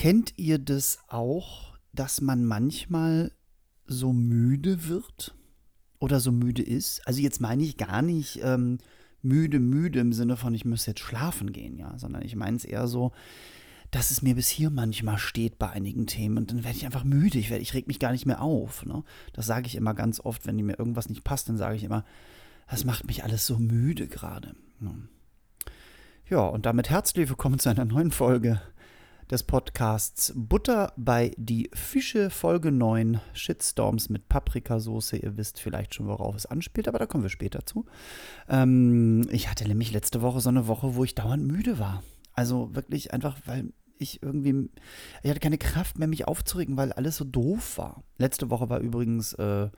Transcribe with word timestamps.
Kennt 0.00 0.32
ihr 0.38 0.58
das 0.58 0.98
auch, 1.08 1.76
dass 1.92 2.22
man 2.22 2.46
manchmal 2.46 3.32
so 3.84 4.14
müde 4.14 4.88
wird 4.88 5.34
oder 5.98 6.20
so 6.20 6.32
müde 6.32 6.62
ist? 6.62 7.06
Also 7.06 7.20
jetzt 7.20 7.42
meine 7.42 7.62
ich 7.62 7.76
gar 7.76 8.00
nicht 8.00 8.40
ähm, 8.42 8.78
müde, 9.20 9.60
müde 9.60 10.00
im 10.00 10.14
Sinne 10.14 10.38
von, 10.38 10.54
ich 10.54 10.64
müsste 10.64 10.92
jetzt 10.92 11.00
schlafen 11.00 11.52
gehen, 11.52 11.76
ja, 11.76 11.98
sondern 11.98 12.22
ich 12.22 12.34
meine 12.34 12.56
es 12.56 12.64
eher 12.64 12.88
so, 12.88 13.12
dass 13.90 14.10
es 14.10 14.22
mir 14.22 14.36
bis 14.36 14.48
hier 14.48 14.70
manchmal 14.70 15.18
steht 15.18 15.58
bei 15.58 15.68
einigen 15.68 16.06
Themen 16.06 16.38
und 16.38 16.50
dann 16.50 16.64
werde 16.64 16.78
ich 16.78 16.86
einfach 16.86 17.04
müde, 17.04 17.38
ich, 17.38 17.50
werd, 17.50 17.60
ich 17.60 17.74
reg 17.74 17.86
mich 17.86 17.98
gar 17.98 18.12
nicht 18.12 18.24
mehr 18.24 18.40
auf. 18.40 18.86
Ne? 18.86 19.04
Das 19.34 19.44
sage 19.44 19.66
ich 19.66 19.74
immer 19.74 19.92
ganz 19.92 20.18
oft, 20.18 20.46
wenn 20.46 20.56
mir 20.56 20.78
irgendwas 20.78 21.10
nicht 21.10 21.24
passt, 21.24 21.50
dann 21.50 21.58
sage 21.58 21.76
ich 21.76 21.84
immer, 21.84 22.06
das 22.70 22.86
macht 22.86 23.06
mich 23.06 23.22
alles 23.22 23.46
so 23.46 23.58
müde 23.58 24.08
gerade. 24.08 24.56
Ne? 24.78 24.94
Ja, 26.30 26.46
und 26.46 26.64
damit 26.64 26.88
herzlich 26.88 27.28
willkommen 27.28 27.58
zu 27.58 27.68
einer 27.68 27.84
neuen 27.84 28.12
Folge 28.12 28.62
des 29.30 29.44
Podcasts 29.44 30.32
Butter 30.34 30.92
bei 30.96 31.32
die 31.36 31.70
Fische, 31.72 32.30
Folge 32.30 32.72
9, 32.72 33.20
Shitstorms 33.32 34.08
mit 34.08 34.28
Paprikasauce. 34.28 35.12
Ihr 35.12 35.36
wisst 35.36 35.60
vielleicht 35.60 35.94
schon, 35.94 36.08
worauf 36.08 36.34
es 36.34 36.46
anspielt, 36.46 36.88
aber 36.88 36.98
da 36.98 37.06
kommen 37.06 37.22
wir 37.22 37.30
später 37.30 37.64
zu. 37.64 37.86
Ähm, 38.48 39.28
ich 39.30 39.48
hatte 39.48 39.68
nämlich 39.68 39.92
letzte 39.92 40.20
Woche 40.20 40.40
so 40.40 40.48
eine 40.48 40.66
Woche, 40.66 40.96
wo 40.96 41.04
ich 41.04 41.14
dauernd 41.14 41.46
müde 41.46 41.78
war. 41.78 42.02
Also 42.32 42.74
wirklich 42.74 43.12
einfach, 43.12 43.36
weil 43.44 43.72
ich 43.98 44.22
irgendwie, 44.22 44.68
ich 45.22 45.30
hatte 45.30 45.40
keine 45.40 45.58
Kraft 45.58 45.98
mehr, 45.98 46.08
mich 46.08 46.26
aufzuregen, 46.26 46.76
weil 46.76 46.92
alles 46.92 47.16
so 47.16 47.24
doof 47.24 47.78
war. 47.78 48.02
Letzte 48.18 48.50
Woche 48.50 48.68
war 48.68 48.80
übrigens 48.80 49.34
äh, 49.34 49.68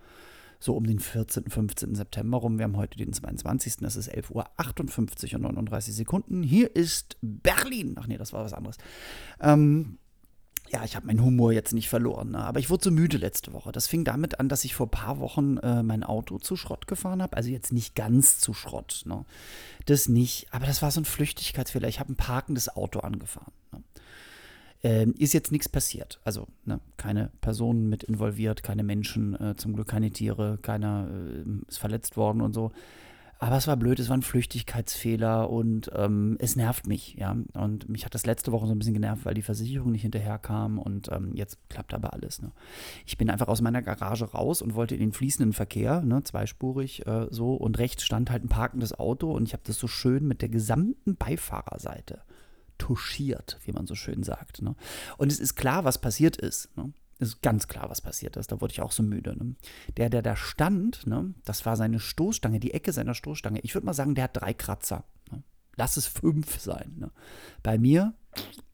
so 0.63 0.77
um 0.77 0.87
den 0.87 0.99
14., 0.99 1.49
15. 1.49 1.95
September 1.95 2.39
rum. 2.39 2.59
Wir 2.59 2.65
haben 2.65 2.77
heute 2.77 2.97
den 2.97 3.13
22. 3.13 3.83
Es 3.83 3.97
ist 3.97 4.13
11.58 4.13 5.33
Uhr 5.33 5.37
und 5.37 5.43
39 5.43 5.95
Sekunden. 5.95 6.43
Hier 6.43 6.75
ist 6.75 7.17
Berlin. 7.21 7.97
Ach 7.99 8.07
nee, 8.07 8.17
das 8.17 8.33
war 8.33 8.45
was 8.45 8.53
anderes. 8.53 8.77
Ähm, 9.41 9.99
ja, 10.71 10.85
ich 10.85 10.97
habe 10.97 11.07
meinen 11.07 11.23
Humor 11.23 11.53
jetzt 11.53 11.75
nicht 11.75 11.91
verloren, 11.91 12.31
ne? 12.31 12.39
aber 12.39 12.59
ich 12.59 12.71
wurde 12.71 12.85
so 12.85 12.91
müde 12.91 13.19
letzte 13.19 13.53
Woche. 13.53 13.73
Das 13.73 13.89
fing 13.89 14.05
damit 14.05 14.41
an, 14.41 14.49
dass 14.49 14.65
ich 14.65 14.75
vor 14.75 14.87
ein 14.87 14.91
paar 14.91 15.19
Wochen 15.19 15.59
äh, 15.59 15.83
mein 15.83 16.03
Auto 16.03 16.39
zu 16.39 16.57
Schrott 16.57 16.87
gefahren 16.87 17.21
habe. 17.21 17.37
Also 17.37 17.51
jetzt 17.51 17.73
nicht 17.73 17.95
ganz 17.95 18.39
zu 18.39 18.55
Schrott, 18.55 19.03
ne? 19.05 19.27
das 19.85 20.09
nicht, 20.09 20.47
aber 20.51 20.65
das 20.65 20.81
war 20.81 20.91
so 20.91 21.01
ein 21.01 21.05
Flüchtigkeitsfehler. 21.05 21.89
Ich 21.89 22.01
habe 22.01 22.13
ein 22.13 22.17
parkendes 22.17 22.75
Auto 22.75 23.01
angefahren. 23.01 23.53
Ne? 23.73 23.83
Ähm, 24.85 25.15
ist 25.17 25.33
jetzt 25.33 25.53
nichts 25.53 25.69
passiert. 25.69 26.21
Also 26.25 26.49
ne, 26.65 26.81
keine 26.97 27.31
Personen 27.41 27.89
mit 27.89 28.03
involviert, 28.03 28.65
keine 28.65 28.83
Menschen, 28.83 29.41
äh, 29.41 29.55
zum 29.57 29.75
Glück 29.75 29.87
keine 29.89 30.11
Tiere, 30.11 30.59
keiner 30.61 31.09
äh, 31.09 31.69
ist 31.69 31.79
verletzt 31.79 32.17
worden 32.17 32.41
und 32.41 32.53
so. 32.53 32.73
Aber 33.43 33.57
es 33.57 33.67
war 33.67 33.77
blöd, 33.77 33.99
es 33.99 34.09
war 34.09 34.17
ein 34.17 34.23
Flüchtigkeitsfehler 34.23 35.51
und 35.51 35.91
ähm, 35.97 36.37
es 36.39 36.55
nervt 36.55 36.87
mich, 36.87 37.17
ja. 37.17 37.37
Und 37.55 37.89
mich 37.89 38.05
hat 38.05 38.15
das 38.15 38.25
letzte 38.25 38.53
Woche 38.53 38.69
so 38.69 38.73
ein 38.73 38.79
bisschen 38.79 38.95
genervt, 38.95 39.25
weil 39.25 39.35
die 39.35 39.43
Versicherung 39.43 39.91
nicht 39.91 40.03
hinterherkam 40.03 40.79
und 40.79 41.11
ähm, 41.11 41.33
jetzt 41.35 41.59
klappt 41.69 41.93
aber 41.93 42.13
alles. 42.13 42.41
Ne? 42.41 42.53
Ich 43.05 43.19
bin 43.19 43.31
einfach 43.31 43.49
aus 43.49 43.61
meiner 43.61 43.83
Garage 43.83 44.27
raus 44.27 44.63
und 44.63 44.77
wollte 44.77 44.95
in 44.95 45.01
den 45.01 45.13
fließenden 45.13 45.55
Verkehr, 45.55 46.03
ne, 46.03 46.23
zweispurig 46.23 47.05
äh, 47.09 47.27
so, 47.31 47.55
und 47.55 47.81
rechts 47.81 48.05
stand 48.05 48.31
halt 48.31 48.45
ein 48.45 48.49
parkendes 48.49 48.97
Auto 48.97 49.33
und 49.33 49.49
ich 49.49 49.55
habe 49.55 49.65
das 49.67 49.77
so 49.77 49.89
schön 49.89 50.29
mit 50.29 50.41
der 50.41 50.49
gesamten 50.49 51.17
Beifahrerseite 51.17 52.21
touchiert, 52.83 53.61
wie 53.65 53.71
man 53.71 53.87
so 53.87 53.95
schön 53.95 54.25
sagt. 54.25 54.61
Ne? 54.61 54.75
Und 55.19 55.31
es 55.31 55.39
ist 55.39 55.55
klar, 55.55 55.85
was 55.85 56.01
passiert 56.01 56.37
ist. 56.37 56.77
Ne? 56.77 56.93
Es 57.21 57.29
ist 57.29 57.43
ganz 57.43 57.69
klar, 57.69 57.89
was 57.89 58.01
passiert 58.01 58.37
ist. 58.37 58.51
Da 58.51 58.61
wurde 58.61 58.73
ich 58.73 58.83
auch 58.83 58.91
so 58.91 59.05
müde. 59.05 59.37
Ne? 59.37 59.55
Der, 59.97 60.11
der 60.11 60.21
da 60.21 60.35
stand, 60.35 61.07
ne, 61.07 61.33
das 61.45 61.65
war 61.65 61.77
seine 61.77 62.01
Stoßstange, 62.01 62.59
die 62.59 62.75
Ecke 62.75 62.92
seiner 62.92 63.15
Stoßstange. 63.15 63.61
Ich 63.61 63.75
würde 63.75 63.87
mal 63.87 63.95
sagen, 63.95 64.17
der 64.17 64.25
hat 64.25 64.37
drei 64.37 64.53
Kratzer. 64.53 65.05
Ne? 65.31 65.45
Lass 65.77 65.97
es 65.97 66.09
fünf 66.09 66.59
sein. 66.59 66.97
Ne? 66.98 67.13
Bei 67.63 67.79
mir 67.79 68.15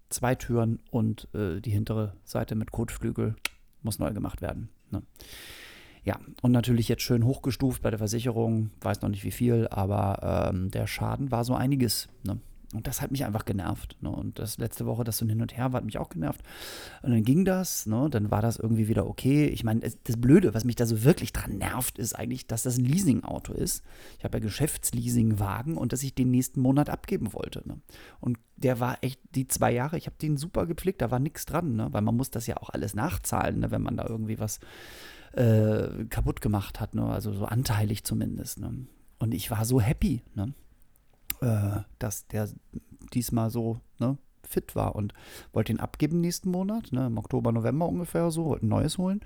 zwei 0.08 0.34
Türen 0.34 0.80
und 0.90 1.28
äh, 1.34 1.60
die 1.60 1.70
hintere 1.70 2.16
Seite 2.24 2.54
mit 2.54 2.72
Kotflügel 2.72 3.36
muss 3.82 3.98
neu 3.98 4.14
gemacht 4.14 4.40
werden. 4.40 4.70
Ja, 6.04 6.18
und 6.40 6.52
natürlich 6.52 6.88
jetzt 6.88 7.02
schön 7.02 7.26
hochgestuft 7.26 7.82
bei 7.82 7.90
der 7.90 7.98
Versicherung, 7.98 8.70
weiß 8.80 9.02
noch 9.02 9.10
nicht 9.10 9.24
wie 9.24 9.30
viel, 9.30 9.68
aber 9.68 10.48
ähm, 10.50 10.70
der 10.70 10.86
Schaden 10.86 11.30
war 11.30 11.44
so 11.44 11.54
einiges. 11.54 12.08
Ne? 12.22 12.40
Und 12.74 12.86
das 12.86 13.00
hat 13.00 13.10
mich 13.10 13.24
einfach 13.24 13.46
genervt. 13.46 13.96
Ne? 14.02 14.10
Und 14.10 14.38
das 14.38 14.58
letzte 14.58 14.84
Woche, 14.84 15.02
das 15.02 15.16
so 15.16 15.26
hin 15.26 15.40
und 15.40 15.56
her 15.56 15.72
war, 15.72 15.78
hat 15.78 15.86
mich 15.86 15.96
auch 15.96 16.10
genervt. 16.10 16.42
Und 17.02 17.12
dann 17.12 17.22
ging 17.22 17.46
das, 17.46 17.86
ne? 17.86 18.08
dann 18.10 18.30
war 18.30 18.42
das 18.42 18.58
irgendwie 18.58 18.88
wieder 18.88 19.06
okay. 19.06 19.46
Ich 19.46 19.64
meine, 19.64 19.80
das 19.80 20.20
Blöde, 20.20 20.52
was 20.52 20.64
mich 20.64 20.76
da 20.76 20.84
so 20.84 21.02
wirklich 21.02 21.32
dran 21.32 21.56
nervt, 21.56 21.98
ist 21.98 22.14
eigentlich, 22.14 22.46
dass 22.46 22.64
das 22.64 22.76
ein 22.76 22.84
Leasing-Auto 22.84 23.54
ist. 23.54 23.82
Ich 24.18 24.24
habe 24.24 24.36
ja 24.36 24.42
Geschäftsleasing-Wagen 24.42 25.78
und 25.78 25.94
dass 25.94 26.02
ich 26.02 26.14
den 26.14 26.30
nächsten 26.30 26.60
Monat 26.60 26.90
abgeben 26.90 27.32
wollte. 27.32 27.66
Ne? 27.66 27.80
Und 28.20 28.38
der 28.56 28.80
war 28.80 28.98
echt 29.00 29.20
die 29.34 29.48
zwei 29.48 29.72
Jahre, 29.72 29.96
ich 29.96 30.06
habe 30.06 30.16
den 30.20 30.36
super 30.36 30.66
gepflegt, 30.66 31.00
da 31.00 31.10
war 31.10 31.20
nichts 31.20 31.46
dran, 31.46 31.74
ne? 31.74 31.88
weil 31.92 32.02
man 32.02 32.16
muss 32.16 32.30
das 32.30 32.46
ja 32.46 32.58
auch 32.58 32.68
alles 32.68 32.94
nachzahlen, 32.94 33.60
ne? 33.60 33.70
wenn 33.70 33.82
man 33.82 33.96
da 33.96 34.06
irgendwie 34.06 34.38
was 34.38 34.60
äh, 35.32 36.04
kaputt 36.10 36.42
gemacht 36.42 36.80
hat, 36.80 36.94
ne? 36.94 37.06
also 37.06 37.32
so 37.32 37.46
anteilig 37.46 38.04
zumindest. 38.04 38.60
Ne? 38.60 38.86
Und 39.18 39.32
ich 39.32 39.50
war 39.50 39.64
so 39.64 39.80
happy. 39.80 40.22
Ne? 40.34 40.52
Äh, 41.40 41.80
dass 41.98 42.26
der 42.28 42.48
diesmal 43.12 43.50
so 43.50 43.80
ne, 43.98 44.18
fit 44.42 44.74
war 44.74 44.94
und 44.94 45.14
wollte 45.52 45.72
ihn 45.72 45.80
abgeben 45.80 46.20
nächsten 46.20 46.50
Monat, 46.50 46.92
ne, 46.92 47.06
im 47.06 47.18
Oktober, 47.18 47.52
November 47.52 47.86
ungefähr 47.86 48.30
so, 48.30 48.46
wollte 48.46 48.66
ein 48.66 48.70
neues 48.70 48.98
holen. 48.98 49.20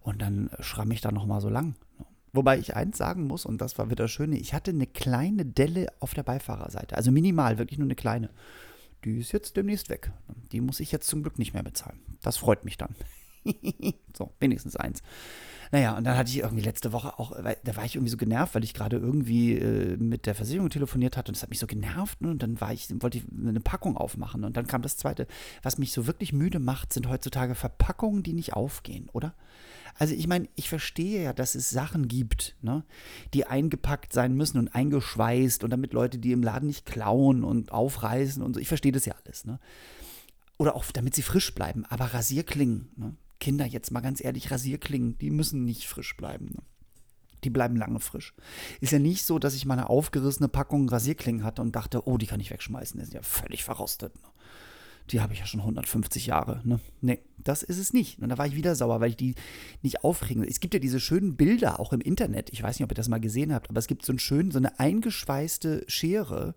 Und 0.00 0.22
dann 0.22 0.50
schramm 0.60 0.90
ich 0.90 1.00
da 1.00 1.12
nochmal 1.12 1.40
so 1.40 1.48
lang. 1.48 1.74
Ne. 1.98 2.06
Wobei 2.32 2.58
ich 2.58 2.76
eins 2.76 2.96
sagen 2.96 3.26
muss, 3.26 3.44
und 3.44 3.60
das 3.60 3.76
war 3.78 3.90
wieder 3.90 4.04
das 4.04 4.10
Schöne, 4.10 4.38
ich 4.38 4.54
hatte 4.54 4.70
eine 4.70 4.86
kleine 4.86 5.44
Delle 5.44 5.88
auf 5.98 6.14
der 6.14 6.22
Beifahrerseite, 6.22 6.96
also 6.96 7.10
minimal, 7.10 7.58
wirklich 7.58 7.78
nur 7.78 7.86
eine 7.86 7.96
kleine. 7.96 8.30
Die 9.04 9.18
ist 9.18 9.32
jetzt 9.32 9.56
demnächst 9.56 9.88
weg. 9.88 10.12
Die 10.52 10.60
muss 10.60 10.78
ich 10.78 10.92
jetzt 10.92 11.08
zum 11.08 11.22
Glück 11.22 11.38
nicht 11.38 11.54
mehr 11.54 11.62
bezahlen. 11.62 12.00
Das 12.22 12.36
freut 12.36 12.64
mich 12.64 12.76
dann. 12.76 12.94
so, 14.16 14.32
wenigstens 14.40 14.76
eins. 14.76 15.02
Naja, 15.72 15.96
und 15.96 16.02
dann 16.02 16.16
hatte 16.16 16.30
ich 16.30 16.38
irgendwie 16.38 16.64
letzte 16.64 16.92
Woche 16.92 17.18
auch, 17.18 17.32
da 17.32 17.76
war 17.76 17.84
ich 17.84 17.94
irgendwie 17.94 18.10
so 18.10 18.16
genervt, 18.16 18.56
weil 18.56 18.64
ich 18.64 18.74
gerade 18.74 18.96
irgendwie 18.96 19.54
äh, 19.54 19.96
mit 19.96 20.26
der 20.26 20.34
Versicherung 20.34 20.68
telefoniert 20.68 21.16
hatte 21.16 21.30
und 21.30 21.36
das 21.36 21.42
hat 21.42 21.50
mich 21.50 21.60
so 21.60 21.68
genervt. 21.68 22.20
Ne? 22.20 22.30
Und 22.30 22.42
dann 22.42 22.60
war 22.60 22.72
ich, 22.72 22.88
wollte 23.00 23.18
ich 23.18 23.24
eine 23.30 23.60
Packung 23.60 23.96
aufmachen. 23.96 24.42
Und 24.42 24.56
dann 24.56 24.66
kam 24.66 24.82
das 24.82 24.96
zweite. 24.96 25.28
Was 25.62 25.78
mich 25.78 25.92
so 25.92 26.08
wirklich 26.08 26.32
müde 26.32 26.58
macht, 26.58 26.92
sind 26.92 27.08
heutzutage 27.08 27.54
Verpackungen, 27.54 28.24
die 28.24 28.32
nicht 28.32 28.54
aufgehen, 28.54 29.08
oder? 29.12 29.34
Also 29.96 30.14
ich 30.14 30.26
meine, 30.26 30.48
ich 30.56 30.68
verstehe 30.68 31.22
ja, 31.22 31.32
dass 31.32 31.54
es 31.54 31.70
Sachen 31.70 32.08
gibt, 32.08 32.56
ne, 32.62 32.84
die 33.34 33.46
eingepackt 33.46 34.12
sein 34.12 34.34
müssen 34.34 34.58
und 34.58 34.74
eingeschweißt 34.74 35.62
und 35.62 35.70
damit 35.70 35.92
Leute 35.92 36.18
die 36.18 36.32
im 36.32 36.42
Laden 36.42 36.68
nicht 36.68 36.86
klauen 36.86 37.44
und 37.44 37.72
aufreißen 37.72 38.42
und 38.42 38.54
so. 38.54 38.60
Ich 38.60 38.68
verstehe 38.68 38.92
das 38.92 39.04
ja 39.04 39.14
alles, 39.24 39.44
ne? 39.44 39.58
Oder 40.58 40.74
auch 40.74 40.84
damit 40.92 41.14
sie 41.14 41.22
frisch 41.22 41.54
bleiben. 41.54 41.84
Aber 41.86 42.06
Rasierklingen, 42.06 42.88
ne? 42.96 43.14
Kinder, 43.40 43.66
jetzt 43.66 43.90
mal 43.90 44.00
ganz 44.00 44.22
ehrlich, 44.22 44.50
Rasierklingen, 44.50 45.18
die 45.18 45.30
müssen 45.30 45.64
nicht 45.64 45.86
frisch 45.86 46.16
bleiben. 46.16 46.50
Ne? 46.54 46.62
Die 47.42 47.50
bleiben 47.50 47.76
lange 47.76 48.00
frisch. 48.00 48.34
Ist 48.80 48.92
ja 48.92 48.98
nicht 48.98 49.24
so, 49.24 49.38
dass 49.38 49.54
ich 49.54 49.64
mal 49.64 49.74
eine 49.74 49.88
aufgerissene 49.88 50.48
Packung 50.48 50.88
Rasierklingen 50.88 51.42
hatte 51.42 51.62
und 51.62 51.74
dachte, 51.74 52.06
oh, 52.06 52.18
die 52.18 52.26
kann 52.26 52.40
ich 52.40 52.50
wegschmeißen. 52.50 52.98
Die 52.98 53.04
sind 53.04 53.14
ja 53.14 53.22
völlig 53.22 53.64
verrostet. 53.64 54.14
Ne? 54.16 54.28
Die 55.10 55.20
habe 55.20 55.32
ich 55.32 55.40
ja 55.40 55.46
schon 55.46 55.60
150 55.60 56.26
Jahre. 56.26 56.60
Ne? 56.64 56.78
Nee, 57.00 57.20
das 57.38 57.62
ist 57.62 57.78
es 57.78 57.92
nicht. 57.92 58.20
Und 58.20 58.28
da 58.28 58.38
war 58.38 58.46
ich 58.46 58.54
wieder 58.54 58.76
sauer, 58.76 59.00
weil 59.00 59.10
ich 59.10 59.16
die 59.16 59.34
nicht 59.82 60.04
aufregen. 60.04 60.44
Es 60.44 60.60
gibt 60.60 60.74
ja 60.74 60.80
diese 60.80 61.00
schönen 61.00 61.36
Bilder 61.36 61.80
auch 61.80 61.92
im 61.92 62.00
Internet. 62.00 62.50
Ich 62.50 62.62
weiß 62.62 62.78
nicht, 62.78 62.84
ob 62.84 62.92
ihr 62.92 62.96
das 62.96 63.08
mal 63.08 63.20
gesehen 63.20 63.52
habt, 63.52 63.70
aber 63.70 63.78
es 63.78 63.86
gibt 63.86 64.04
so, 64.04 64.12
einen 64.12 64.18
schönen, 64.18 64.50
so 64.50 64.58
eine 64.58 64.78
eingeschweißte 64.78 65.84
Schere, 65.88 66.54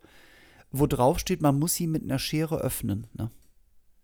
wo 0.72 0.86
drauf 0.86 1.20
steht, 1.20 1.42
man 1.42 1.58
muss 1.58 1.76
sie 1.76 1.88
mit 1.88 2.04
einer 2.04 2.20
Schere 2.20 2.58
öffnen. 2.58 3.08
Ne? 3.14 3.32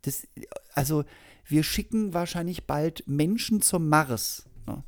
Das, 0.01 0.28
also, 0.73 1.03
wir 1.49 1.63
schicken 1.63 2.13
wahrscheinlich 2.13 2.66
bald 2.66 3.07
Menschen 3.07 3.61
zum 3.61 3.90
Mars, 3.90 4.47
ne? 4.67 4.84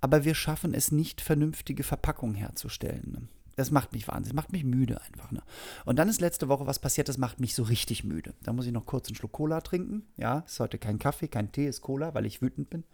aber 0.00 0.24
wir 0.24 0.34
schaffen 0.34 0.74
es 0.74 0.92
nicht, 0.92 1.20
vernünftige 1.20 1.82
Verpackungen 1.82 2.34
herzustellen. 2.34 3.12
Ne? 3.12 3.28
Das 3.56 3.70
macht 3.70 3.92
mich 3.92 4.06
wahnsinnig, 4.08 4.34
macht 4.34 4.52
mich 4.52 4.64
müde 4.64 5.00
einfach. 5.00 5.30
Ne? 5.30 5.42
Und 5.84 5.98
dann 5.98 6.08
ist 6.08 6.20
letzte 6.20 6.48
Woche 6.48 6.66
was 6.66 6.78
passiert, 6.78 7.08
das 7.08 7.18
macht 7.18 7.40
mich 7.40 7.54
so 7.54 7.62
richtig 7.62 8.04
müde. 8.04 8.34
Da 8.42 8.52
muss 8.52 8.66
ich 8.66 8.72
noch 8.72 8.86
kurz 8.86 9.08
einen 9.08 9.16
Schluck 9.16 9.32
Cola 9.32 9.60
trinken. 9.62 10.06
Ja, 10.16 10.40
ist 10.40 10.60
heute 10.60 10.78
kein 10.78 10.98
Kaffee, 10.98 11.28
kein 11.28 11.52
Tee, 11.52 11.66
ist 11.66 11.80
Cola, 11.80 12.14
weil 12.14 12.26
ich 12.26 12.42
wütend 12.42 12.68
bin. 12.68 12.84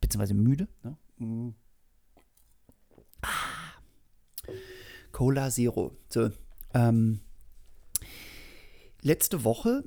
Beziehungsweise 0.00 0.34
müde. 0.34 0.68
Ne? 0.82 0.96
Mm. 1.18 1.54
Ah. 3.20 3.62
Cola 5.12 5.50
Zero. 5.50 5.96
So, 6.08 6.30
ähm, 6.74 7.20
letzte 9.02 9.44
Woche 9.44 9.84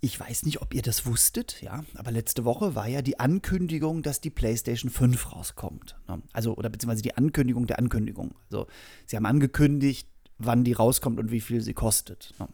ich 0.00 0.18
weiß 0.20 0.44
nicht, 0.44 0.62
ob 0.62 0.74
ihr 0.74 0.82
das 0.82 1.06
wusstet, 1.06 1.62
ja, 1.62 1.84
aber 1.94 2.10
letzte 2.10 2.44
Woche 2.44 2.74
war 2.74 2.86
ja 2.86 3.02
die 3.02 3.18
Ankündigung, 3.18 4.02
dass 4.02 4.20
die 4.20 4.30
PlayStation 4.30 4.90
5 4.90 5.32
rauskommt. 5.32 5.96
Ne? 6.08 6.22
Also, 6.32 6.54
oder 6.56 6.68
beziehungsweise 6.68 7.02
die 7.02 7.16
Ankündigung 7.16 7.66
der 7.66 7.78
Ankündigung. 7.78 8.34
Also, 8.50 8.66
sie 9.06 9.16
haben 9.16 9.26
angekündigt, 9.26 10.08
wann 10.38 10.64
die 10.64 10.74
rauskommt 10.74 11.18
und 11.18 11.30
wie 11.30 11.40
viel 11.40 11.60
sie 11.60 11.74
kostet. 11.74 12.34
Ne? 12.38 12.48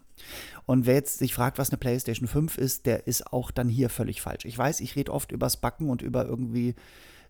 Und 0.67 0.87
wer 0.87 0.95
jetzt 0.95 1.19
sich 1.19 1.35
fragt, 1.35 1.59
was 1.59 1.71
eine 1.71 1.79
PlayStation 1.79 2.29
5 2.29 2.59
ist, 2.59 2.87
der 2.87 3.07
ist 3.07 3.33
auch 3.33 3.51
dann 3.51 3.69
hier 3.69 3.89
völlig 3.89 4.23
falsch. 4.23 4.45
Ich 4.45 4.57
weiß, 4.57 4.81
ich 4.81 4.95
rede 4.95 5.13
oft 5.13 5.33
übers 5.33 5.57
Backen 5.57 5.91
und 5.91 6.01
über 6.01 6.25
irgendwie 6.25 6.75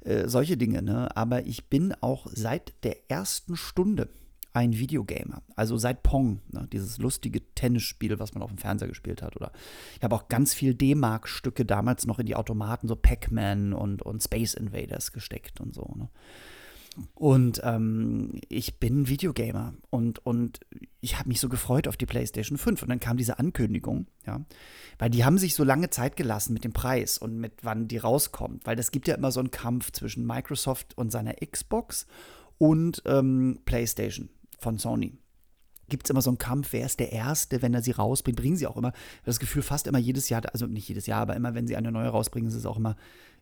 äh, 0.03 0.29
solche 0.29 0.57
Dinge, 0.57 0.83
ne? 0.83 1.17
aber 1.17 1.47
ich 1.47 1.69
bin 1.69 1.95
auch 2.01 2.27
seit 2.31 2.75
der 2.85 3.11
ersten 3.11 3.57
Stunde 3.57 4.09
ein 4.53 4.77
Videogamer. 4.77 5.43
Also 5.57 5.77
seit 5.77 6.03
Pong, 6.03 6.41
ne, 6.51 6.69
dieses 6.73 6.99
lustige 6.99 7.41
Tennisspiel, 7.55 8.19
was 8.19 8.35
man 8.35 8.43
auf 8.43 8.51
dem 8.51 8.59
Fernseher 8.59 8.89
gespielt 8.89 9.23
hat. 9.23 9.37
Oder 9.37 9.53
ich 9.97 10.05
habe 10.05 10.15
auch 10.15 10.29
ganz 10.29 10.53
viel 10.55 10.75
D-Mark-Stücke 10.75 11.65
damals 11.65 12.07
noch 12.07 12.19
in 12.19 12.27
die 12.27 12.37
Automaten, 12.37 12.89
so 12.89 12.97
Pac-Man 12.97 13.73
und, 13.73 14.03
und 14.03 14.23
Space 14.23 14.55
Invaders 14.55 15.13
gesteckt 15.13 15.61
und 15.61 15.75
so. 15.75 15.91
Ne? 15.97 16.09
Und 17.15 17.61
ähm, 17.65 18.41
ich 18.49 18.79
bin 18.79 19.09
Videogamer 19.09 19.73
und, 19.89 20.25
und 20.27 20.61
ich 21.01 21.19
habe 21.19 21.29
mich 21.29 21.41
so 21.41 21.49
gefreut 21.49 21.89
auf 21.89 21.97
die 21.97 22.07
PlayStation 22.07 22.59
5. 22.59 22.83
Und 22.83 22.89
dann 22.91 23.01
kam 23.01 23.17
diese 23.17 23.39
Ankündigung, 23.39 24.07
ja. 24.27 24.45
Weil 24.99 25.11
die 25.11 25.25
haben 25.25 25.39
sich 25.39 25.55
so 25.55 25.65
lange 25.65 25.89
Zeit 25.91 26.17
gelassen 26.17 26.53
mit 26.53 26.65
dem 26.65 26.73
Preis 26.73 27.17
und 27.17 27.39
mit 27.39 27.53
wann 27.63 27.89
die 27.89 27.97
rauskommt. 27.97 28.67
Weil 28.67 28.77
das 28.77 28.91
gibt 28.91 29.09
ja 29.09 29.15
immer 29.15 29.33
so 29.33 29.41
einen 29.41 29.51
Kampf 29.51 29.93
zwischen 29.93 30.27
Microsoft 30.27 30.97
und 30.99 31.11
seiner 31.11 31.35
Xbox 31.35 32.07
und 32.59 33.03
ähm, 33.07 33.61
PlayStation 33.65 34.29
von 34.63 34.79
Sony 34.79 35.19
gibt 35.89 36.07
es 36.07 36.11
immer 36.11 36.23
so 36.23 36.31
einen 36.31 36.39
Kampf, 36.39 36.73
wer 36.73 36.87
ist 36.87 37.01
der 37.01 37.13
Erste, 37.13 37.61
wenn 37.61 37.75
er 37.75 37.83
sie 37.83 37.91
rausbringt, 37.91 38.39
bringen 38.39 38.57
sie 38.57 38.67
auch 38.67 38.79
immer. 38.79 38.95
Das 39.25 39.39
Gefühl 39.39 39.61
fast 39.61 39.87
immer 39.87 39.99
jedes 39.99 40.31
Jahr, 40.31 40.43
also 40.51 40.67
nicht 40.67 40.89
jedes 40.89 41.07
Jahr, 41.07 41.21
aber 41.21 41.37
immer, 41.37 41.55
wenn 41.55 41.67
sie 41.67 41.77
eine 41.77 41.93
neue 41.93 42.09
rausbringen, 42.09 42.49
ist 42.49 42.57
es 42.57 42.65
auch 42.65 42.79
immer, 42.79 42.97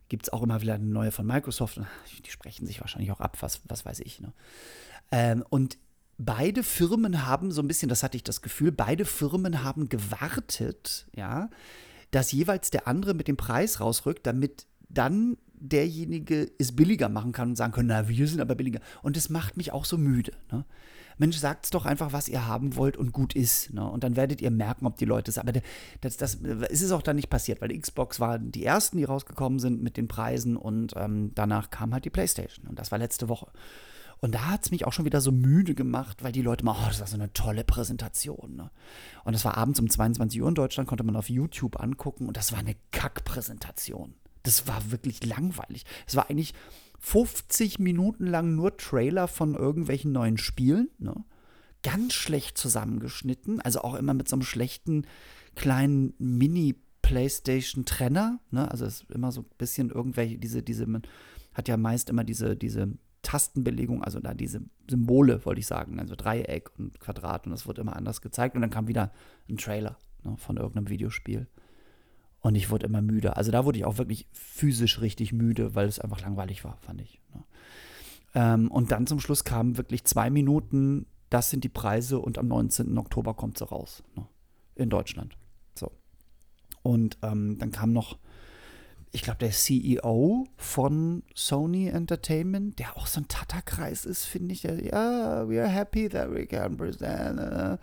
gibt 0.09 0.23
es 0.23 0.33
auch 0.33 0.43
immer 0.43 0.61
wieder 0.61 0.73
eine 0.73 0.83
neue 0.83 1.11
von 1.11 1.25
Microsoft. 1.25 1.79
Die 2.25 2.29
sprechen 2.29 2.67
sich 2.67 2.81
wahrscheinlich 2.81 3.11
auch 3.13 3.21
ab, 3.21 3.37
was, 3.39 3.61
was 3.69 3.85
weiß 3.85 4.01
ich. 4.01 4.19
Ne? 4.19 4.33
Ähm, 5.11 5.45
und 5.49 5.77
beide 6.17 6.63
Firmen 6.63 7.25
haben 7.25 7.51
so 7.51 7.61
ein 7.61 7.69
bisschen, 7.69 7.87
das 7.87 8.03
hatte 8.03 8.17
ich 8.17 8.23
das 8.23 8.41
Gefühl, 8.41 8.73
beide 8.73 9.05
Firmen 9.05 9.63
haben 9.63 9.87
gewartet, 9.87 11.07
ja, 11.15 11.49
dass 12.11 12.33
jeweils 12.33 12.69
der 12.69 12.85
andere 12.85 13.13
mit 13.13 13.29
dem 13.29 13.37
Preis 13.37 13.79
rausrückt, 13.79 14.27
damit 14.27 14.65
dann 14.89 15.37
derjenige 15.53 16.51
es 16.57 16.75
billiger 16.75 17.07
machen 17.07 17.31
kann 17.31 17.49
und 17.49 17.55
sagen 17.55 17.71
können, 17.71 17.87
na, 17.87 18.09
wir 18.09 18.27
sind 18.27 18.41
aber 18.41 18.55
billiger. 18.55 18.81
Und 19.03 19.15
das 19.15 19.29
macht 19.29 19.55
mich 19.55 19.71
auch 19.71 19.85
so 19.85 19.97
müde. 19.97 20.33
Ne? 20.51 20.65
Mensch, 21.21 21.37
sagt's 21.37 21.69
doch 21.69 21.85
einfach, 21.85 22.13
was 22.13 22.27
ihr 22.27 22.47
haben 22.47 22.75
wollt 22.75 22.97
und 22.97 23.11
gut 23.13 23.35
ist. 23.35 23.71
Ne? 23.73 23.87
Und 23.87 24.03
dann 24.03 24.15
werdet 24.15 24.41
ihr 24.41 24.49
merken, 24.49 24.87
ob 24.87 24.97
die 24.97 25.05
Leute 25.05 25.29
es. 25.29 25.37
Aber 25.37 25.53
das, 26.01 26.17
das, 26.17 26.33
ist 26.33 26.81
es 26.81 26.91
auch 26.91 27.03
dann 27.03 27.15
nicht 27.15 27.29
passiert, 27.29 27.61
weil 27.61 27.69
die 27.69 27.79
Xbox 27.79 28.19
waren 28.19 28.51
die 28.51 28.65
ersten, 28.65 28.97
die 28.97 29.03
rausgekommen 29.03 29.59
sind 29.59 29.83
mit 29.83 29.97
den 29.97 30.07
Preisen 30.07 30.57
und 30.57 30.93
ähm, 30.97 31.31
danach 31.35 31.69
kam 31.69 31.93
halt 31.93 32.05
die 32.05 32.09
PlayStation. 32.09 32.65
Und 32.67 32.79
das 32.79 32.91
war 32.91 32.97
letzte 32.97 33.29
Woche. 33.29 33.51
Und 34.19 34.33
da 34.33 34.49
hat 34.49 34.63
es 34.63 34.71
mich 34.71 34.85
auch 34.85 34.93
schon 34.93 35.05
wieder 35.05 35.21
so 35.21 35.31
müde 35.31 35.75
gemacht, 35.75 36.23
weil 36.23 36.31
die 36.31 36.41
Leute 36.41 36.65
mal, 36.65 36.75
oh, 36.75 36.87
das 36.87 36.99
war 36.99 37.07
so 37.07 37.15
eine 37.15 37.31
tolle 37.33 37.63
Präsentation. 37.63 38.55
Ne? 38.55 38.71
Und 39.23 39.33
das 39.33 39.45
war 39.45 39.57
abends 39.57 39.79
um 39.79 39.89
22 39.89 40.41
Uhr 40.41 40.49
in 40.49 40.55
Deutschland, 40.55 40.89
konnte 40.89 41.03
man 41.03 41.15
auf 41.15 41.29
YouTube 41.29 41.79
angucken 41.79 42.27
und 42.27 42.35
das 42.35 42.51
war 42.51 42.59
eine 42.59 42.75
Kackpräsentation. 42.91 44.15
Das 44.41 44.67
war 44.67 44.91
wirklich 44.91 45.23
langweilig. 45.23 45.85
Es 46.07 46.15
war 46.15 46.31
eigentlich 46.31 46.55
50 47.01 47.79
Minuten 47.79 48.27
lang 48.27 48.55
nur 48.55 48.77
Trailer 48.77 49.27
von 49.27 49.55
irgendwelchen 49.55 50.11
neuen 50.11 50.37
Spielen. 50.37 50.91
Ne? 50.99 51.15
Ganz 51.83 52.13
schlecht 52.13 52.59
zusammengeschnitten, 52.59 53.59
also 53.59 53.81
auch 53.81 53.95
immer 53.95 54.13
mit 54.13 54.29
so 54.29 54.35
einem 54.35 54.43
schlechten 54.43 55.07
kleinen 55.55 56.13
Mini-Playstation-Trenner. 56.19 58.39
Ne? 58.51 58.69
Also 58.69 58.85
es 58.85 59.01
ist 59.01 59.09
immer 59.11 59.31
so 59.31 59.41
ein 59.41 59.47
bisschen 59.57 59.89
irgendwelche, 59.89 60.37
diese, 60.37 60.61
diese, 60.61 60.85
man 60.85 61.01
hat 61.53 61.67
ja 61.67 61.75
meist 61.75 62.11
immer 62.11 62.23
diese, 62.23 62.55
diese 62.55 62.93
Tastenbelegung, 63.23 64.03
also 64.03 64.19
da 64.19 64.35
diese 64.35 64.61
Symbole, 64.89 65.45
wollte 65.45 65.59
ich 65.59 65.67
sagen, 65.67 65.99
also 65.99 66.15
Dreieck 66.15 66.71
und 66.77 66.99
Quadrat 66.99 67.45
und 67.45 67.51
das 67.51 67.67
wird 67.67 67.79
immer 67.79 67.95
anders 67.95 68.21
gezeigt 68.21 68.55
und 68.55 68.61
dann 68.61 68.69
kam 68.69 68.87
wieder 68.87 69.11
ein 69.49 69.57
Trailer 69.57 69.97
ne, 70.23 70.37
von 70.37 70.57
irgendeinem 70.57 70.89
Videospiel. 70.89 71.47
Und 72.41 72.55
ich 72.55 72.71
wurde 72.71 72.87
immer 72.87 73.01
müde. 73.01 73.37
Also 73.37 73.51
da 73.51 73.65
wurde 73.65 73.77
ich 73.77 73.85
auch 73.85 73.97
wirklich 73.97 74.27
physisch 74.31 74.99
richtig 74.99 75.31
müde, 75.31 75.75
weil 75.75 75.87
es 75.87 75.99
einfach 75.99 76.21
langweilig 76.21 76.63
war, 76.63 76.77
fand 76.77 77.01
ich. 77.01 77.21
Ne? 77.33 77.43
Ähm, 78.33 78.71
und 78.71 78.91
dann 78.91 79.05
zum 79.05 79.19
Schluss 79.19 79.43
kamen 79.43 79.77
wirklich 79.77 80.03
zwei 80.05 80.29
Minuten, 80.29 81.05
das 81.29 81.49
sind 81.49 81.63
die 81.63 81.69
Preise 81.69 82.19
und 82.19 82.37
am 82.37 82.47
19. 82.47 82.97
Oktober 82.97 83.35
kommt 83.35 83.59
sie 83.59 83.65
raus. 83.65 84.03
Ne? 84.15 84.25
In 84.75 84.89
Deutschland. 84.89 85.37
So. 85.75 85.91
Und 86.81 87.19
ähm, 87.21 87.57
dann 87.59 87.71
kam 87.71 87.93
noch, 87.93 88.17
ich 89.11 89.21
glaube, 89.21 89.39
der 89.39 89.51
CEO 89.51 90.47
von 90.57 91.21
Sony 91.35 91.89
Entertainment, 91.89 92.79
der 92.79 92.97
auch 92.97 93.05
so 93.05 93.21
ein 93.21 93.27
Tata-Kreis 93.27 94.05
ist, 94.05 94.25
finde 94.25 94.53
ich. 94.53 94.63
Ja, 94.63 94.73
yeah, 94.73 95.47
we 95.47 95.61
are 95.61 95.69
happy 95.69 96.09
that 96.09 96.33
we 96.33 96.47
can 96.47 96.75
present. 96.75 97.39
Uh, 97.39 97.77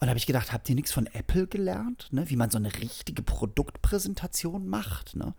und 0.00 0.06
da 0.06 0.08
habe 0.08 0.18
ich 0.18 0.26
gedacht, 0.26 0.50
habt 0.50 0.66
ihr 0.70 0.74
nichts 0.74 0.92
von 0.92 1.06
Apple 1.06 1.46
gelernt, 1.46 2.08
ne? 2.10 2.28
wie 2.30 2.36
man 2.36 2.48
so 2.48 2.56
eine 2.56 2.74
richtige 2.74 3.20
Produktpräsentation 3.20 4.66
macht? 4.66 5.14
Ne? 5.14 5.34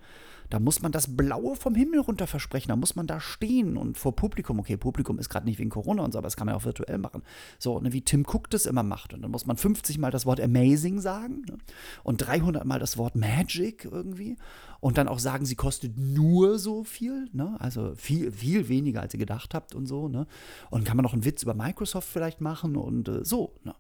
Da 0.52 0.60
muss 0.60 0.84
man 0.84 0.92
das 0.92 1.16
Blaue 1.18 1.56
vom 1.56 1.74
Himmel 1.74 2.02
runter 2.02 2.28
versprechen, 2.28 2.68
da 2.68 2.76
muss 2.76 2.96
man 2.96 3.08
da 3.08 3.20
stehen 3.20 3.76
und 3.76 3.98
vor 3.98 4.16
Publikum, 4.16 4.60
okay, 4.60 4.78
Publikum 4.78 5.18
ist 5.18 5.30
gerade 5.30 5.48
nicht 5.48 5.58
wegen 5.58 5.72
Corona 5.72 6.04
und 6.04 6.12
so, 6.12 6.20
aber 6.20 6.28
das 6.28 6.36
kann 6.36 6.46
man 6.46 6.54
ja 6.54 6.60
auch 6.60 6.66
virtuell 6.66 7.00
machen. 7.00 7.24
So, 7.58 7.80
ne, 7.80 7.92
wie 7.92 8.02
Tim 8.02 8.24
Cook 8.24 8.52
das 8.52 8.68
immer 8.68 8.84
macht. 8.84 9.16
Und 9.16 9.24
dann 9.24 9.32
muss 9.32 9.48
man 9.48 9.58
50 9.58 9.98
Mal 9.98 10.12
das 10.12 10.28
Wort 10.28 10.40
Amazing 10.40 11.00
sagen 11.00 11.42
ne? 11.50 11.58
und 12.04 12.18
300 12.18 12.64
Mal 12.64 12.78
das 12.78 13.00
Wort 13.00 13.16
Magic 13.16 13.86
irgendwie. 13.86 14.38
Und 14.80 15.00
dann 15.00 15.08
auch 15.08 15.20
sagen, 15.20 15.46
sie 15.46 15.56
kostet 15.56 15.98
nur 15.98 16.60
so 16.60 16.84
viel, 16.84 17.30
ne? 17.34 17.56
also 17.58 17.96
viel, 17.96 18.32
viel 18.32 18.68
weniger, 18.68 19.02
als 19.02 19.16
ihr 19.16 19.20
gedacht 19.20 19.56
habt 19.56 19.74
und 19.74 19.88
so. 19.88 20.08
Ne? 20.08 20.28
Und 20.70 20.86
kann 20.86 20.98
man 20.98 21.04
noch 21.04 21.14
einen 21.14 21.26
Witz 21.26 21.42
über 21.42 21.56
Microsoft 21.56 22.10
vielleicht 22.10 22.42
machen 22.42 22.76
und 22.76 23.08
äh, 23.08 23.26
so. 23.26 23.56
Ne? 23.64 23.74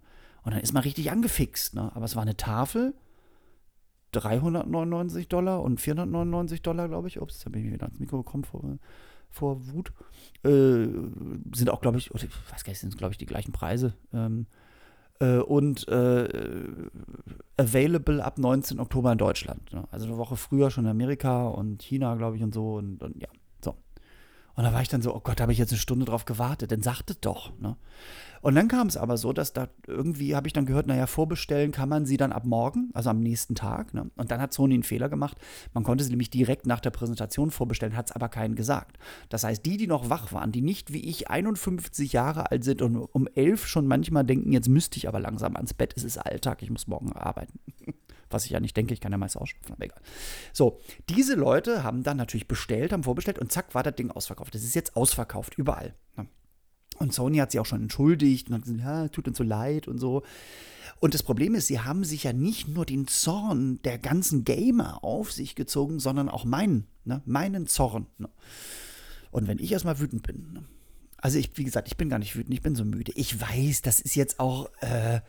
Und 0.43 0.53
dann 0.53 0.61
ist 0.61 0.73
man 0.73 0.83
richtig 0.83 1.11
angefixt. 1.11 1.75
Ne? 1.75 1.91
Aber 1.95 2.05
es 2.05 2.15
war 2.15 2.23
eine 2.23 2.37
Tafel, 2.37 2.93
399 4.11 5.27
Dollar 5.27 5.61
und 5.61 5.79
499 5.79 6.61
Dollar, 6.61 6.87
glaube 6.87 7.07
ich. 7.07 7.21
Ups, 7.21 7.35
jetzt 7.35 7.45
habe 7.45 7.59
ich 7.59 7.71
wieder 7.71 7.85
ans 7.85 7.99
Mikro 7.99 8.17
bekommen 8.17 8.43
vor, 8.43 8.77
vor 9.29 9.67
Wut. 9.67 9.93
Äh, 10.43 10.87
sind 11.55 11.69
auch, 11.69 11.81
glaube 11.81 11.97
ich, 11.97 12.11
oder 12.11 12.23
ich 12.23 12.51
weiß 12.51 12.63
gar 12.63 12.71
nicht, 12.71 12.79
sind, 12.79 12.97
glaube 12.97 13.13
ich, 13.13 13.17
die 13.17 13.25
gleichen 13.25 13.51
Preise. 13.51 13.93
Ähm, 14.13 14.47
äh, 15.21 15.37
und 15.37 15.87
äh, 15.87 16.27
available 17.57 18.23
ab 18.23 18.37
19. 18.37 18.79
Oktober 18.79 19.11
in 19.11 19.17
Deutschland. 19.17 19.71
Ne? 19.71 19.87
Also 19.91 20.07
eine 20.07 20.17
Woche 20.17 20.35
früher 20.35 20.71
schon 20.71 20.85
in 20.85 20.91
Amerika 20.91 21.47
und 21.47 21.81
China, 21.81 22.15
glaube 22.15 22.35
ich, 22.37 22.43
und 22.43 22.53
so. 22.53 22.75
Und, 22.75 23.01
und 23.03 23.21
ja, 23.21 23.29
so. 23.63 23.75
Und 24.55 24.63
da 24.63 24.73
war 24.73 24.81
ich 24.81 24.89
dann 24.89 25.01
so, 25.01 25.15
oh 25.15 25.21
Gott, 25.21 25.39
habe 25.39 25.51
ich 25.51 25.57
jetzt 25.57 25.71
eine 25.71 25.79
Stunde 25.79 26.05
drauf 26.05 26.25
gewartet, 26.25 26.71
dann 26.71 26.81
sagt 26.81 27.11
es 27.11 27.19
doch. 27.19 27.57
Ne? 27.59 27.77
Und 28.41 28.55
dann 28.55 28.67
kam 28.67 28.87
es 28.87 28.97
aber 28.97 29.17
so, 29.17 29.33
dass 29.33 29.53
da 29.53 29.69
irgendwie, 29.87 30.35
habe 30.35 30.47
ich 30.47 30.53
dann 30.53 30.65
gehört, 30.65 30.87
naja, 30.87 31.07
vorbestellen 31.07 31.71
kann 31.71 31.89
man 31.89 32.05
sie 32.05 32.17
dann 32.17 32.31
ab 32.31 32.45
morgen, 32.45 32.89
also 32.93 33.09
am 33.09 33.19
nächsten 33.19 33.55
Tag. 33.55 33.93
Ne? 33.93 34.09
Und 34.15 34.31
dann 34.31 34.41
hat 34.41 34.53
Sony 34.53 34.73
einen 34.73 34.83
Fehler 34.83 35.09
gemacht. 35.09 35.37
Man 35.73 35.83
konnte 35.83 36.03
sie 36.03 36.09
nämlich 36.09 36.29
direkt 36.29 36.65
nach 36.65 36.79
der 36.79 36.89
Präsentation 36.89 37.51
vorbestellen, 37.51 37.95
hat 37.95 38.09
es 38.09 38.11
aber 38.11 38.29
keinen 38.29 38.55
gesagt. 38.55 38.97
Das 39.29 39.43
heißt, 39.43 39.65
die, 39.65 39.77
die 39.77 39.87
noch 39.87 40.09
wach 40.09 40.31
waren, 40.33 40.51
die 40.51 40.61
nicht 40.61 40.91
wie 40.91 41.07
ich 41.07 41.29
51 41.29 42.13
Jahre 42.13 42.51
alt 42.51 42.63
sind 42.63 42.81
und 42.81 42.97
um 42.97 43.27
11 43.35 43.67
schon 43.67 43.87
manchmal 43.87 44.23
denken, 44.23 44.51
jetzt 44.51 44.69
müsste 44.69 44.97
ich 44.97 45.07
aber 45.07 45.19
langsam 45.19 45.55
ans 45.55 45.73
Bett, 45.73 45.93
es 45.95 46.03
ist 46.03 46.17
Alltag, 46.17 46.63
ich 46.63 46.71
muss 46.71 46.87
morgen 46.87 47.13
arbeiten. 47.13 47.59
Was 48.29 48.45
ich 48.45 48.51
ja 48.51 48.59
nicht 48.61 48.77
denke, 48.77 48.93
ich 48.93 49.01
kann 49.01 49.11
ja 49.11 49.17
meist 49.17 49.37
ausschlafen, 49.37 49.73
aber 49.73 49.83
egal. 49.83 50.01
So, 50.53 50.79
diese 51.09 51.35
Leute 51.35 51.83
haben 51.83 52.03
dann 52.03 52.15
natürlich 52.17 52.47
bestellt, 52.47 52.93
haben 52.93 53.03
vorbestellt 53.03 53.39
und 53.39 53.51
zack 53.51 53.75
war 53.75 53.83
das 53.83 53.95
Ding 53.95 54.09
ausverkauft. 54.09 54.55
Das 54.55 54.63
ist 54.63 54.73
jetzt 54.73 54.95
ausverkauft, 54.95 55.57
überall. 55.57 55.93
Ne? 56.15 56.27
Und 57.01 57.13
Sony 57.13 57.37
hat 57.37 57.51
sich 57.51 57.59
auch 57.59 57.65
schon 57.65 57.81
entschuldigt 57.81 58.49
und 58.49 58.55
hat 58.55 58.63
gesagt, 58.63 58.79
ja, 58.79 59.07
tut 59.07 59.27
uns 59.27 59.37
so 59.37 59.43
leid 59.43 59.87
und 59.87 59.97
so. 59.97 60.23
Und 60.99 61.15
das 61.15 61.23
Problem 61.23 61.55
ist, 61.55 61.65
sie 61.65 61.79
haben 61.79 62.03
sich 62.03 62.25
ja 62.25 62.31
nicht 62.31 62.67
nur 62.67 62.85
den 62.85 63.07
Zorn 63.07 63.81
der 63.83 63.97
ganzen 63.97 64.43
Gamer 64.43 65.03
auf 65.03 65.31
sich 65.31 65.55
gezogen, 65.55 65.99
sondern 65.99 66.29
auch 66.29 66.45
meinen, 66.45 66.85
ne? 67.05 67.23
meinen 67.25 67.65
Zorn. 67.65 68.05
Ne? 68.19 68.29
Und 69.31 69.47
wenn 69.47 69.57
ich 69.57 69.71
erstmal 69.71 69.99
wütend 69.99 70.21
bin, 70.21 70.53
ne? 70.53 70.63
also 71.17 71.39
ich, 71.39 71.51
wie 71.55 71.63
gesagt, 71.63 71.87
ich 71.87 71.97
bin 71.97 72.09
gar 72.09 72.19
nicht 72.19 72.35
wütend, 72.35 72.53
ich 72.53 72.61
bin 72.61 72.75
so 72.75 72.85
müde. 72.85 73.13
Ich 73.15 73.41
weiß, 73.41 73.81
das 73.81 73.99
ist 73.99 74.13
jetzt 74.15 74.39
auch, 74.39 74.69
äh, 74.81 75.21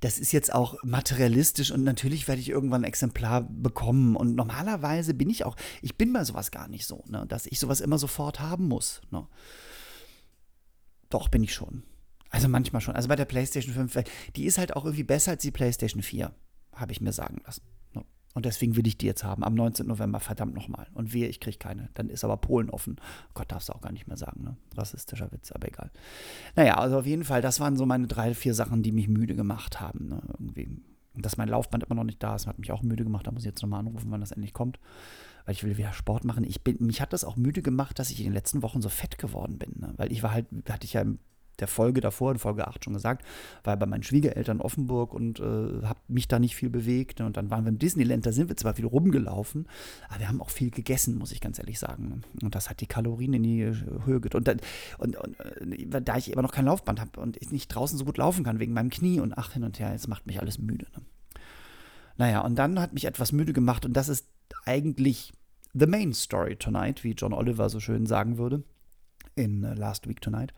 das 0.00 0.18
ist 0.18 0.32
jetzt 0.32 0.52
auch 0.52 0.82
materialistisch 0.82 1.70
und 1.70 1.84
natürlich 1.84 2.26
werde 2.26 2.40
ich 2.40 2.48
irgendwann 2.48 2.82
ein 2.82 2.88
Exemplar 2.88 3.42
bekommen. 3.42 4.16
Und 4.16 4.34
normalerweise 4.34 5.14
bin 5.14 5.30
ich 5.30 5.44
auch, 5.44 5.54
ich 5.80 5.96
bin 5.96 6.12
bei 6.12 6.24
sowas 6.24 6.50
gar 6.50 6.66
nicht 6.66 6.86
so, 6.86 7.04
ne? 7.06 7.24
dass 7.28 7.46
ich 7.46 7.60
sowas 7.60 7.80
immer 7.80 7.98
sofort 7.98 8.40
haben 8.40 8.66
muss. 8.66 9.00
Ne? 9.12 9.28
Doch, 11.14 11.28
bin 11.28 11.44
ich 11.44 11.54
schon. 11.54 11.84
Also 12.30 12.48
manchmal 12.48 12.82
schon. 12.82 12.96
Also 12.96 13.06
bei 13.06 13.14
der 13.14 13.24
PlayStation 13.24 13.72
5, 13.72 14.02
die 14.34 14.46
ist 14.46 14.58
halt 14.58 14.74
auch 14.74 14.84
irgendwie 14.84 15.04
besser 15.04 15.30
als 15.30 15.42
die 15.42 15.52
PlayStation 15.52 16.02
4, 16.02 16.32
habe 16.74 16.90
ich 16.90 17.00
mir 17.00 17.12
sagen 17.12 17.40
lassen. 17.46 17.62
Und 18.34 18.46
deswegen 18.46 18.74
will 18.74 18.84
ich 18.88 18.98
die 18.98 19.06
jetzt 19.06 19.22
haben, 19.22 19.44
am 19.44 19.54
19. 19.54 19.86
November, 19.86 20.18
verdammt 20.18 20.56
nochmal. 20.56 20.88
Und 20.92 21.12
wehe, 21.12 21.28
ich 21.28 21.38
kriege 21.38 21.56
keine. 21.56 21.88
Dann 21.94 22.08
ist 22.08 22.24
aber 22.24 22.36
Polen 22.36 22.68
offen. 22.68 22.96
Gott, 23.32 23.52
darfst 23.52 23.68
du 23.68 23.74
auch 23.74 23.80
gar 23.80 23.92
nicht 23.92 24.08
mehr 24.08 24.16
sagen, 24.16 24.42
ne? 24.42 24.56
Rassistischer 24.76 25.30
Witz, 25.30 25.52
aber 25.52 25.68
egal. 25.68 25.92
Naja, 26.56 26.78
also 26.78 26.98
auf 26.98 27.06
jeden 27.06 27.22
Fall, 27.22 27.42
das 27.42 27.60
waren 27.60 27.76
so 27.76 27.86
meine 27.86 28.08
drei, 28.08 28.34
vier 28.34 28.54
Sachen, 28.54 28.82
die 28.82 28.90
mich 28.90 29.06
müde 29.06 29.36
gemacht 29.36 29.80
haben. 29.80 30.08
Ne? 30.08 30.20
Irgendwie. 30.32 30.68
Dass 31.14 31.36
mein 31.36 31.46
Laufband 31.48 31.84
immer 31.84 31.94
noch 31.94 32.02
nicht 32.02 32.20
da 32.20 32.34
ist, 32.34 32.48
hat 32.48 32.58
mich 32.58 32.72
auch 32.72 32.82
müde 32.82 33.04
gemacht. 33.04 33.24
Da 33.24 33.30
muss 33.30 33.42
ich 33.42 33.46
jetzt 33.46 33.62
nochmal 33.62 33.78
anrufen, 33.78 34.10
wann 34.10 34.20
das 34.20 34.32
endlich 34.32 34.52
kommt. 34.52 34.80
Weil 35.44 35.54
ich 35.54 35.64
will 35.64 35.76
wieder 35.76 35.92
Sport 35.92 36.24
machen. 36.24 36.44
Ich 36.44 36.62
bin, 36.62 36.78
mich 36.80 37.00
hat 37.00 37.12
das 37.12 37.24
auch 37.24 37.36
müde 37.36 37.62
gemacht, 37.62 37.98
dass 37.98 38.10
ich 38.10 38.18
in 38.18 38.24
den 38.24 38.32
letzten 38.32 38.62
Wochen 38.62 38.80
so 38.80 38.88
fett 38.88 39.18
geworden 39.18 39.58
bin. 39.58 39.74
Ne? 39.76 39.94
Weil 39.96 40.10
ich 40.10 40.22
war 40.22 40.32
halt, 40.32 40.46
hatte 40.68 40.84
ich 40.84 40.94
ja 40.94 41.02
im 41.02 41.18
der 41.60 41.68
Folge 41.68 42.00
davor, 42.00 42.32
in 42.32 42.38
Folge 42.38 42.66
8 42.66 42.84
schon 42.84 42.94
gesagt, 42.94 43.24
war 43.62 43.76
bei 43.76 43.86
meinen 43.86 44.02
Schwiegereltern 44.02 44.58
in 44.58 44.62
Offenburg 44.62 45.14
und 45.14 45.40
äh, 45.40 45.42
habe 45.42 46.00
mich 46.08 46.28
da 46.28 46.38
nicht 46.38 46.56
viel 46.56 46.70
bewegt. 46.70 47.20
Und 47.20 47.36
dann 47.36 47.50
waren 47.50 47.64
wir 47.64 47.70
im 47.70 47.78
Disneyland, 47.78 48.26
da 48.26 48.32
sind 48.32 48.48
wir 48.48 48.56
zwar 48.56 48.74
viel 48.74 48.86
rumgelaufen, 48.86 49.68
aber 50.08 50.20
wir 50.20 50.28
haben 50.28 50.40
auch 50.40 50.50
viel 50.50 50.70
gegessen, 50.70 51.16
muss 51.16 51.32
ich 51.32 51.40
ganz 51.40 51.58
ehrlich 51.58 51.78
sagen. 51.78 52.22
Und 52.42 52.54
das 52.54 52.70
hat 52.70 52.80
die 52.80 52.86
Kalorien 52.86 53.34
in 53.34 53.42
die 53.42 53.62
äh, 53.62 53.74
Höhe 54.04 54.20
gedrückt. 54.20 54.48
Und, 54.48 54.62
und, 54.98 55.16
und 55.16 55.72
äh, 55.72 56.02
da 56.02 56.16
ich 56.16 56.32
immer 56.32 56.42
noch 56.42 56.52
kein 56.52 56.66
Laufband 56.66 57.00
habe 57.00 57.20
und 57.20 57.36
ich 57.40 57.50
nicht 57.52 57.68
draußen 57.68 57.98
so 57.98 58.04
gut 58.04 58.18
laufen 58.18 58.44
kann 58.44 58.58
wegen 58.58 58.72
meinem 58.72 58.90
Knie 58.90 59.20
und 59.20 59.36
ach 59.36 59.52
hin 59.52 59.64
und 59.64 59.78
her, 59.78 59.92
jetzt 59.92 60.08
macht 60.08 60.26
mich 60.26 60.40
alles 60.40 60.58
müde. 60.58 60.86
Ne? 60.94 61.02
Naja, 62.16 62.40
und 62.40 62.56
dann 62.56 62.78
hat 62.80 62.92
mich 62.92 63.06
etwas 63.06 63.32
müde 63.32 63.52
gemacht 63.52 63.84
und 63.84 63.92
das 63.92 64.08
ist 64.08 64.28
eigentlich 64.64 65.32
the 65.72 65.86
main 65.86 66.12
story 66.12 66.56
tonight, 66.56 67.04
wie 67.04 67.12
John 67.12 67.32
Oliver 67.32 67.68
so 67.68 67.80
schön 67.80 68.06
sagen 68.06 68.38
würde 68.38 68.62
in 69.36 69.64
uh, 69.64 69.74
Last 69.74 70.08
Week 70.08 70.20
Tonight. 70.20 70.52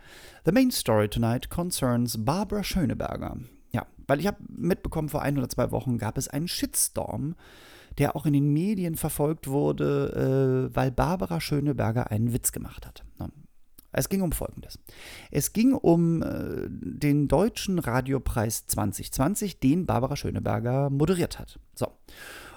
The 0.45 0.53
main 0.53 0.71
story 0.71 1.09
tonight 1.09 1.49
concerns 1.49 2.25
Barbara 2.25 2.63
Schöneberger. 2.63 3.39
Ja, 3.73 3.87
weil 4.07 4.21
ich 4.21 4.27
habe 4.27 4.39
mitbekommen, 4.49 5.09
vor 5.09 5.23
ein 5.23 5.39
oder 5.39 5.49
zwei 5.49 5.71
Wochen 5.71 5.99
gab 5.99 6.19
es 6.19 6.29
einen 6.29 6.49
Shitstorm, 6.49 7.35
der 7.99 8.15
auch 8.15 8.27
in 8.27 8.35
den 8.35 8.53
Medien 8.53 8.97
verfolgt 8.97 9.49
wurde, 9.49 10.69
äh, 10.71 10.77
weil 10.77 10.91
Barbara 10.91 11.41
Schöneberger 11.41 12.11
einen 12.11 12.33
Witz 12.33 12.53
gemacht 12.53 12.87
hat. 12.87 13.05
Es 13.97 14.11
ging 14.11 14.21
um 14.21 14.31
Folgendes. 14.31 14.79
Es 15.31 15.55
ging 15.55 15.73
um 15.73 16.23
äh, 16.23 16.67
den 16.69 17.29
Deutschen 17.29 17.79
Radiopreis 17.79 18.67
2020, 18.67 19.59
den 19.59 19.87
Barbara 19.87 20.17
Schöneberger 20.17 20.91
moderiert 20.91 21.39
hat. 21.39 21.59
So. 21.75 21.89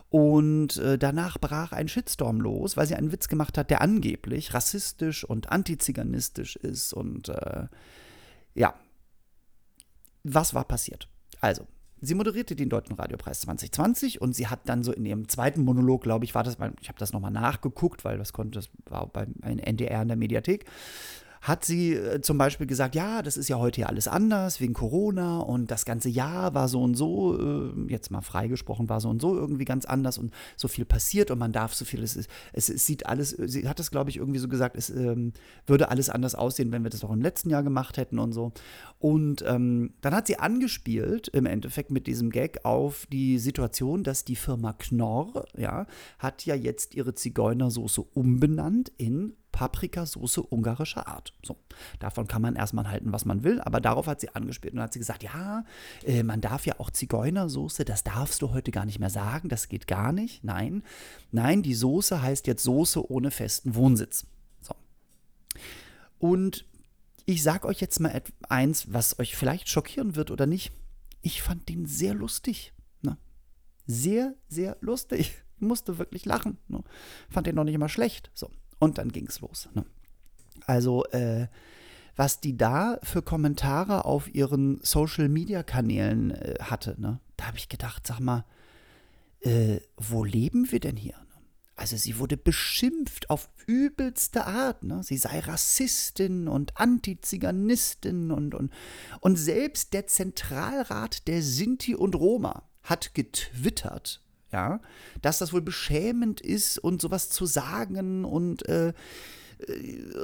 Und 0.10 0.78
äh, 0.78 0.98
danach 0.98 1.38
brach 1.38 1.72
ein 1.72 1.88
Shitstorm 1.88 2.42
los, 2.42 2.76
weil 2.78 2.88
sie 2.88 2.96
einen 2.96 3.12
Witz 3.12 3.28
gemacht 3.28 3.58
hat, 3.58 3.70
der 3.70 3.82
angeblich 3.82 4.54
rassistisch 4.54 5.24
und 5.24 5.52
antiziganistisch 5.52 6.56
ist. 6.56 6.94
Und 6.94 7.30
äh, 7.30 7.68
ja, 8.56 8.74
was 10.24 10.56
war 10.56 10.66
passiert? 10.66 11.08
Also, 11.42 11.68
sie 12.02 12.16
moderierte 12.16 12.56
den 12.56 12.70
Deutschen 12.70 12.96
Radiopreis 12.96 13.42
2020 13.42 14.20
und 14.20 14.34
sie 14.34 14.48
hat 14.48 14.62
dann 14.66 14.84
so 14.84 14.92
in 14.92 15.06
ihrem 15.06 15.28
zweiten 15.28 15.64
Monolog, 15.64 16.02
glaube 16.02 16.26
ich, 16.26 16.34
war 16.34 16.44
das, 16.44 16.58
ich 16.82 16.90
habe 16.90 17.00
das 17.00 17.14
nochmal 17.14 17.32
nachgeguckt, 17.32 18.04
weil 18.04 18.18
das 18.18 18.34
konnte, 18.34 18.60
das 18.60 18.70
war 18.86 19.08
beim 19.08 19.36
NDR 19.42 20.02
in 20.02 20.08
der 20.08 20.18
Mediathek 20.18 20.66
hat 21.42 21.64
sie 21.64 21.94
äh, 21.94 22.22
zum 22.22 22.38
Beispiel 22.38 22.68
gesagt, 22.68 22.96
ja, 22.96 23.22
das 23.22 23.38
ist 23.38 23.48
ja 23.48 23.58
heute 23.58 23.82
ja 23.82 23.88
alles 23.88 24.08
anders 24.08 24.60
wegen 24.60 24.74
Corona 24.74 25.40
und 25.40 25.72
das 25.72 25.86
ganze 25.86 26.10
Jahr 26.10 26.54
war 26.54 26.68
so 26.68 26.82
und 26.82 26.96
so, 26.96 27.38
äh, 27.40 27.92
jetzt 27.92 28.12
mal 28.12 28.22
freigesprochen, 28.22 28.90
war 28.90 29.00
so 29.00 29.10
und 29.10 29.22
so 29.22 29.36
irgendwie 29.36 29.66
ganz 29.66 29.86
anders 29.86 30.18
und 30.18 30.34
so 30.58 30.68
viel 30.68 30.86
passiert 30.86 31.32
und 31.32 31.40
man 31.40 31.52
darf 31.52 31.74
so 31.74 31.86
viel, 31.86 32.04
es, 32.04 32.18
es, 32.54 32.70
es 32.70 32.86
sieht 32.86 33.06
alles, 33.06 33.30
sie 33.30 33.68
hat 33.68 33.80
das 33.80 33.92
glaube 33.92 34.10
ich 34.10 34.18
irgendwie 34.18 34.40
so 34.40 34.48
gesagt, 34.48 34.76
es 34.76 34.90
ähm, 34.90 35.34
würde 35.66 35.90
alles 35.90 36.10
anders 36.10 36.36
aussehen, 36.36 36.72
wenn 36.72 36.84
wir 36.84 36.90
das 36.90 37.04
auch 37.04 37.12
im 37.12 37.22
letzten 37.22 37.50
Jahr 37.50 37.64
gemacht 37.64 37.98
hätten 37.98 38.20
und 38.20 38.34
so. 38.34 38.52
Und 39.00 39.44
ähm, 39.48 39.94
dann 40.02 40.14
hat 40.14 40.28
sie 40.28 40.40
angespielt 40.40 41.30
im 41.30 41.46
Endeffekt 41.46 41.92
mit 41.92 42.06
diesem 42.08 42.30
Gag 42.32 42.66
auf 42.66 43.06
die 43.12 43.40
Situation, 43.40 44.04
dass 44.04 44.26
die 44.26 44.36
Firma 44.36 44.74
Knorr, 44.74 45.46
ja, 45.58 45.88
hat 46.18 46.46
ja 46.46 46.56
jetzt 46.56 46.96
ihre 46.96 47.14
Zigeunersoße 47.14 48.02
umbenannt 48.02 48.92
in 48.98 49.34
Paprikasauce 49.52 50.38
ungarischer 50.40 51.08
Art. 51.08 51.34
So, 51.44 51.58
davon 52.00 52.28
kann 52.28 52.42
man 52.42 52.56
erstmal 52.56 52.90
halten, 52.90 53.12
was 53.12 53.26
man 53.26 53.44
will, 53.44 53.60
aber 53.62 53.82
darauf 53.82 54.08
hat 54.08 54.22
sie 54.22 54.30
angespielt 54.30 54.74
und 54.74 54.82
hat 54.82 54.94
sie 54.94 55.00
gesagt, 55.00 55.24
ja, 55.24 55.64
äh, 56.06 56.24
man 56.24 56.42
darf 56.42 56.66
ja 56.66 56.80
auch 56.80 56.92
Zigeunersoße, 56.92 57.86
das 57.86 58.04
darfst 58.04 58.42
du 58.42 58.52
heute 58.52 58.72
gar 58.72 58.86
nicht 58.86 59.00
mehr 59.00 59.10
sagen, 59.10 59.50
das 59.50 59.68
geht 59.68 59.88
gar 59.88 60.12
nicht. 60.12 60.44
Nein, 60.44 60.84
nein, 61.32 61.62
die 61.62 61.74
Soße 61.74 62.22
heißt 62.22 62.48
jetzt 62.48 62.64
Soße 62.64 63.12
ohne 63.12 63.32
festen 63.32 63.76
Wohnsitz. 63.76 64.26
So. 64.62 64.76
Und 66.20 66.66
ich 67.26 67.44
sage 67.44 67.68
euch 67.68 67.80
jetzt 67.80 68.00
mal 68.00 68.22
eins, 68.48 68.92
was 68.92 69.20
euch 69.20 69.36
vielleicht 69.36 69.70
schockieren 69.70 70.16
wird 70.16 70.32
oder 70.32 70.48
nicht. 70.48 70.72
Ich 71.22 71.42
fand 71.42 71.70
den 71.70 71.86
sehr 71.86 72.14
lustig. 72.14 72.74
Ne? 73.02 73.18
Sehr, 73.86 74.34
sehr 74.48 74.78
lustig. 74.82 75.44
Musste 75.60 75.98
wirklich 75.98 76.26
lachen. 76.26 76.58
Ne? 76.68 76.84
Fand 77.30 77.46
den 77.46 77.56
noch 77.56 77.66
nicht 77.66 77.76
immer 77.76 77.90
schlecht. 77.90 78.32
So. 78.34 78.50
Und 78.80 78.98
dann 78.98 79.12
ging 79.12 79.28
es 79.28 79.42
los. 79.42 79.70
Ne? 79.74 79.86
Also, 80.66 81.06
äh, 81.06 81.48
was 82.16 82.42
die 82.42 82.58
da 82.58 83.00
für 83.04 83.22
Kommentare 83.22 84.06
auf 84.06 84.34
ihren 84.34 84.80
Social-Media-Kanälen 84.84 86.32
äh, 86.32 86.56
hatte, 86.60 87.00
ne? 87.00 87.20
da 87.38 87.48
habe 87.48 87.58
ich 87.58 87.70
gedacht, 87.70 88.06
sag 88.08 88.20
mal, 88.20 88.46
äh, 89.42 89.80
wo 89.98 90.24
leben 90.24 90.72
wir 90.72 90.80
denn 90.80 90.98
hier? 90.98 91.18
Ne? 91.18 91.42
Also 91.76 91.96
sie 91.96 92.20
wurde 92.20 92.36
beschimpft 92.36 93.30
auf 93.30 93.50
übelste 93.66 94.46
Art. 94.46 94.84
Ne? 94.84 95.02
Sie 95.02 95.16
sei 95.16 95.40
Rassistin 95.40 96.50
und 96.50 96.78
Antiziganistin 96.78 98.32
und, 98.32 98.54
und, 98.54 98.74
und 99.22 99.38
selbst 99.38 99.94
der 99.94 100.08
Zentralrat 100.08 101.26
der 101.30 101.42
Sinti 101.42 101.96
und 101.96 102.16
Roma 102.16 102.64
hat 102.84 103.14
getwittert, 103.14 104.22
ja, 104.52 104.80
dass 105.22 105.40
das 105.40 105.54
wohl 105.54 105.62
beschämend 105.62 106.42
ist 106.42 106.80
und 106.80 107.02
sowas 107.02 107.30
zu 107.30 107.46
sagen 107.46 108.26
und 108.26 108.68
äh, 108.68 108.94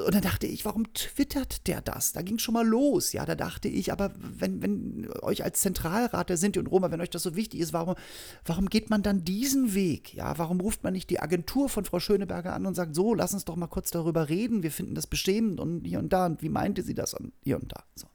und 0.05 0.15
dann 0.15 0.21
dachte 0.21 0.47
ich, 0.47 0.63
warum 0.63 0.93
twittert 0.93 1.67
der 1.67 1.81
das? 1.81 2.13
Da 2.13 2.21
ging 2.21 2.37
schon 2.39 2.53
mal 2.53 2.65
los, 2.65 3.11
ja. 3.11 3.25
Da 3.25 3.35
dachte 3.35 3.67
ich, 3.67 3.91
aber 3.91 4.13
wenn, 4.17 4.61
wenn 4.61 5.09
euch 5.21 5.43
als 5.43 5.59
Zentralrat 5.59 6.29
der 6.29 6.37
Sinti 6.37 6.57
und 6.57 6.67
Roma, 6.67 6.89
wenn 6.89 7.01
euch 7.01 7.09
das 7.09 7.23
so 7.23 7.35
wichtig 7.35 7.59
ist, 7.59 7.73
warum, 7.73 7.95
warum 8.45 8.69
geht 8.69 8.89
man 8.89 9.03
dann 9.03 9.25
diesen 9.25 9.73
Weg? 9.73 10.13
Ja, 10.13 10.37
warum 10.37 10.61
ruft 10.61 10.85
man 10.85 10.93
nicht 10.93 11.09
die 11.09 11.19
Agentur 11.19 11.67
von 11.67 11.83
Frau 11.83 11.99
Schöneberger 11.99 12.53
an 12.53 12.65
und 12.65 12.75
sagt, 12.75 12.95
so, 12.95 13.13
lass 13.13 13.33
uns 13.33 13.43
doch 13.43 13.57
mal 13.57 13.67
kurz 13.67 13.91
darüber 13.91 14.29
reden, 14.29 14.63
wir 14.63 14.71
finden 14.71 14.95
das 14.95 15.05
beschämend 15.05 15.59
und 15.59 15.83
hier 15.83 15.99
und 15.99 16.13
da 16.13 16.27
und 16.27 16.41
wie 16.41 16.49
meinte 16.49 16.81
sie 16.81 16.93
das 16.93 17.13
und 17.13 17.33
hier 17.43 17.57
und 17.57 17.73
da. 17.73 17.83
So. 17.95 18.07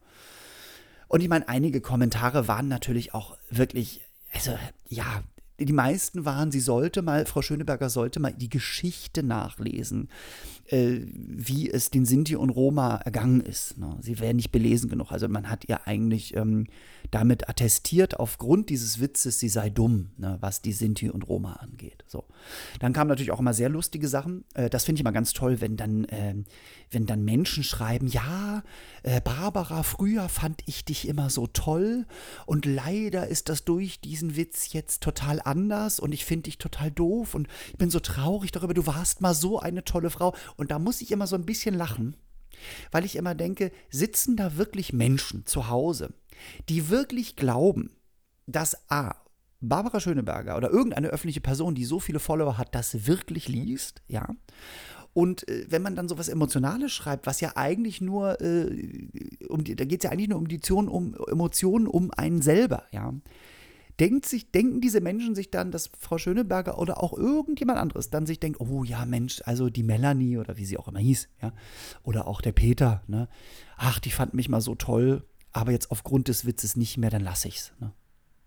Und 1.08 1.20
ich 1.20 1.28
meine, 1.28 1.48
einige 1.48 1.82
Kommentare 1.82 2.48
waren 2.48 2.68
natürlich 2.68 3.12
auch 3.12 3.36
wirklich, 3.50 4.00
also 4.32 4.56
ja, 4.88 5.22
die 5.66 5.72
meisten 5.72 6.24
waren, 6.24 6.50
sie 6.50 6.60
sollte 6.60 7.02
mal, 7.02 7.26
Frau 7.26 7.42
Schöneberger 7.42 7.90
sollte 7.90 8.20
mal 8.20 8.32
die 8.32 8.48
Geschichte 8.48 9.22
nachlesen, 9.22 10.08
äh, 10.66 11.00
wie 11.14 11.70
es 11.70 11.90
den 11.90 12.06
Sinti 12.06 12.36
und 12.36 12.50
Roma 12.50 12.96
ergangen 12.96 13.40
ist. 13.40 13.78
Ne? 13.78 13.96
Sie 14.00 14.18
wäre 14.18 14.34
nicht 14.34 14.52
belesen 14.52 14.88
genug. 14.88 15.12
Also 15.12 15.28
man 15.28 15.50
hat 15.50 15.68
ihr 15.68 15.86
eigentlich 15.86 16.34
ähm, 16.36 16.66
damit 17.10 17.48
attestiert, 17.48 18.18
aufgrund 18.18 18.70
dieses 18.70 19.00
Witzes, 19.00 19.38
sie 19.38 19.48
sei 19.48 19.70
dumm, 19.70 20.10
ne? 20.16 20.38
was 20.40 20.62
die 20.62 20.72
Sinti 20.72 21.10
und 21.10 21.28
Roma 21.28 21.54
angeht. 21.54 22.04
So. 22.06 22.24
Dann 22.78 22.92
kamen 22.92 23.08
natürlich 23.08 23.32
auch 23.32 23.40
immer 23.40 23.54
sehr 23.54 23.68
lustige 23.68 24.08
Sachen. 24.08 24.44
Äh, 24.54 24.70
das 24.70 24.84
finde 24.84 24.98
ich 24.98 25.00
immer 25.00 25.12
ganz 25.12 25.32
toll, 25.32 25.60
wenn 25.60 25.76
dann, 25.76 26.04
äh, 26.04 26.34
wenn 26.90 27.06
dann 27.06 27.24
Menschen 27.24 27.62
schreiben, 27.62 28.08
ja, 28.08 28.62
äh, 29.02 29.20
Barbara, 29.20 29.82
früher 29.82 30.28
fand 30.28 30.62
ich 30.66 30.84
dich 30.84 31.06
immer 31.06 31.30
so 31.30 31.46
toll 31.46 32.06
und 32.46 32.66
leider 32.66 33.28
ist 33.28 33.48
das 33.48 33.64
durch 33.64 34.00
diesen 34.00 34.36
Witz 34.36 34.72
jetzt 34.72 35.02
total 35.02 35.40
anders 35.44 36.00
und 36.00 36.12
ich 36.12 36.24
finde 36.24 36.44
dich 36.44 36.58
total 36.58 36.90
doof 36.90 37.34
und 37.34 37.48
ich 37.68 37.78
bin 37.78 37.90
so 37.90 38.00
traurig 38.00 38.50
darüber, 38.50 38.74
du 38.74 38.86
warst 38.86 39.20
mal 39.20 39.34
so 39.34 39.60
eine 39.60 39.84
tolle 39.84 40.10
Frau. 40.10 40.34
Und 40.56 40.70
da 40.70 40.78
muss 40.78 41.00
ich 41.00 41.12
immer 41.12 41.26
so 41.26 41.36
ein 41.36 41.46
bisschen 41.46 41.74
lachen, 41.74 42.16
weil 42.90 43.04
ich 43.04 43.16
immer 43.16 43.34
denke, 43.34 43.72
sitzen 43.90 44.36
da 44.36 44.56
wirklich 44.56 44.92
Menschen 44.92 45.46
zu 45.46 45.68
Hause, 45.68 46.12
die 46.68 46.88
wirklich 46.88 47.36
glauben, 47.36 47.90
dass 48.46 48.90
A, 48.90 49.14
Barbara 49.60 50.00
Schöneberger 50.00 50.56
oder 50.56 50.70
irgendeine 50.70 51.08
öffentliche 51.08 51.40
Person, 51.40 51.74
die 51.74 51.84
so 51.84 52.00
viele 52.00 52.18
Follower 52.18 52.56
hat, 52.58 52.74
das 52.74 53.06
wirklich 53.06 53.46
liest, 53.48 54.02
ja. 54.08 54.28
Und 55.12 55.48
äh, 55.48 55.66
wenn 55.68 55.82
man 55.82 55.96
dann 55.96 56.08
sowas 56.08 56.28
Emotionales 56.28 56.92
schreibt, 56.92 57.26
was 57.26 57.40
ja 57.40 57.52
eigentlich 57.56 58.00
nur, 58.00 58.40
äh, 58.40 59.08
um 59.48 59.64
die, 59.64 59.76
da 59.76 59.84
geht 59.84 60.00
es 60.00 60.04
ja 60.04 60.10
eigentlich 60.10 60.28
nur 60.28 60.38
um 60.38 60.48
die 60.48 60.56
Emotionen 60.56 60.88
um, 60.88 61.14
Emotionen 61.28 61.86
um 61.86 62.10
einen 62.12 62.42
selber, 62.42 62.84
ja 62.92 63.12
denkt 64.00 64.24
sich, 64.24 64.50
denken 64.50 64.80
diese 64.80 65.02
Menschen 65.02 65.34
sich 65.34 65.50
dann, 65.50 65.70
dass 65.70 65.90
Frau 65.98 66.16
Schöneberger 66.16 66.78
oder 66.78 67.02
auch 67.02 67.12
irgendjemand 67.12 67.78
anderes 67.78 68.08
dann 68.08 68.26
sich 68.26 68.40
denkt, 68.40 68.58
oh 68.58 68.82
ja, 68.82 69.04
Mensch, 69.04 69.42
also 69.44 69.68
die 69.68 69.82
Melanie 69.82 70.38
oder 70.38 70.56
wie 70.56 70.64
sie 70.64 70.78
auch 70.78 70.88
immer 70.88 71.00
hieß, 71.00 71.28
ja, 71.42 71.52
oder 72.02 72.26
auch 72.26 72.40
der 72.40 72.52
Peter, 72.52 73.02
ne, 73.06 73.28
ach, 73.76 74.00
die 74.00 74.10
fand 74.10 74.32
mich 74.32 74.48
mal 74.48 74.62
so 74.62 74.74
toll, 74.74 75.22
aber 75.52 75.72
jetzt 75.72 75.90
aufgrund 75.90 76.28
des 76.28 76.46
Witzes 76.46 76.76
nicht 76.76 76.96
mehr, 76.96 77.10
dann 77.10 77.22
lasse 77.22 77.48
ich's, 77.48 77.72
ne. 77.78 77.92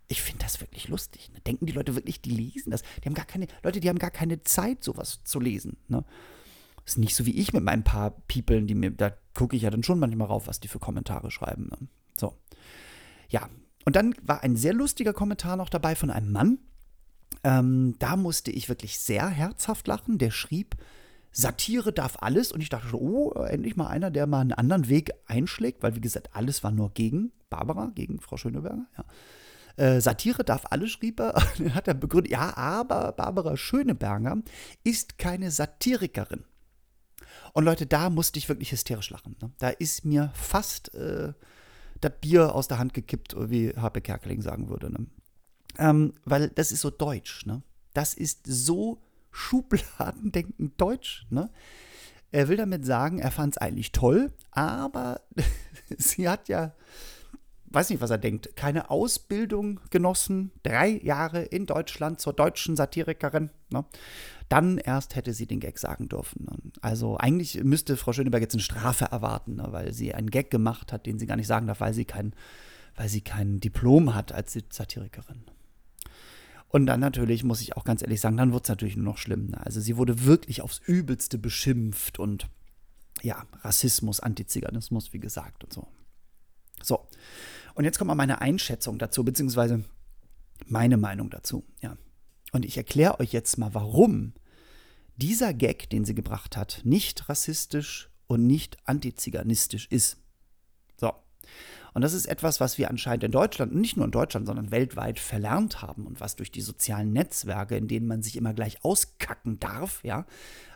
Ich 0.06 0.20
finde 0.20 0.44
das 0.44 0.60
wirklich 0.60 0.88
lustig. 0.88 1.30
Ne? 1.32 1.40
Denken 1.40 1.64
die 1.64 1.72
Leute 1.72 1.94
wirklich, 1.94 2.20
die 2.20 2.30
lesen 2.30 2.70
das? 2.70 2.82
Die 3.02 3.06
haben 3.06 3.14
gar 3.14 3.24
keine, 3.24 3.46
Leute, 3.62 3.80
die 3.80 3.88
haben 3.88 3.98
gar 3.98 4.10
keine 4.10 4.42
Zeit, 4.42 4.84
sowas 4.84 5.20
zu 5.24 5.40
lesen. 5.40 5.78
Ne? 5.88 6.04
Ist 6.84 6.98
nicht 6.98 7.14
so 7.14 7.26
wie 7.26 7.38
ich 7.38 7.52
mit 7.52 7.64
meinen 7.64 7.82
paar 7.82 8.10
People, 8.28 8.62
die 8.62 8.74
mir, 8.74 8.90
da 8.90 9.12
gucke 9.34 9.56
ich 9.56 9.62
ja 9.62 9.70
dann 9.70 9.82
schon 9.82 9.98
manchmal 9.98 10.28
rauf, 10.28 10.46
was 10.46 10.60
die 10.60 10.68
für 10.68 10.78
Kommentare 10.78 11.30
schreiben. 11.30 11.68
Ne? 11.70 11.88
So. 12.16 12.34
Ja, 13.28 13.48
und 13.84 13.96
dann 13.96 14.14
war 14.22 14.42
ein 14.42 14.56
sehr 14.56 14.74
lustiger 14.74 15.12
Kommentar 15.12 15.56
noch 15.56 15.68
dabei 15.68 15.94
von 15.94 16.10
einem 16.10 16.32
Mann. 16.32 16.58
Ähm, 17.42 17.96
da 17.98 18.16
musste 18.16 18.50
ich 18.50 18.68
wirklich 18.68 18.98
sehr 18.98 19.28
herzhaft 19.28 19.86
lachen. 19.86 20.18
Der 20.18 20.30
schrieb, 20.30 20.76
Satire 21.32 21.92
darf 21.92 22.16
alles. 22.20 22.52
Und 22.52 22.60
ich 22.60 22.68
dachte 22.68 22.88
schon, 22.88 23.00
oh, 23.00 23.32
endlich 23.32 23.76
mal 23.76 23.88
einer, 23.88 24.10
der 24.10 24.26
mal 24.26 24.40
einen 24.40 24.52
anderen 24.52 24.88
Weg 24.88 25.12
einschlägt, 25.26 25.82
weil 25.82 25.96
wie 25.96 26.00
gesagt, 26.00 26.34
alles 26.34 26.62
war 26.62 26.70
nur 26.70 26.90
gegen 26.90 27.32
Barbara, 27.50 27.90
gegen 27.94 28.20
Frau 28.20 28.36
Schöneberger. 28.36 28.86
Ja. 28.96 29.04
Äh, 29.76 30.00
Satire 30.00 30.44
darf 30.44 30.66
alles, 30.70 30.92
schrieb 30.92 31.20
er. 31.20 31.34
Dann 31.58 31.74
hat 31.74 31.88
er 31.88 31.94
begründet, 31.94 32.32
ja, 32.32 32.56
aber 32.56 33.12
Barbara 33.12 33.56
Schöneberger 33.56 34.42
ist 34.84 35.18
keine 35.18 35.50
Satirikerin. 35.50 36.44
Und 37.54 37.64
Leute, 37.64 37.86
da 37.86 38.10
musste 38.10 38.38
ich 38.38 38.48
wirklich 38.48 38.72
hysterisch 38.72 39.10
lachen. 39.10 39.36
Ne? 39.40 39.50
Da 39.58 39.68
ist 39.70 40.04
mir 40.04 40.32
fast 40.34 40.92
äh, 40.94 41.32
das 42.00 42.12
Bier 42.20 42.54
aus 42.54 42.68
der 42.68 42.78
Hand 42.78 42.94
gekippt, 42.94 43.34
wie 43.38 43.70
Harpe 43.76 44.00
Kerkeling 44.00 44.42
sagen 44.42 44.68
würde. 44.68 44.92
Ne? 44.92 45.06
Ähm, 45.78 46.14
weil 46.24 46.48
das 46.50 46.72
ist 46.72 46.80
so 46.80 46.90
deutsch. 46.90 47.46
Ne? 47.46 47.62
Das 47.94 48.12
ist 48.12 48.40
so 48.44 49.00
schubladendenkend 49.30 50.80
deutsch. 50.80 51.26
Ne? 51.30 51.48
Er 52.32 52.48
will 52.48 52.56
damit 52.56 52.84
sagen, 52.84 53.20
er 53.20 53.30
fand 53.30 53.54
es 53.54 53.58
eigentlich 53.58 53.92
toll, 53.92 54.32
aber 54.50 55.20
sie 55.96 56.28
hat 56.28 56.48
ja, 56.48 56.74
weiß 57.66 57.90
nicht, 57.90 58.00
was 58.00 58.10
er 58.10 58.18
denkt, 58.18 58.56
keine 58.56 58.90
Ausbildung 58.90 59.78
genossen, 59.90 60.50
drei 60.64 60.88
Jahre 60.88 61.42
in 61.42 61.66
Deutschland 61.66 62.20
zur 62.20 62.32
deutschen 62.32 62.74
Satirikerin. 62.74 63.50
Ne? 63.70 63.84
Dann 64.48 64.78
erst 64.78 65.16
hätte 65.16 65.32
sie 65.32 65.46
den 65.46 65.60
Gag 65.60 65.78
sagen 65.78 66.08
dürfen. 66.08 66.46
Also 66.80 67.16
eigentlich 67.16 67.62
müsste 67.64 67.96
Frau 67.96 68.12
Schöneberg 68.12 68.42
jetzt 68.42 68.54
eine 68.54 68.62
Strafe 68.62 69.06
erwarten, 69.06 69.56
ne? 69.56 69.68
weil 69.70 69.92
sie 69.92 70.14
einen 70.14 70.30
Gag 70.30 70.50
gemacht 70.50 70.92
hat, 70.92 71.06
den 71.06 71.18
sie 71.18 71.26
gar 71.26 71.36
nicht 71.36 71.46
sagen 71.46 71.66
darf, 71.66 71.80
weil 71.80 71.94
sie 71.94 72.04
kein, 72.04 72.34
weil 72.94 73.08
sie 73.08 73.22
kein 73.22 73.60
Diplom 73.60 74.14
hat 74.14 74.32
als 74.32 74.58
Satirikerin. 74.70 75.44
Und 76.68 76.86
dann 76.86 77.00
natürlich, 77.00 77.44
muss 77.44 77.60
ich 77.60 77.76
auch 77.76 77.84
ganz 77.84 78.02
ehrlich 78.02 78.20
sagen, 78.20 78.36
dann 78.36 78.52
wird 78.52 78.64
es 78.64 78.68
natürlich 78.68 78.96
nur 78.96 79.04
noch 79.04 79.18
schlimm. 79.18 79.50
Ne? 79.50 79.64
Also 79.64 79.80
sie 79.80 79.96
wurde 79.96 80.24
wirklich 80.24 80.60
aufs 80.60 80.80
Übelste 80.84 81.38
beschimpft 81.38 82.18
und 82.18 82.48
ja, 83.22 83.44
Rassismus, 83.62 84.20
Antiziganismus, 84.20 85.12
wie 85.12 85.20
gesagt 85.20 85.64
und 85.64 85.72
so. 85.72 85.88
So, 86.82 87.06
und 87.74 87.84
jetzt 87.84 87.98
kommt 87.98 88.08
mal 88.08 88.14
meine 88.14 88.40
Einschätzung 88.40 88.98
dazu, 88.98 89.24
beziehungsweise 89.24 89.84
meine 90.66 90.96
Meinung 90.96 91.30
dazu. 91.30 91.64
Ja. 91.82 91.96
Und 92.54 92.64
ich 92.64 92.76
erkläre 92.76 93.18
euch 93.18 93.32
jetzt 93.32 93.58
mal, 93.58 93.74
warum 93.74 94.32
dieser 95.16 95.52
Gag, 95.52 95.90
den 95.90 96.04
sie 96.04 96.14
gebracht 96.14 96.56
hat, 96.56 96.82
nicht 96.84 97.28
rassistisch 97.28 98.10
und 98.28 98.46
nicht 98.46 98.76
antiziganistisch 98.84 99.88
ist. 99.90 100.18
So. 100.96 101.12
Und 101.94 102.02
das 102.02 102.12
ist 102.12 102.26
etwas, 102.26 102.60
was 102.60 102.78
wir 102.78 102.90
anscheinend 102.90 103.24
in 103.24 103.32
Deutschland, 103.32 103.74
nicht 103.74 103.96
nur 103.96 104.04
in 104.06 104.12
Deutschland, 104.12 104.46
sondern 104.46 104.70
weltweit 104.70 105.18
verlernt 105.18 105.82
haben 105.82 106.06
und 106.06 106.20
was 106.20 106.36
durch 106.36 106.52
die 106.52 106.60
sozialen 106.60 107.12
Netzwerke, 107.12 107.76
in 107.76 107.88
denen 107.88 108.06
man 108.06 108.22
sich 108.22 108.36
immer 108.36 108.54
gleich 108.54 108.84
auskacken 108.84 109.58
darf, 109.58 110.04
ja, 110.04 110.24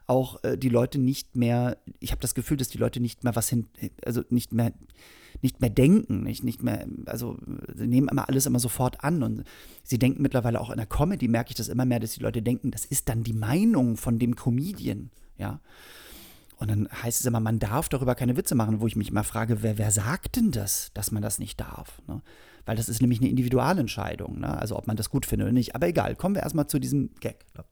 auch 0.08 0.42
äh, 0.42 0.58
die 0.58 0.70
Leute 0.70 0.98
nicht 0.98 1.36
mehr, 1.36 1.78
ich 2.00 2.10
habe 2.10 2.20
das 2.20 2.34
Gefühl, 2.34 2.56
dass 2.56 2.70
die 2.70 2.78
Leute 2.78 2.98
nicht 2.98 3.22
mehr 3.22 3.36
was 3.36 3.48
hin, 3.48 3.68
also 4.04 4.24
nicht 4.30 4.52
mehr, 4.52 4.72
nicht 5.42 5.60
mehr 5.60 5.70
denken, 5.70 6.24
nicht, 6.24 6.44
nicht 6.44 6.62
mehr, 6.62 6.86
also 7.06 7.36
sie 7.74 7.86
nehmen 7.86 8.08
immer 8.08 8.28
alles 8.28 8.46
immer 8.46 8.58
sofort 8.58 9.04
an 9.04 9.22
und 9.22 9.44
sie 9.82 9.98
denken 9.98 10.22
mittlerweile 10.22 10.60
auch 10.60 10.70
in 10.70 10.76
der 10.76 10.86
Comedy, 10.86 11.28
merke 11.28 11.50
ich 11.50 11.56
das 11.56 11.68
immer 11.68 11.84
mehr, 11.84 12.00
dass 12.00 12.12
die 12.12 12.22
Leute 12.22 12.42
denken, 12.42 12.70
das 12.70 12.84
ist 12.84 13.08
dann 13.08 13.22
die 13.22 13.32
Meinung 13.32 13.96
von 13.96 14.18
dem 14.18 14.36
Comedian, 14.36 15.10
ja. 15.36 15.60
Und 16.58 16.70
dann 16.70 16.88
heißt 16.90 17.20
es 17.20 17.26
immer, 17.26 17.38
man 17.38 17.60
darf 17.60 17.88
darüber 17.88 18.16
keine 18.16 18.36
Witze 18.36 18.56
machen, 18.56 18.80
wo 18.80 18.88
ich 18.88 18.96
mich 18.96 19.10
immer 19.10 19.22
frage, 19.22 19.62
wer, 19.62 19.78
wer 19.78 19.92
sagt 19.92 20.34
denn 20.34 20.50
das, 20.50 20.90
dass 20.92 21.12
man 21.12 21.22
das 21.22 21.38
nicht 21.38 21.60
darf? 21.60 22.02
Ne? 22.08 22.20
Weil 22.66 22.74
das 22.74 22.88
ist 22.88 23.00
nämlich 23.00 23.20
eine 23.20 23.30
Individualentscheidung, 23.30 24.40
ne? 24.40 24.58
also 24.58 24.76
ob 24.76 24.88
man 24.88 24.96
das 24.96 25.08
gut 25.08 25.24
findet 25.24 25.46
oder 25.46 25.52
nicht. 25.52 25.76
Aber 25.76 25.86
egal, 25.86 26.16
kommen 26.16 26.34
wir 26.34 26.42
erstmal 26.42 26.66
zu 26.66 26.80
diesem 26.80 27.14
Gag. 27.20 27.46
Ne? 27.56 27.64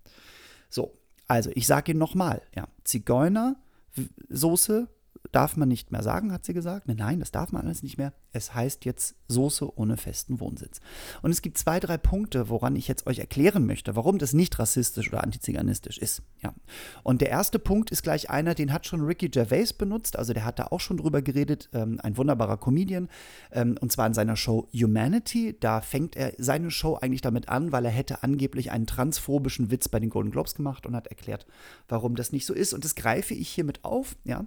So, 0.70 0.96
also 1.26 1.50
ich 1.54 1.66
sage 1.66 1.92
ihn 1.92 1.98
nochmal, 1.98 2.42
ja, 2.54 2.68
Zigeunersoße 2.84 4.86
darf 5.32 5.56
man 5.56 5.68
nicht 5.68 5.92
mehr 5.92 6.02
sagen, 6.02 6.32
hat 6.32 6.44
sie 6.44 6.54
gesagt. 6.54 6.88
Nein, 6.88 7.20
das 7.20 7.30
darf 7.30 7.52
man 7.52 7.64
alles 7.64 7.82
nicht 7.82 7.98
mehr. 7.98 8.12
Es 8.36 8.54
heißt 8.54 8.84
jetzt 8.84 9.16
Soße 9.28 9.76
ohne 9.76 9.96
festen 9.96 10.38
Wohnsitz. 10.38 10.80
Und 11.22 11.30
es 11.30 11.42
gibt 11.42 11.58
zwei, 11.58 11.80
drei 11.80 11.96
Punkte, 11.96 12.48
woran 12.48 12.76
ich 12.76 12.86
jetzt 12.86 13.06
euch 13.06 13.18
erklären 13.18 13.66
möchte, 13.66 13.96
warum 13.96 14.18
das 14.18 14.32
nicht 14.32 14.58
rassistisch 14.58 15.08
oder 15.08 15.24
antiziganistisch 15.24 15.98
ist. 15.98 16.22
Ja. 16.42 16.54
Und 17.02 17.22
der 17.22 17.30
erste 17.30 17.58
Punkt 17.58 17.90
ist 17.90 18.02
gleich 18.02 18.30
einer, 18.30 18.54
den 18.54 18.72
hat 18.72 18.86
schon 18.86 19.00
Ricky 19.00 19.28
Gervais 19.28 19.72
benutzt, 19.72 20.16
also 20.16 20.32
der 20.32 20.44
hat 20.44 20.58
da 20.58 20.66
auch 20.66 20.80
schon 20.80 20.98
drüber 20.98 21.22
geredet, 21.22 21.68
ähm, 21.72 21.98
ein 22.02 22.16
wunderbarer 22.16 22.58
Comedian, 22.58 23.08
ähm, 23.50 23.76
und 23.80 23.90
zwar 23.90 24.06
in 24.06 24.14
seiner 24.14 24.36
Show 24.36 24.68
Humanity. 24.72 25.56
Da 25.58 25.80
fängt 25.80 26.14
er 26.14 26.34
seine 26.38 26.70
Show 26.70 26.94
eigentlich 26.94 27.22
damit 27.22 27.48
an, 27.48 27.72
weil 27.72 27.84
er 27.84 27.90
hätte 27.90 28.22
angeblich 28.22 28.70
einen 28.70 28.86
transphobischen 28.86 29.70
Witz 29.70 29.88
bei 29.88 29.98
den 29.98 30.10
Golden 30.10 30.30
Globes 30.30 30.54
gemacht 30.54 30.86
und 30.86 30.94
hat 30.94 31.08
erklärt, 31.08 31.46
warum 31.88 32.14
das 32.14 32.32
nicht 32.32 32.46
so 32.46 32.54
ist. 32.54 32.74
Und 32.74 32.84
das 32.84 32.94
greife 32.94 33.34
ich 33.34 33.48
hiermit 33.48 33.84
auf, 33.84 34.16
ja. 34.24 34.46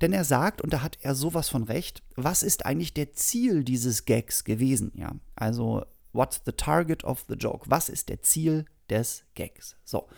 Denn 0.00 0.12
er 0.12 0.24
sagt, 0.24 0.60
und 0.60 0.72
da 0.72 0.82
hat 0.82 0.98
er 1.00 1.14
sowas 1.14 1.48
von 1.48 1.62
recht, 1.62 2.02
was 2.16 2.42
ist 2.42 2.66
eigentlich 2.66 2.92
der 2.92 3.12
Ziel 3.12 3.27
Ziel 3.28 3.64
dieses 3.64 4.04
Gags 4.04 4.44
gewesen? 4.44 4.92
Ja, 4.94 5.14
also 5.36 5.84
what's 6.12 6.40
the 6.44 6.52
target 6.52 7.04
of 7.04 7.24
the 7.28 7.34
joke? 7.34 7.68
Was 7.68 7.88
ist 7.88 8.08
der 8.08 8.22
Ziel 8.22 8.64
des 8.88 9.24
Gags? 9.34 9.76
So. 9.84 10.08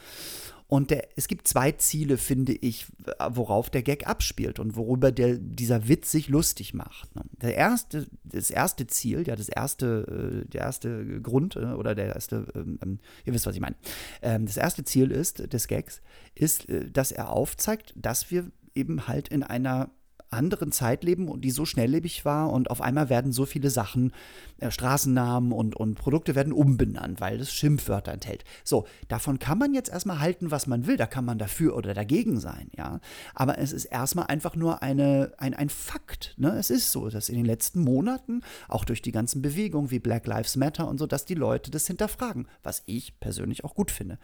Und 0.70 0.92
der, 0.92 1.09
es 1.16 1.27
gibt 1.27 1.49
zwei 1.49 1.73
Ziele, 1.73 2.16
finde 2.16 2.53
ich, 2.53 2.87
worauf 3.29 3.70
der 3.70 3.83
Gag 3.83 4.07
abspielt 4.07 4.61
und 4.61 4.77
worüber 4.77 5.11
der, 5.11 5.37
dieser 5.37 5.88
Witz 5.88 6.12
sich 6.12 6.29
lustig 6.29 6.75
macht. 6.75 7.12
Ne? 7.16 7.23
Der 7.42 7.57
erste, 7.57 8.07
das 8.23 8.53
erste 8.53 8.87
Ziel, 8.87 9.27
ja, 9.27 9.35
das 9.35 9.49
erste, 9.49 10.44
äh, 10.44 10.49
der 10.49 10.61
erste 10.61 11.20
Grund 11.20 11.57
äh, 11.57 11.73
oder 11.73 11.96
der 11.96 12.14
erste, 12.14 12.46
ähm, 12.55 12.79
ähm, 12.85 12.99
ihr 13.25 13.35
wisst, 13.35 13.46
was 13.46 13.57
ich 13.57 13.61
meine. 13.61 13.75
Ähm, 14.23 14.46
das 14.46 14.57
erste 14.57 14.85
Ziel 14.85 15.11
ist, 15.11 15.53
des 15.53 15.66
Gags, 15.66 16.03
ist, 16.37 16.68
äh, 16.68 16.88
dass 16.88 17.11
er 17.11 17.31
aufzeigt, 17.31 17.92
dass 17.96 18.31
wir 18.31 18.53
eben 18.73 19.09
halt 19.09 19.27
in 19.27 19.42
einer 19.42 19.90
anderen 20.31 20.73
Zeit 20.73 21.05
leben 21.05 21.29
und 21.29 21.43
die 21.43 21.51
so 21.51 21.64
schnelllebig 21.64 22.25
war 22.25 22.51
und 22.51 22.71
auf 22.71 22.81
einmal 22.81 23.09
werden 23.09 23.33
so 23.33 23.47
viele 23.47 23.71
Sachen, 23.71 24.12
äh, 24.59 24.71
Straßennamen 24.71 25.53
und, 25.53 25.77
und 25.77 25.97
Produkte 25.97 26.35
werden 26.35 26.53
umbenannt, 26.53 27.21
weil 27.21 27.40
es 27.40 27.53
Schimpfwörter 27.53 28.12
enthält. 28.12 28.45
So, 28.64 28.87
davon 29.09 29.38
kann 29.38 29.59
man 29.59 29.75
jetzt 29.75 29.90
erstmal 29.90 30.21
halten, 30.21 30.51
was 30.51 30.66
man 30.66 30.87
will, 30.87 30.97
da 30.97 31.07
kann 31.07 31.25
man 31.25 31.38
dafür 31.38 31.77
oder 31.77 31.95
dagegen 31.95 32.38
sein, 32.38 32.71
ja. 32.77 33.01
Aber 33.35 33.59
es 33.59 33.73
ist 33.73 33.87
erstmal 33.87 34.27
einfach 34.27 34.55
nur 34.57 34.83
eine, 34.83 35.33
ein, 35.38 35.55
ein 35.55 35.69
Fakt, 35.69 36.35
ne? 36.37 36.57
Es 36.59 36.71
ist 36.71 36.93
so, 36.93 37.09
dass 37.09 37.29
in 37.29 37.37
den 37.37 37.47
letzten 37.47 37.81
Monaten, 37.81 38.43
auch 38.69 38.85
durch 38.85 39.03
die 39.03 39.12
ganzen 39.12 39.43
Bewegungen 39.43 39.90
wie 39.90 39.99
Black 39.99 40.27
Lives 40.27 40.57
Matter 40.57 40.88
und 40.88 40.99
so, 40.99 41.07
dass 41.07 41.25
die 41.25 41.35
Leute 41.35 41.71
das 41.71 41.87
hinterfragen, 41.87 42.47
was 42.62 42.83
ich 42.87 43.19
persönlich 43.19 43.64
auch 43.64 43.75
gut 43.75 43.90
finde. 43.90 44.19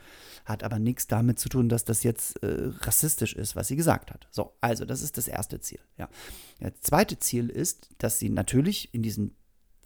Hat 0.45 0.62
aber 0.62 0.79
nichts 0.79 1.07
damit 1.07 1.38
zu 1.38 1.49
tun, 1.49 1.69
dass 1.69 1.85
das 1.85 2.03
jetzt 2.03 2.42
äh, 2.42 2.71
rassistisch 2.81 3.35
ist, 3.35 3.57
was 3.57 3.69
sie 3.69 3.77
gesagt 3.77 4.12
hat. 4.12 4.29
So, 4.31 4.53
also 4.61 4.85
das 4.85 5.03
ist 5.03 5.16
das 5.16 5.29
erste 5.29 5.61
Ziel. 5.61 5.81
Ja. 5.98 6.09
Das 6.61 6.72
zweite 6.80 7.18
Ziel 7.18 7.48
ist, 7.48 7.88
dass 7.98 8.18
sie 8.18 8.30
natürlich 8.30 8.92
in 8.94 9.02
diesen 9.02 9.35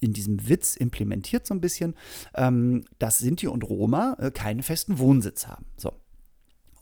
in 0.03 0.15
diesem 0.15 0.49
Witz 0.49 0.77
implementiert 0.77 1.47
so 1.47 1.53
ein 1.53 1.61
bisschen, 1.61 1.95
ähm, 2.35 2.87
dass 2.99 3.19
Sinti 3.19 3.49
und 3.49 3.65
Roma 3.65 4.17
äh, 4.19 4.31
keinen 4.31 4.63
festen 4.63 4.99
Wohnsitz 4.99 5.47
haben. 5.47 5.67
So. 5.77 5.93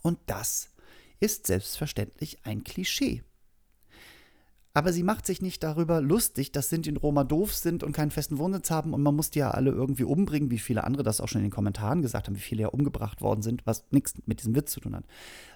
Und 0.01 0.19
das 0.25 0.69
ist 1.19 1.47
selbstverständlich 1.47 2.45
ein 2.45 2.63
Klischee. 2.63 3.23
Aber 4.75 4.93
sie 4.93 5.01
macht 5.01 5.25
sich 5.25 5.41
nicht 5.41 5.63
darüber 5.63 5.99
lustig, 5.99 6.51
dass 6.51 6.69
Sinti 6.69 6.91
und 6.91 6.97
Roma 6.97 7.23
doof 7.23 7.55
sind 7.55 7.83
und 7.83 7.91
keinen 7.91 8.11
festen 8.11 8.37
Wohnsitz 8.37 8.69
haben 8.69 8.93
und 8.93 9.01
man 9.01 9.15
muss 9.15 9.31
die 9.31 9.39
ja 9.39 9.49
alle 9.49 9.71
irgendwie 9.71 10.03
umbringen, 10.03 10.51
wie 10.51 10.59
viele 10.59 10.83
andere 10.83 11.01
das 11.01 11.21
auch 11.21 11.27
schon 11.27 11.41
in 11.41 11.47
den 11.47 11.53
Kommentaren 11.53 12.03
gesagt 12.03 12.27
haben, 12.27 12.35
wie 12.35 12.41
viele 12.41 12.61
ja 12.61 12.67
umgebracht 12.67 13.21
worden 13.21 13.41
sind, 13.41 13.65
was 13.65 13.85
nichts 13.89 14.13
mit 14.27 14.39
diesem 14.39 14.55
Witz 14.55 14.71
zu 14.71 14.79
tun 14.79 14.95
hat. 14.95 15.05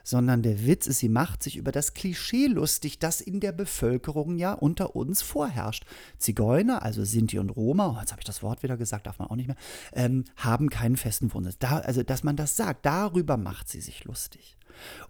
Sondern 0.04 0.41
der 0.41 0.65
Witz 0.65 0.88
ist, 0.88 0.97
sie 0.97 1.10
macht 1.10 1.43
sich 1.43 1.58
über 1.58 1.71
das 1.71 1.93
Klischee 1.93 2.47
lustig, 2.47 2.97
das 2.97 3.21
in 3.21 3.39
der 3.39 3.52
Bevölkerung 3.52 4.36
ja 4.36 4.54
unter 4.54 4.95
uns 4.95 5.21
vorherrscht. 5.21 5.86
Zigeuner, 6.17 6.82
also 6.82 7.04
Sinti 7.04 7.38
und 7.38 7.52
Roma, 7.52 7.95
oh, 7.95 7.99
jetzt 7.99 8.12
habe 8.12 8.21
ich 8.21 8.26
das 8.26 8.41
Wort 8.41 8.63
wieder 8.63 8.78
gesagt, 8.78 9.06
darf 9.06 9.19
man 9.19 9.28
auch 9.28 9.36
nicht 9.36 9.47
mehr, 9.47 9.58
ähm, 9.93 10.23
haben 10.38 10.71
keinen 10.71 10.97
festen 10.97 11.32
Wohnsitz. 11.34 11.60
Da, 11.60 11.78
also, 11.78 12.02
dass 12.02 12.23
man 12.23 12.36
das 12.36 12.58
sagt, 12.58 12.84
darüber 12.86 13.38
macht 13.38 13.69
sie 13.69 13.80
sich 13.80 14.06
lustig. 14.06 14.58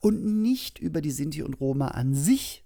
Und 0.02 0.42
nicht 0.42 0.78
über 0.78 1.00
die 1.00 1.12
Sinti 1.12 1.42
und 1.42 1.54
Roma 1.62 1.88
an 1.90 2.14
sich, 2.14 2.63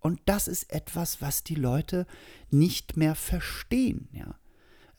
und 0.00 0.20
das 0.26 0.48
ist 0.48 0.72
etwas, 0.72 1.20
was 1.20 1.44
die 1.44 1.54
Leute 1.54 2.06
nicht 2.50 2.96
mehr 2.96 3.14
verstehen. 3.14 4.08
Ja. 4.12 4.34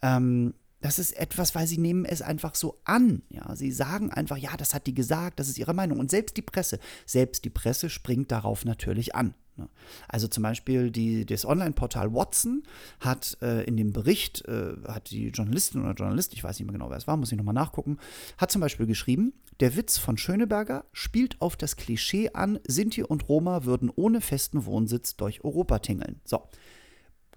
Ähm, 0.01 0.53
das 0.81 0.97
ist 0.97 1.11
etwas, 1.17 1.55
weil 1.55 1.67
sie 1.67 1.77
nehmen 1.77 2.05
es 2.05 2.21
einfach 2.21 2.55
so 2.55 2.79
an. 2.85 3.21
Ja, 3.29 3.55
sie 3.55 3.71
sagen 3.71 4.11
einfach, 4.11 4.37
ja, 4.37 4.55
das 4.55 4.73
hat 4.73 4.87
die 4.87 4.93
gesagt, 4.93 5.39
das 5.39 5.49
ist 5.49 5.57
ihre 5.57 5.73
Meinung. 5.73 5.99
Und 5.99 6.09
selbst 6.09 6.37
die 6.37 6.41
Presse, 6.41 6.79
selbst 7.05 7.43
die 7.43 7.49
Presse 7.49 7.89
springt 7.89 8.31
darauf 8.31 8.63
natürlich 8.63 9.15
an. 9.15 9.33
Ne? 9.59 9.69
Also 10.07 10.27
zum 10.27 10.43
Beispiel 10.43 10.89
die, 10.89 11.25
das 11.25 11.45
Online-Portal 11.45 12.13
Watson 12.13 12.63
hat 12.99 13.37
äh, 13.41 13.63
in 13.65 13.77
dem 13.77 13.93
Bericht, 13.93 14.47
äh, 14.47 14.73
hat 14.87 15.11
die 15.11 15.27
Journalistin 15.27 15.81
oder 15.81 15.93
Journalist, 15.93 16.33
ich 16.33 16.43
weiß 16.43 16.57
nicht 16.59 16.65
mehr 16.65 16.73
genau, 16.73 16.89
wer 16.89 16.97
es 16.97 17.07
war, 17.07 17.17
muss 17.17 17.31
ich 17.31 17.37
nochmal 17.37 17.53
nachgucken, 17.53 17.97
hat 18.37 18.51
zum 18.51 18.61
Beispiel 18.61 18.87
geschrieben, 18.87 19.33
der 19.59 19.75
Witz 19.75 19.97
von 19.97 20.17
Schöneberger 20.17 20.85
spielt 20.93 21.41
auf 21.41 21.57
das 21.57 21.75
Klischee 21.75 22.31
an, 22.33 22.59
Sinti 22.65 23.03
und 23.03 23.27
Roma 23.27 23.65
würden 23.65 23.91
ohne 23.93 24.21
festen 24.21 24.65
Wohnsitz 24.65 25.17
durch 25.17 25.43
Europa 25.43 25.79
tingeln. 25.79 26.21
So, 26.23 26.47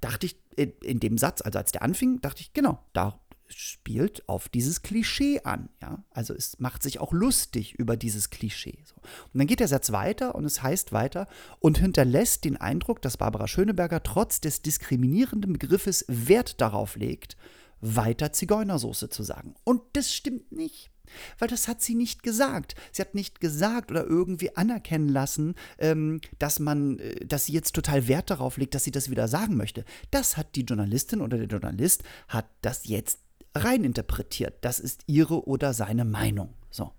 dachte 0.00 0.26
ich 0.26 0.36
in, 0.56 0.72
in 0.82 1.00
dem 1.00 1.18
Satz, 1.18 1.42
also 1.42 1.58
als 1.58 1.72
der 1.72 1.82
anfing, 1.82 2.20
dachte 2.20 2.42
ich, 2.42 2.52
genau, 2.52 2.78
da 2.92 3.18
spielt 3.52 4.28
auf 4.28 4.48
dieses 4.48 4.82
Klischee 4.82 5.40
an. 5.44 5.68
Ja? 5.80 6.04
Also 6.10 6.34
es 6.34 6.58
macht 6.58 6.82
sich 6.82 7.00
auch 7.00 7.12
lustig 7.12 7.74
über 7.74 7.96
dieses 7.96 8.30
Klischee. 8.30 8.78
So. 8.84 8.96
Und 8.96 9.38
dann 9.38 9.46
geht 9.46 9.60
der 9.60 9.68
Satz 9.68 9.92
weiter 9.92 10.34
und 10.34 10.44
es 10.44 10.62
heißt 10.62 10.92
weiter 10.92 11.28
und 11.60 11.78
hinterlässt 11.78 12.44
den 12.44 12.56
Eindruck, 12.56 13.02
dass 13.02 13.16
Barbara 13.16 13.48
Schöneberger 13.48 14.02
trotz 14.02 14.40
des 14.40 14.62
diskriminierenden 14.62 15.52
Begriffes 15.52 16.04
Wert 16.08 16.60
darauf 16.60 16.96
legt, 16.96 17.36
weiter 17.80 18.32
Zigeunersoße 18.32 19.08
zu 19.08 19.22
sagen. 19.22 19.54
Und 19.64 19.82
das 19.92 20.12
stimmt 20.12 20.52
nicht. 20.52 20.92
Weil 21.38 21.48
das 21.48 21.68
hat 21.68 21.82
sie 21.82 21.94
nicht 21.94 22.22
gesagt. 22.22 22.74
Sie 22.90 23.02
hat 23.02 23.14
nicht 23.14 23.40
gesagt 23.40 23.90
oder 23.90 24.06
irgendwie 24.06 24.56
anerkennen 24.56 25.08
lassen, 25.08 25.54
ähm, 25.78 26.20
dass 26.38 26.58
man, 26.58 26.98
äh, 26.98 27.26
dass 27.26 27.46
sie 27.46 27.52
jetzt 27.52 27.74
total 27.74 28.08
Wert 28.08 28.30
darauf 28.30 28.56
legt, 28.56 28.74
dass 28.74 28.84
sie 28.84 28.90
das 28.90 29.10
wieder 29.10 29.28
sagen 29.28 29.56
möchte. 29.56 29.84
Das 30.10 30.36
hat 30.36 30.54
die 30.54 30.62
Journalistin 30.62 31.20
oder 31.20 31.38
der 31.38 31.46
Journalist 31.46 32.02
hat 32.28 32.46
das 32.62 32.86
jetzt 32.86 33.18
reininterpretiert. 33.54 34.54
Das 34.62 34.78
ist 34.78 35.02
ihre 35.06 35.46
oder 35.46 35.74
seine 35.74 36.04
Meinung. 36.04 36.54
So. 36.70 36.92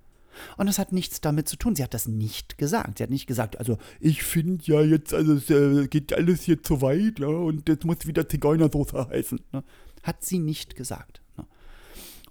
Und 0.58 0.68
das 0.68 0.80
hat 0.80 0.92
nichts 0.92 1.22
damit 1.22 1.48
zu 1.48 1.56
tun. 1.56 1.76
Sie 1.76 1.84
hat 1.84 1.94
das 1.94 2.08
nicht 2.08 2.58
gesagt. 2.58 2.98
Sie 2.98 3.04
hat 3.04 3.10
nicht 3.10 3.28
gesagt, 3.28 3.58
also 3.60 3.78
ich 4.00 4.24
finde 4.24 4.64
ja 4.66 4.82
jetzt, 4.82 5.14
also 5.14 5.34
es 5.34 5.50
äh, 5.50 5.88
geht 5.88 6.14
alles 6.14 6.44
hier 6.44 6.62
zu 6.62 6.82
weit, 6.82 7.20
ja, 7.20 7.28
und 7.28 7.68
jetzt 7.70 7.86
muss 7.86 8.06
wieder 8.06 8.28
Zigeunersoße 8.28 9.10
heißen. 9.10 9.40
Ne? 9.52 9.64
Hat 10.04 10.24
sie 10.24 10.40
nicht 10.40 10.76
gesagt. 10.76 11.22
Ne? 11.38 11.46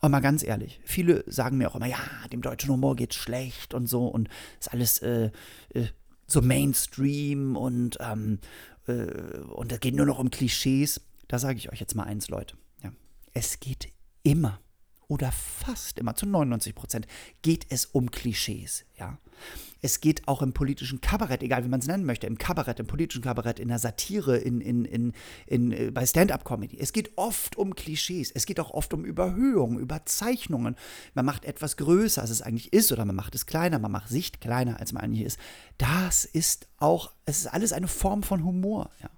Und 0.00 0.11
mal 0.11 0.20
ganz 0.20 0.42
ehrlich, 0.42 0.80
viele 0.85 1.24
sagen 1.30 1.58
mir 1.58 1.70
auch 1.70 1.76
immer, 1.76 1.87
ja, 1.87 2.00
dem 2.32 2.42
deutschen 2.42 2.70
Humor 2.70 2.96
geht's 2.96 3.16
schlecht 3.16 3.74
und 3.74 3.87
so 3.87 4.06
und 4.06 4.28
ist 4.61 4.72
alles 4.72 4.98
äh, 5.00 5.30
äh, 5.74 5.87
so 6.26 6.42
Mainstream 6.42 7.56
und, 7.56 7.98
ähm, 8.00 8.38
äh, 8.87 8.92
und 8.92 9.70
es 9.70 9.80
geht 9.80 9.94
nur 9.94 10.06
noch 10.06 10.18
um 10.18 10.30
Klischees. 10.30 11.00
Da 11.28 11.38
sage 11.38 11.58
ich 11.58 11.72
euch 11.72 11.80
jetzt 11.80 11.94
mal 11.94 12.04
eins, 12.04 12.28
Leute. 12.28 12.56
Ja. 12.82 12.90
Es 13.32 13.61
geht 13.61 13.88
immer 14.22 14.61
oder 15.08 15.30
fast 15.30 15.98
immer 15.98 16.14
zu 16.14 16.26
99 16.26 16.74
Prozent 16.74 17.06
geht 17.42 17.66
es 17.68 17.85
um 17.85 18.11
Klischees. 18.11 18.85
Ja, 18.98 19.18
es 19.82 20.00
geht 20.00 20.26
auch 20.28 20.40
im 20.40 20.52
politischen 20.52 21.00
Kabarett, 21.00 21.42
egal 21.42 21.64
wie 21.64 21.68
man 21.68 21.80
es 21.80 21.87
nennen 21.87 22.06
möchte, 22.06 22.26
im 22.26 22.38
Kabarett, 22.38 22.80
im 22.80 22.87
politischen 22.87 23.22
Kabarett, 23.22 23.58
in 23.58 23.68
der 23.68 23.78
Satire, 23.78 24.38
in, 24.38 24.61
in, 24.61 24.85
in, 24.85 25.12
in, 25.46 25.72
äh, 25.72 25.90
bei 25.90 26.06
Stand-up-Comedy. 26.06 26.78
Es 26.78 26.92
geht 26.92 27.12
oft 27.16 27.56
um 27.56 27.74
Klischees. 27.74 28.30
Es 28.30 28.46
geht 28.46 28.61
auch 28.61 28.70
oft 28.70 28.94
um 28.94 29.04
Überhöhungen, 29.04 29.78
Überzeichnungen. 29.78 30.76
Man 31.14 31.26
macht 31.26 31.44
etwas 31.44 31.76
größer, 31.76 32.22
als 32.22 32.30
es 32.30 32.40
eigentlich 32.40 32.72
ist, 32.72 32.92
oder 32.92 33.04
man 33.04 33.16
macht 33.16 33.35
es 33.35 33.44
kleiner, 33.44 33.78
man 33.78 33.92
macht 33.92 34.08
Sicht 34.08 34.40
kleiner, 34.40 34.80
als 34.80 34.92
man 34.92 35.02
eigentlich 35.02 35.26
ist. 35.26 35.38
Das 35.76 36.24
ist 36.24 36.68
auch, 36.78 37.12
es 37.26 37.40
ist 37.40 37.48
alles 37.48 37.72
eine 37.72 37.88
Form 37.88 38.22
von 38.22 38.44
Humor. 38.44 38.90
Ja. 39.02 39.11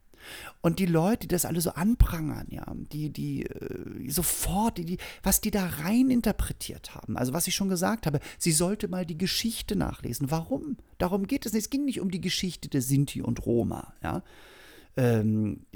Und 0.60 0.78
die 0.78 0.86
Leute, 0.86 1.20
die 1.20 1.28
das 1.28 1.44
alle 1.44 1.60
so 1.60 1.70
anprangern, 1.70 2.46
ja, 2.50 2.64
die, 2.92 3.10
die 3.10 3.44
äh, 3.46 4.10
sofort, 4.10 4.78
die, 4.78 4.98
was 5.22 5.40
die 5.40 5.50
da 5.50 5.66
rein 5.66 6.10
interpretiert 6.10 6.94
haben, 6.94 7.16
also 7.16 7.32
was 7.32 7.46
ich 7.46 7.54
schon 7.54 7.68
gesagt 7.68 8.06
habe, 8.06 8.20
sie 8.38 8.52
sollte 8.52 8.88
mal 8.88 9.06
die 9.06 9.18
Geschichte 9.18 9.76
nachlesen. 9.76 10.30
Warum? 10.30 10.76
Darum 10.98 11.26
geht 11.26 11.46
es 11.46 11.52
nicht. 11.52 11.64
Es 11.64 11.70
ging 11.70 11.84
nicht 11.84 12.00
um 12.00 12.10
die 12.10 12.20
Geschichte 12.20 12.68
der 12.68 12.82
Sinti 12.82 13.22
und 13.22 13.44
Roma, 13.46 13.94
ja. 14.02 14.22
Ähm, 14.96 15.66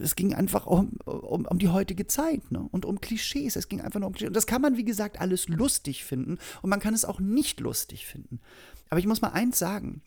es 0.00 0.14
ging 0.14 0.34
einfach 0.34 0.66
um, 0.66 0.92
um, 1.04 1.44
um, 1.44 1.58
die 1.58 1.68
heutige 1.68 2.06
Zeit 2.06 2.52
ne? 2.52 2.68
und 2.70 2.84
um 2.84 3.00
Klischees. 3.00 3.56
Es 3.56 3.68
ging 3.68 3.80
einfach 3.80 3.98
nur 3.98 4.08
um 4.08 4.12
Klischees. 4.12 4.28
Und 4.28 4.36
das 4.36 4.46
kann 4.46 4.62
man, 4.62 4.76
wie 4.76 4.84
gesagt, 4.84 5.20
alles 5.20 5.48
lustig 5.48 6.04
finden 6.04 6.38
und 6.62 6.70
man 6.70 6.80
kann 6.80 6.94
es 6.94 7.04
auch 7.04 7.18
nicht 7.18 7.58
lustig 7.60 8.06
finden. 8.06 8.40
Aber 8.90 9.00
ich 9.00 9.06
muss 9.06 9.22
mal 9.22 9.30
eins 9.30 9.58
sagen: 9.58 10.02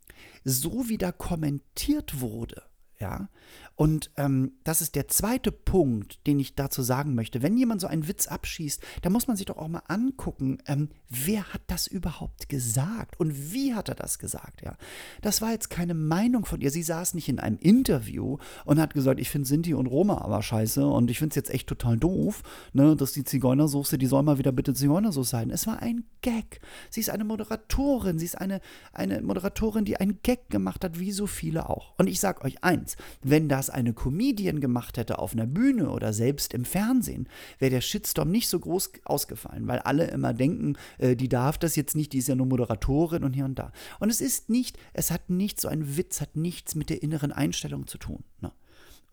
So 0.46 0.88
wie 0.88 0.98
da 0.98 1.12
kommentiert 1.12 2.22
wurde, 2.22 2.64
ja. 3.04 3.28
Und 3.76 4.12
ähm, 4.18 4.54
das 4.64 4.82
ist 4.82 4.96
der 4.96 5.08
zweite 5.08 5.52
Punkt, 5.52 6.26
den 6.28 6.40
ich 6.40 6.56
dazu 6.56 6.84
sagen 6.84 7.16
möchte. 7.16 7.42
Wenn 7.42 7.58
jemand 7.58 7.82
so 7.82 7.88
einen 7.88 8.08
Witz 8.08 8.28
abschießt, 8.28 8.82
dann 9.02 9.12
muss 9.12 9.28
man 9.28 9.36
sich 9.36 9.48
doch 9.48 9.58
auch 9.58 9.68
mal 9.68 9.82
angucken, 9.88 10.60
ähm, 10.68 10.90
wer 11.10 11.54
hat 11.54 11.64
das 11.68 11.88
überhaupt 11.88 12.50
gesagt 12.50 13.20
und 13.20 13.52
wie 13.52 13.74
hat 13.74 13.90
er 13.90 13.96
das 13.96 14.20
gesagt, 14.20 14.62
ja. 14.62 14.78
Das 15.22 15.42
war 15.42 15.52
jetzt 15.52 15.70
keine 15.70 15.96
Meinung 15.96 16.46
von 16.46 16.62
ihr. 16.62 16.72
Sie 16.72 16.84
saß 16.84 17.16
nicht 17.16 17.28
in 17.30 17.40
einem 17.40 17.58
Interview 17.58 18.38
und 18.64 18.80
hat 18.80 18.94
gesagt, 18.94 19.20
ich 19.20 19.30
finde 19.30 19.48
Sinti 19.48 19.74
und 19.74 19.88
Roma 19.88 20.20
aber 20.20 20.42
scheiße 20.42 20.86
und 20.86 21.10
ich 21.10 21.20
finde 21.20 21.34
es 21.34 21.36
jetzt 21.36 21.50
echt 21.50 21.68
total 21.68 21.98
doof, 21.98 22.44
ne, 22.74 22.96
dass 22.96 23.12
die 23.12 23.24
Zigeunersoße, 23.24 23.98
die 23.98 24.06
soll 24.06 24.24
mal 24.24 24.38
wieder 24.38 24.52
bitte 24.52 24.74
Zigeunersoße 24.74 25.30
sein. 25.30 25.50
Es 25.50 25.68
war 25.68 25.82
ein 25.82 26.06
Gag. 26.22 26.62
Sie 26.90 27.02
ist 27.02 27.10
eine 27.10 27.26
Moderatorin, 27.26 28.20
sie 28.20 28.26
ist 28.26 28.38
eine, 28.38 28.62
eine 28.94 29.22
Moderatorin, 29.22 29.84
die 29.84 29.98
einen 29.98 30.20
Gag 30.22 30.50
gemacht 30.50 30.84
hat, 30.84 31.00
wie 31.00 31.12
so 31.12 31.28
viele 31.28 31.70
auch. 31.70 31.96
Und 31.98 32.08
ich 32.08 32.20
sag 32.20 32.46
euch 32.46 32.64
eins, 32.64 32.93
wenn 33.22 33.50
das 33.50 33.70
eine 33.70 33.94
Comedian 33.94 34.60
gemacht 34.60 34.98
hätte 34.98 35.20
auf 35.20 35.34
einer 35.34 35.46
Bühne 35.46 35.90
oder 35.90 36.14
selbst 36.14 36.54
im 36.54 36.66
Fernsehen, 36.66 37.28
wäre 37.60 37.72
der 37.72 37.82
Shitstorm 37.82 38.32
nicht 38.32 38.50
so 38.50 38.60
groß 38.60 38.92
ausgefallen, 39.06 39.68
weil 39.68 39.80
alle 39.80 40.08
immer 40.08 40.34
denken, 40.34 40.78
äh, 40.98 41.16
die 41.16 41.30
darf 41.30 41.58
das 41.58 41.76
jetzt 41.76 41.96
nicht, 41.96 42.14
die 42.14 42.20
ist 42.20 42.28
ja 42.28 42.36
nur 42.36 42.48
Moderatorin 42.48 43.24
und 43.24 43.34
hier 43.34 43.46
und 43.46 43.60
da. 43.60 43.72
Und 44.00 44.10
es 44.10 44.22
ist 44.22 44.50
nicht, 44.50 44.78
es 44.94 45.12
hat 45.12 45.30
nichts, 45.30 45.64
so 45.64 45.68
ein 45.68 45.98
Witz 45.98 46.22
hat 46.22 46.36
nichts 46.36 46.76
mit 46.76 46.90
der 46.90 47.04
inneren 47.04 47.32
Einstellung 47.32 47.88
zu 47.88 47.98
tun. 47.98 48.24
Ne? 48.42 48.52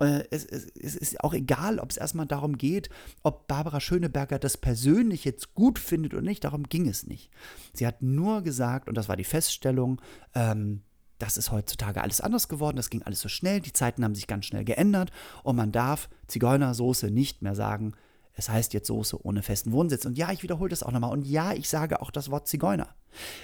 Äh, 0.00 0.24
es, 0.30 0.44
es, 0.46 0.66
es, 0.80 0.96
ist 0.96 1.20
auch 1.20 1.34
egal, 1.34 1.78
ob 1.78 1.90
es 1.90 1.96
erstmal 1.96 2.26
darum 2.26 2.56
geht, 2.56 2.88
ob 3.22 3.46
Barbara 3.46 3.80
Schöneberger 3.80 4.38
das 4.38 4.56
persönlich 4.56 5.24
jetzt 5.24 5.54
gut 5.54 5.78
findet 5.78 6.14
oder 6.14 6.22
nicht, 6.22 6.44
darum 6.44 6.64
ging 6.64 6.88
es 6.88 7.06
nicht. 7.06 7.30
Sie 7.74 7.86
hat 7.86 8.02
nur 8.02 8.42
gesagt, 8.42 8.88
und 8.88 8.96
das 8.96 9.08
war 9.08 9.16
die 9.16 9.24
Feststellung, 9.24 10.00
ähm, 10.34 10.82
das 11.20 11.36
ist 11.36 11.52
heutzutage 11.52 12.02
alles 12.02 12.20
anders 12.20 12.48
geworden, 12.48 12.76
das 12.76 12.90
ging 12.90 13.02
alles 13.02 13.20
so 13.20 13.28
schnell, 13.28 13.60
die 13.60 13.72
Zeiten 13.72 14.04
haben 14.04 14.14
sich 14.14 14.26
ganz 14.26 14.46
schnell 14.46 14.64
geändert 14.64 15.10
und 15.42 15.56
man 15.56 15.72
darf 15.72 16.08
Zigeunersoße 16.26 17.10
nicht 17.10 17.42
mehr 17.42 17.54
sagen, 17.54 17.94
es 18.34 18.48
heißt 18.48 18.72
jetzt 18.72 18.86
Soße 18.86 19.24
ohne 19.24 19.42
festen 19.42 19.72
Wohnsitz. 19.72 20.06
Und 20.06 20.16
ja, 20.16 20.32
ich 20.32 20.42
wiederhole 20.42 20.70
das 20.70 20.82
auch 20.82 20.92
nochmal. 20.92 21.12
Und 21.12 21.26
ja, 21.26 21.52
ich 21.52 21.68
sage 21.68 22.00
auch 22.00 22.10
das 22.10 22.30
Wort 22.30 22.48
Zigeuner. 22.48 22.88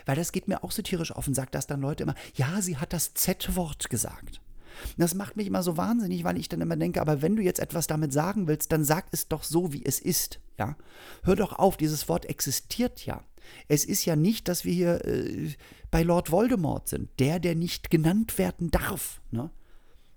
Weil 0.06 0.16
das 0.16 0.32
geht 0.32 0.48
mir 0.48 0.64
auch 0.64 0.70
so 0.70 0.80
tierisch 0.80 1.12
auf 1.12 1.26
und 1.26 1.34
sagt 1.34 1.54
das 1.54 1.66
dann 1.66 1.82
Leute 1.82 2.04
immer, 2.04 2.14
ja, 2.34 2.62
sie 2.62 2.78
hat 2.78 2.92
das 2.92 3.12
Z-Wort 3.12 3.90
gesagt. 3.90 4.40
Das 4.96 5.14
macht 5.14 5.36
mich 5.36 5.46
immer 5.46 5.62
so 5.62 5.76
wahnsinnig, 5.76 6.24
weil 6.24 6.38
ich 6.38 6.48
dann 6.48 6.60
immer 6.60 6.76
denke, 6.76 7.00
aber 7.00 7.22
wenn 7.22 7.36
du 7.36 7.42
jetzt 7.42 7.60
etwas 7.60 7.86
damit 7.86 8.12
sagen 8.12 8.46
willst, 8.46 8.72
dann 8.72 8.84
sag 8.84 9.06
es 9.10 9.28
doch 9.28 9.42
so, 9.42 9.72
wie 9.72 9.84
es 9.84 9.98
ist. 9.98 10.40
Ja? 10.58 10.76
Hör 11.24 11.36
doch 11.36 11.58
auf, 11.58 11.76
dieses 11.76 12.08
Wort 12.08 12.26
existiert 12.26 13.04
ja. 13.04 13.22
Es 13.68 13.84
ist 13.84 14.04
ja 14.04 14.16
nicht, 14.16 14.48
dass 14.48 14.64
wir 14.64 14.72
hier 14.72 15.04
äh, 15.04 15.50
bei 15.90 16.02
Lord 16.02 16.30
Voldemort 16.30 16.88
sind, 16.88 17.08
der, 17.18 17.38
der 17.38 17.54
nicht 17.54 17.90
genannt 17.90 18.38
werden 18.38 18.70
darf. 18.70 19.20
Ne? 19.30 19.50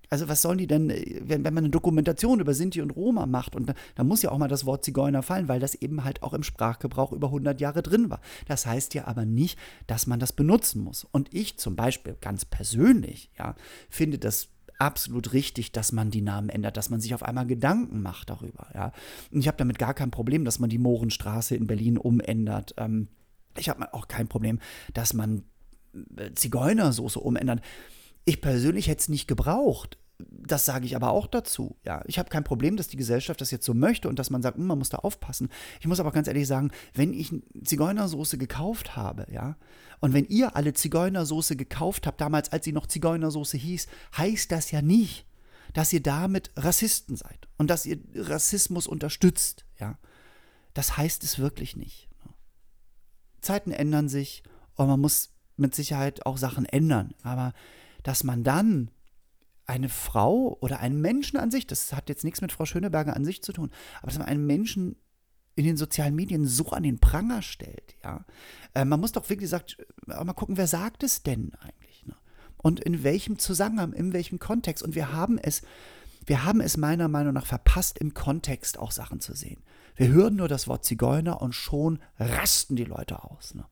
Also 0.10 0.28
was 0.28 0.42
sollen 0.42 0.58
die 0.58 0.68
denn, 0.68 0.90
äh, 0.90 1.22
wenn, 1.24 1.44
wenn 1.44 1.54
man 1.54 1.66
eine 1.66 1.72
Dokumentation 1.72 2.40
über 2.40 2.54
Sinti 2.54 2.82
und 2.82 2.92
Roma 2.92 3.26
macht 3.26 3.56
und 3.56 3.70
da, 3.70 3.74
da, 3.96 4.04
muss 4.04 4.22
ja 4.22 4.32
auch 4.32 4.38
mal 4.38 4.48
das 4.48 4.66
Wort 4.66 4.84
Zigeuner 4.84 5.24
fallen, 5.24 5.48
weil 5.48 5.60
das 5.60 5.76
eben 5.76 6.04
halt 6.04 6.24
auch 6.24 6.34
im 6.34 6.44
Sprachgebrauch 6.44 7.12
über 7.12 7.28
100 7.28 7.62
Jahre 7.62 7.84
drin 7.84 8.10
war. 8.10 8.22
Das 8.48 8.66
heißt 8.66 8.94
ja 8.94 9.08
aber 9.08 9.26
nicht, 9.26 9.60
dass 9.88 10.08
man 10.08 10.20
das 10.20 10.34
benutzen 10.34 10.84
muss. 10.84 11.06
Und 11.12 11.34
ich 11.34 11.58
zum 11.58 11.76
Beispiel 11.76 12.16
ganz 12.20 12.46
persönlich, 12.46 13.30
ja, 13.38 13.56
finde 13.90 14.18
das 14.18 14.50
absolut 14.80 15.34
richtig, 15.34 15.74
dass 15.74 15.92
man 15.92 16.10
die 16.10 16.22
Namen 16.22 16.50
ändert, 16.50 16.78
dass 16.78 16.90
man 16.90 17.02
sich 17.02 17.14
auf 17.14 17.22
einmal 17.22 17.46
Gedanken 17.46 18.02
macht 18.02 18.30
darüber, 18.30 18.68
ja. 18.74 18.94
Und 19.30 19.42
ich 19.42 19.48
habe 19.48 19.58
damit 19.58 19.78
gar 19.78 19.94
kein 19.94 20.10
Problem, 20.10 20.46
dass 20.46 20.60
man 20.60 20.70
die 20.70 20.78
Mohrenstraße 20.78 21.56
in 21.56 21.68
Berlin 21.68 21.98
umändert. 21.98 22.74
Ähm, 22.78 23.10
ich 23.58 23.70
habe 23.70 23.94
auch 23.94 24.08
kein 24.08 24.28
Problem, 24.28 24.60
dass 24.94 25.14
man 25.14 25.44
äh, 26.18 26.32
Zigeunersoße 26.34 27.20
umändert. 27.20 27.62
Ich 28.26 28.42
persönlich 28.42 28.88
hätte 28.88 29.02
es 29.02 29.10
nicht 29.10 29.28
gebraucht. 29.28 29.98
Das 30.20 30.66
sage 30.66 30.86
ich 30.86 30.98
aber 30.98 31.12
auch 31.12 31.28
dazu. 31.28 31.78
Ja, 31.86 32.04
ich 32.06 32.20
habe 32.20 32.30
kein 32.30 32.44
Problem, 32.44 32.76
dass 32.76 32.90
die 32.90 32.98
Gesellschaft 32.98 33.40
das 33.40 33.52
jetzt 33.52 33.66
so 33.66 33.74
möchte 33.74 34.10
und 34.10 34.20
dass 34.20 34.30
man 34.30 34.42
sagt, 34.42 34.58
hm, 34.58 34.68
man 34.68 34.78
muss 34.78 34.90
da 34.90 34.98
aufpassen. 34.98 35.50
Ich 35.80 35.88
muss 35.88 36.02
aber 36.02 36.12
ganz 36.12 36.28
ehrlich 36.28 36.48
sagen, 36.48 36.72
wenn 36.94 37.14
ich 37.14 37.34
Zigeunersoße 37.64 38.38
gekauft 38.38 38.98
habe, 38.98 39.26
ja, 39.32 39.56
und 40.02 40.14
wenn 40.14 40.26
ihr 40.26 40.56
alle 40.56 40.74
Zigeunersoße 40.74 41.56
gekauft 41.56 42.06
habt, 42.06 42.20
damals 42.20 42.52
als 42.52 42.66
sie 42.66 42.74
noch 42.74 42.88
Zigeunersoße 42.88 43.58
hieß, 43.58 43.88
heißt 44.18 44.52
das 44.52 44.72
ja 44.72 44.82
nicht, 44.82 45.26
dass 45.74 45.94
ihr 45.94 46.02
damit 46.02 46.52
Rassisten 46.58 47.16
seid 47.16 47.48
und 47.58 47.70
dass 47.70 47.86
ihr 47.86 48.00
Rassismus 48.16 48.88
unterstützt, 48.88 49.66
ja. 49.80 49.98
Das 50.74 50.98
heißt 50.98 51.24
es 51.24 51.40
wirklich 51.40 51.76
nicht. 51.76 52.09
Zeiten 53.42 53.72
ändern 53.72 54.10
sich 54.10 54.44
und 54.76 54.88
man 54.88 55.00
muss 55.00 55.32
mit 55.58 55.76
Sicherheit 55.76 56.26
auch 56.26 56.38
Sachen 56.38 56.66
ändern. 56.66 57.14
Aber 57.24 57.54
dass 58.04 58.24
man 58.24 58.44
dann 58.44 58.92
eine 59.66 59.90
Frau 59.90 60.58
oder 60.62 60.80
einen 60.80 61.00
Menschen 61.00 61.38
an 61.38 61.52
sich, 61.52 61.68
das 61.68 61.94
hat 61.94 62.10
jetzt 62.10 62.24
nichts 62.24 62.42
mit 62.42 62.52
Frau 62.52 62.66
Schöneberger 62.66 63.16
an 63.16 63.24
sich 63.24 63.44
zu 63.44 63.54
tun, 63.54 63.70
aber 64.00 64.08
dass 64.08 64.18
man 64.18 64.28
einen 64.28 64.46
Menschen 64.48 64.96
in 65.56 65.66
den 65.66 65.78
sozialen 65.78 66.16
Medien 66.16 66.48
so 66.48 66.70
an 66.70 66.84
den 66.84 67.00
Pranger 67.00 67.42
stellt, 67.42 67.96
ja. 68.04 68.26
Äh, 68.74 68.86
man 68.86 69.00
muss 69.00 69.12
doch 69.12 69.26
wirklich 69.26 69.42
gesagt, 69.42 69.78
äh, 70.08 70.24
mal 70.24 70.34
gucken, 70.34 70.58
wer 70.58 70.68
sagt 70.68 71.04
es 71.04 71.22
denn 71.22 71.52
eigentlich? 71.60 72.06
Ne? 72.06 72.16
Und 72.58 72.80
in 72.80 73.04
welchem 73.04 73.38
Zusammenhang, 73.38 73.94
in 73.94 74.14
welchem 74.14 74.40
Kontext? 74.40 74.84
Und 74.84 74.96
wir 74.96 75.12
haben 75.12 75.38
es, 75.38 75.62
wir 76.26 76.46
haben 76.46 76.62
es 76.62 76.78
meiner 76.78 77.08
Meinung 77.08 77.34
nach 77.34 77.46
verpasst, 77.46 78.00
im 78.00 78.14
Kontext 78.14 78.80
auch 78.80 78.92
Sachen 78.92 79.20
zu 79.20 79.36
sehen. 79.36 79.62
Wir 80.00 80.08
hören 80.08 80.38
nur 80.38 80.48
das 80.48 80.70
Wort 80.70 80.86
Zigeuner 80.86 81.42
und 81.42 81.54
schon 81.54 82.00
rasten 82.18 82.78
die 82.78 82.86
Leute 82.86 83.22
aus. 83.22 83.54
Ne? 83.54 83.66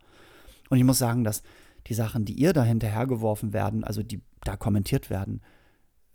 Und 0.70 0.78
ich 0.78 0.84
muss 0.84 0.98
sagen, 0.98 1.24
dass 1.24 1.42
die 1.88 1.94
Sachen, 1.94 2.26
die 2.26 2.34
ihr 2.34 2.52
da 2.52 2.66
hinterhergeworfen 2.66 3.54
werden, 3.54 3.86
also 3.86 4.04
die 4.04 4.22
da 4.44 4.58
kommentiert 4.58 5.10
werden, 5.10 5.40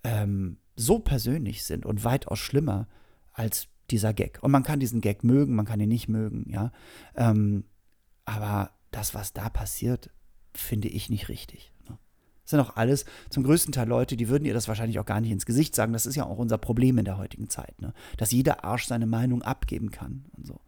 ähm, 0.05 0.59
so 0.77 0.98
persönlich 0.98 1.64
sind 1.64 1.87
und 1.87 2.05
weitaus 2.05 2.38
schlimmer 2.40 2.88
als 3.33 3.68
dieser 3.90 4.12
Gag. 4.12 4.38
Und 4.42 4.51
man 4.51 4.64
kann 4.64 4.81
diesen 4.81 5.01
Gag 5.01 5.25
mögen, 5.25 5.55
man 5.55 5.64
kann 5.64 5.81
ihn 5.81 5.88
nicht 5.88 6.09
mögen, 6.09 6.44
ja. 6.51 6.72
Ähm, 7.16 7.64
aber 8.27 8.70
das, 8.90 9.14
was 9.14 9.33
da 9.33 9.48
passiert, 9.48 10.11
finde 10.55 10.88
ich 10.88 11.09
nicht 11.09 11.31
richtig. 11.31 11.71
Sind 12.52 12.60
auch 12.60 12.76
alles 12.76 13.04
zum 13.30 13.42
größten 13.42 13.72
Teil 13.72 13.88
Leute, 13.88 14.16
die 14.16 14.28
würden 14.28 14.44
ihr 14.44 14.54
das 14.54 14.68
wahrscheinlich 14.68 15.00
auch 15.00 15.04
gar 15.04 15.20
nicht 15.20 15.32
ins 15.32 15.46
Gesicht 15.46 15.74
sagen. 15.74 15.92
Das 15.92 16.06
ist 16.06 16.14
ja 16.14 16.24
auch 16.24 16.38
unser 16.38 16.58
Problem 16.58 16.98
in 16.98 17.04
der 17.04 17.18
heutigen 17.18 17.50
Zeit, 17.50 17.82
ne? 17.82 17.92
dass 18.16 18.30
jeder 18.30 18.64
Arsch 18.64 18.86
seine 18.86 19.06
Meinung 19.06 19.42
abgeben 19.42 19.90
kann 19.90 20.26
und 20.36 20.46
so. 20.46 20.60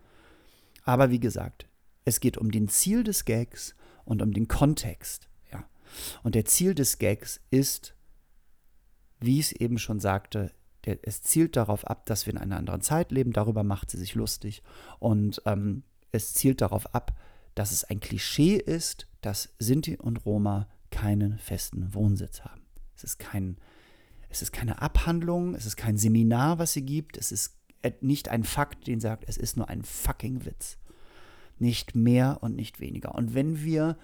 Aber 0.82 1.10
wie 1.10 1.20
gesagt, 1.20 1.68
Es 2.04 2.20
geht 2.20 2.36
um 2.36 2.50
den 2.50 2.68
Ziel 2.68 3.02
des 3.02 3.24
Gags 3.24 3.74
und 4.04 4.20
um 4.20 4.32
den 4.32 4.48
Kontext. 4.48 5.28
Ja. 5.50 5.64
Und 6.22 6.34
der 6.34 6.44
Ziel 6.44 6.74
des 6.74 6.98
Gags 6.98 7.40
ist, 7.50 7.94
wie 9.20 9.38
ich 9.38 9.46
es 9.46 9.52
eben 9.52 9.78
schon 9.78 10.00
sagte, 10.00 10.52
der, 10.84 10.98
es 11.02 11.22
zielt 11.22 11.56
darauf 11.56 11.86
ab, 11.86 12.04
dass 12.06 12.26
wir 12.26 12.34
in 12.34 12.38
einer 12.38 12.58
anderen 12.58 12.82
Zeit 12.82 13.10
leben. 13.10 13.32
Darüber 13.32 13.64
macht 13.64 13.90
sie 13.90 13.96
sich 13.96 14.14
lustig. 14.14 14.62
Und 14.98 15.40
ähm, 15.46 15.82
es 16.12 16.34
zielt 16.34 16.60
darauf 16.60 16.94
ab, 16.94 17.18
dass 17.54 17.72
es 17.72 17.84
ein 17.84 18.00
Klischee 18.00 18.56
ist, 18.56 19.06
dass 19.22 19.54
Sinti 19.58 19.96
und 19.96 20.26
Roma 20.26 20.68
keinen 20.94 21.38
festen 21.38 21.92
Wohnsitz 21.92 22.42
haben. 22.42 22.62
Es 22.96 23.02
ist 23.02 23.18
kein, 23.18 23.56
es 24.30 24.42
ist 24.42 24.52
keine 24.52 24.80
Abhandlung, 24.80 25.56
es 25.56 25.66
ist 25.66 25.76
kein 25.76 25.98
Seminar, 25.98 26.60
was 26.60 26.72
sie 26.72 26.82
gibt, 26.82 27.16
es 27.16 27.32
ist 27.32 27.58
nicht 28.00 28.28
ein 28.28 28.44
Fakt, 28.44 28.86
den 28.86 29.00
sagt, 29.00 29.24
es 29.26 29.36
ist 29.36 29.56
nur 29.56 29.68
ein 29.68 29.82
fucking 29.82 30.46
Witz. 30.46 30.78
Nicht 31.58 31.96
mehr 31.96 32.38
und 32.40 32.54
nicht 32.54 32.78
weniger. 32.78 33.14
Und 33.14 33.34
wenn 33.34 33.64
wir 33.64 33.98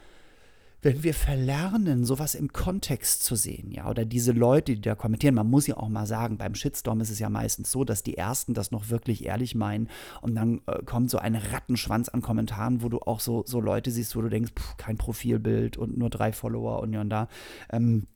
wenn 0.82 1.02
wir 1.02 1.12
verlernen, 1.12 2.04
sowas 2.04 2.34
im 2.34 2.52
Kontext 2.52 3.22
zu 3.22 3.36
sehen, 3.36 3.70
ja, 3.70 3.88
oder 3.88 4.04
diese 4.04 4.32
Leute, 4.32 4.74
die 4.74 4.80
da 4.80 4.94
kommentieren, 4.94 5.34
man 5.34 5.50
muss 5.50 5.66
ja 5.66 5.76
auch 5.76 5.88
mal 5.88 6.06
sagen, 6.06 6.38
beim 6.38 6.54
Shitstorm 6.54 7.00
ist 7.00 7.10
es 7.10 7.18
ja 7.18 7.28
meistens 7.28 7.70
so, 7.70 7.84
dass 7.84 8.02
die 8.02 8.16
Ersten 8.16 8.54
das 8.54 8.70
noch 8.70 8.88
wirklich 8.88 9.26
ehrlich 9.26 9.54
meinen 9.54 9.88
und 10.22 10.34
dann 10.34 10.62
äh, 10.66 10.82
kommt 10.84 11.10
so 11.10 11.18
ein 11.18 11.34
Rattenschwanz 11.34 12.08
an 12.08 12.22
Kommentaren, 12.22 12.82
wo 12.82 12.88
du 12.88 13.00
auch 13.00 13.20
so, 13.20 13.44
so 13.46 13.60
Leute 13.60 13.90
siehst, 13.90 14.16
wo 14.16 14.22
du 14.22 14.28
denkst, 14.28 14.52
pff, 14.58 14.76
kein 14.78 14.96
Profilbild 14.96 15.76
und 15.76 15.98
nur 15.98 16.08
drei 16.08 16.32
Follower 16.32 16.80
und 16.80 16.92
ja 16.92 17.02
und 17.02 17.10
da. 17.10 17.28
Ähm, 17.70 18.06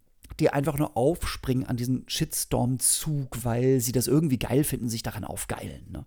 die 0.40 0.50
einfach 0.50 0.78
nur 0.78 0.96
aufspringen 0.96 1.66
an 1.66 1.76
diesen 1.76 2.04
Shitstorm-Zug, 2.08 3.44
weil 3.44 3.80
sie 3.80 3.92
das 3.92 4.08
irgendwie 4.08 4.38
geil 4.38 4.64
finden, 4.64 4.88
sich 4.88 5.02
daran 5.02 5.22
aufgeilen. 5.22 5.84
Ne? 5.92 6.06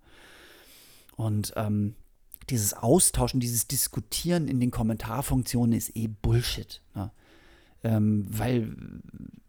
Und 1.16 1.54
ähm, 1.56 1.96
dieses 2.50 2.74
Austauschen, 2.74 3.40
dieses 3.40 3.68
Diskutieren 3.68 4.48
in 4.48 4.60
den 4.60 4.72
Kommentarfunktionen 4.72 5.74
ist 5.74 5.96
eh 5.96 6.08
Bullshit. 6.08 6.82
Ne? 6.96 7.12
Ähm, 7.84 8.26
weil 8.30 8.76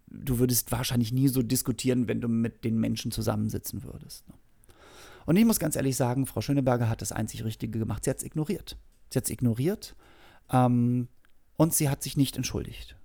du 0.07 0.39
würdest 0.39 0.73
wahrscheinlich 0.73 1.13
nie 1.13 1.29
so 1.29 1.43
diskutieren, 1.43 2.09
wenn 2.09 2.21
du 2.21 2.29
mit 2.29 2.65
den 2.65 2.79
Menschen 2.79 3.11
zusammensitzen 3.11 3.85
würdest. 3.85 4.29
Ne? 4.29 4.35
Und 5.27 5.37
ich 5.37 5.45
muss 5.45 5.61
ganz 5.61 5.77
ehrlich 5.77 5.97
sagen, 5.97 6.27
Frau 6.27 6.41
Schöneberger 6.41 6.89
hat 6.89 7.03
das 7.03 7.13
einzig 7.13 7.45
Richtige 7.45 7.79
gemacht. 7.79 8.05
Sie 8.05 8.11
hat 8.11 8.19
es 8.19 8.25
ignoriert. 8.25 8.79
Sie 9.11 9.19
hat 9.19 9.25
es 9.25 9.31
ignoriert 9.31 9.95
ähm, 10.51 11.09
und 11.57 11.75
sie 11.75 11.89
hat 11.89 12.03
sich 12.03 12.17
nicht 12.17 12.37
entschuldigt. 12.37 12.97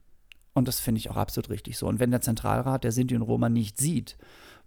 Und 0.53 0.67
das 0.67 0.79
finde 0.79 0.99
ich 0.99 1.09
auch 1.09 1.17
absolut 1.17 1.49
richtig 1.49 1.77
so. 1.77 1.87
Und 1.87 1.99
wenn 1.99 2.11
der 2.11 2.21
Zentralrat 2.21 2.83
der 2.83 2.91
Sinti 2.91 3.15
und 3.15 3.23
Roma 3.23 3.49
nicht 3.49 3.77
sieht, 3.77 4.17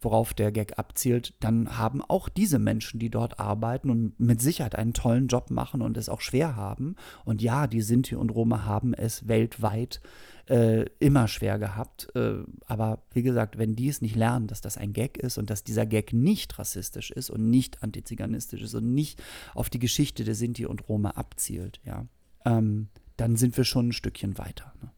worauf 0.00 0.34
der 0.34 0.52
Gag 0.52 0.78
abzielt, 0.78 1.34
dann 1.40 1.78
haben 1.78 2.02
auch 2.02 2.28
diese 2.28 2.58
Menschen, 2.58 2.98
die 3.00 3.08
dort 3.08 3.40
arbeiten 3.40 3.90
und 3.90 4.18
mit 4.20 4.40
Sicherheit 4.40 4.76
einen 4.76 4.92
tollen 4.92 5.28
Job 5.28 5.50
machen 5.50 5.80
und 5.80 5.96
es 5.96 6.08
auch 6.08 6.20
schwer 6.20 6.56
haben. 6.56 6.96
Und 7.24 7.40
ja, 7.40 7.66
die 7.66 7.80
Sinti 7.80 8.14
und 8.14 8.30
Roma 8.30 8.64
haben 8.64 8.92
es 8.94 9.26
weltweit 9.26 10.00
äh, 10.48 10.84
immer 10.98 11.28
schwer 11.28 11.58
gehabt. 11.58 12.08
Äh, 12.14 12.42
aber 12.66 13.02
wie 13.12 13.22
gesagt, 13.22 13.58
wenn 13.58 13.74
die 13.74 13.88
es 13.88 14.02
nicht 14.02 14.16
lernen, 14.16 14.48
dass 14.48 14.60
das 14.60 14.76
ein 14.76 14.92
Gag 14.92 15.16
ist 15.16 15.38
und 15.38 15.50
dass 15.50 15.64
dieser 15.64 15.86
Gag 15.86 16.12
nicht 16.12 16.58
rassistisch 16.58 17.10
ist 17.10 17.30
und 17.30 17.48
nicht 17.48 17.82
antiziganistisch 17.82 18.62
ist 18.62 18.74
und 18.74 18.92
nicht 18.92 19.22
auf 19.54 19.70
die 19.70 19.78
Geschichte 19.78 20.24
der 20.24 20.34
Sinti 20.34 20.66
und 20.66 20.88
Roma 20.88 21.10
abzielt, 21.10 21.80
ja, 21.84 22.06
ähm, 22.44 22.88
dann 23.16 23.36
sind 23.36 23.56
wir 23.56 23.64
schon 23.64 23.88
ein 23.88 23.92
Stückchen 23.92 24.36
weiter. 24.36 24.74
Ne? 24.82 24.90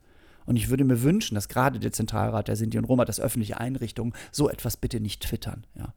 Und 0.49 0.57
ich 0.57 0.71
würde 0.71 0.85
mir 0.85 1.03
wünschen, 1.03 1.35
dass 1.35 1.51
gerade 1.51 1.79
der 1.79 1.93
Zentralrat 1.93 2.49
der 2.49 2.57
Sinti 2.57 2.79
und 2.79 2.87
Roma, 2.87 3.05
das 3.05 3.21
öffentliche 3.21 3.61
Einrichtungen, 3.61 4.15
so 4.33 4.49
etwas 4.49 4.79
bitte 4.79 4.99
nicht 4.99 5.23
twittern. 5.23 5.67
Ja. 5.75 5.93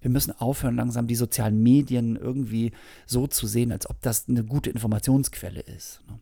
Wir 0.00 0.08
müssen 0.08 0.30
aufhören, 0.38 0.76
langsam 0.76 1.08
die 1.08 1.16
sozialen 1.16 1.64
Medien 1.64 2.14
irgendwie 2.14 2.70
so 3.06 3.26
zu 3.26 3.48
sehen, 3.48 3.72
als 3.72 3.90
ob 3.90 4.00
das 4.00 4.28
eine 4.28 4.44
gute 4.44 4.70
Informationsquelle 4.70 5.58
ist. 5.58 6.00
Ne. 6.08 6.20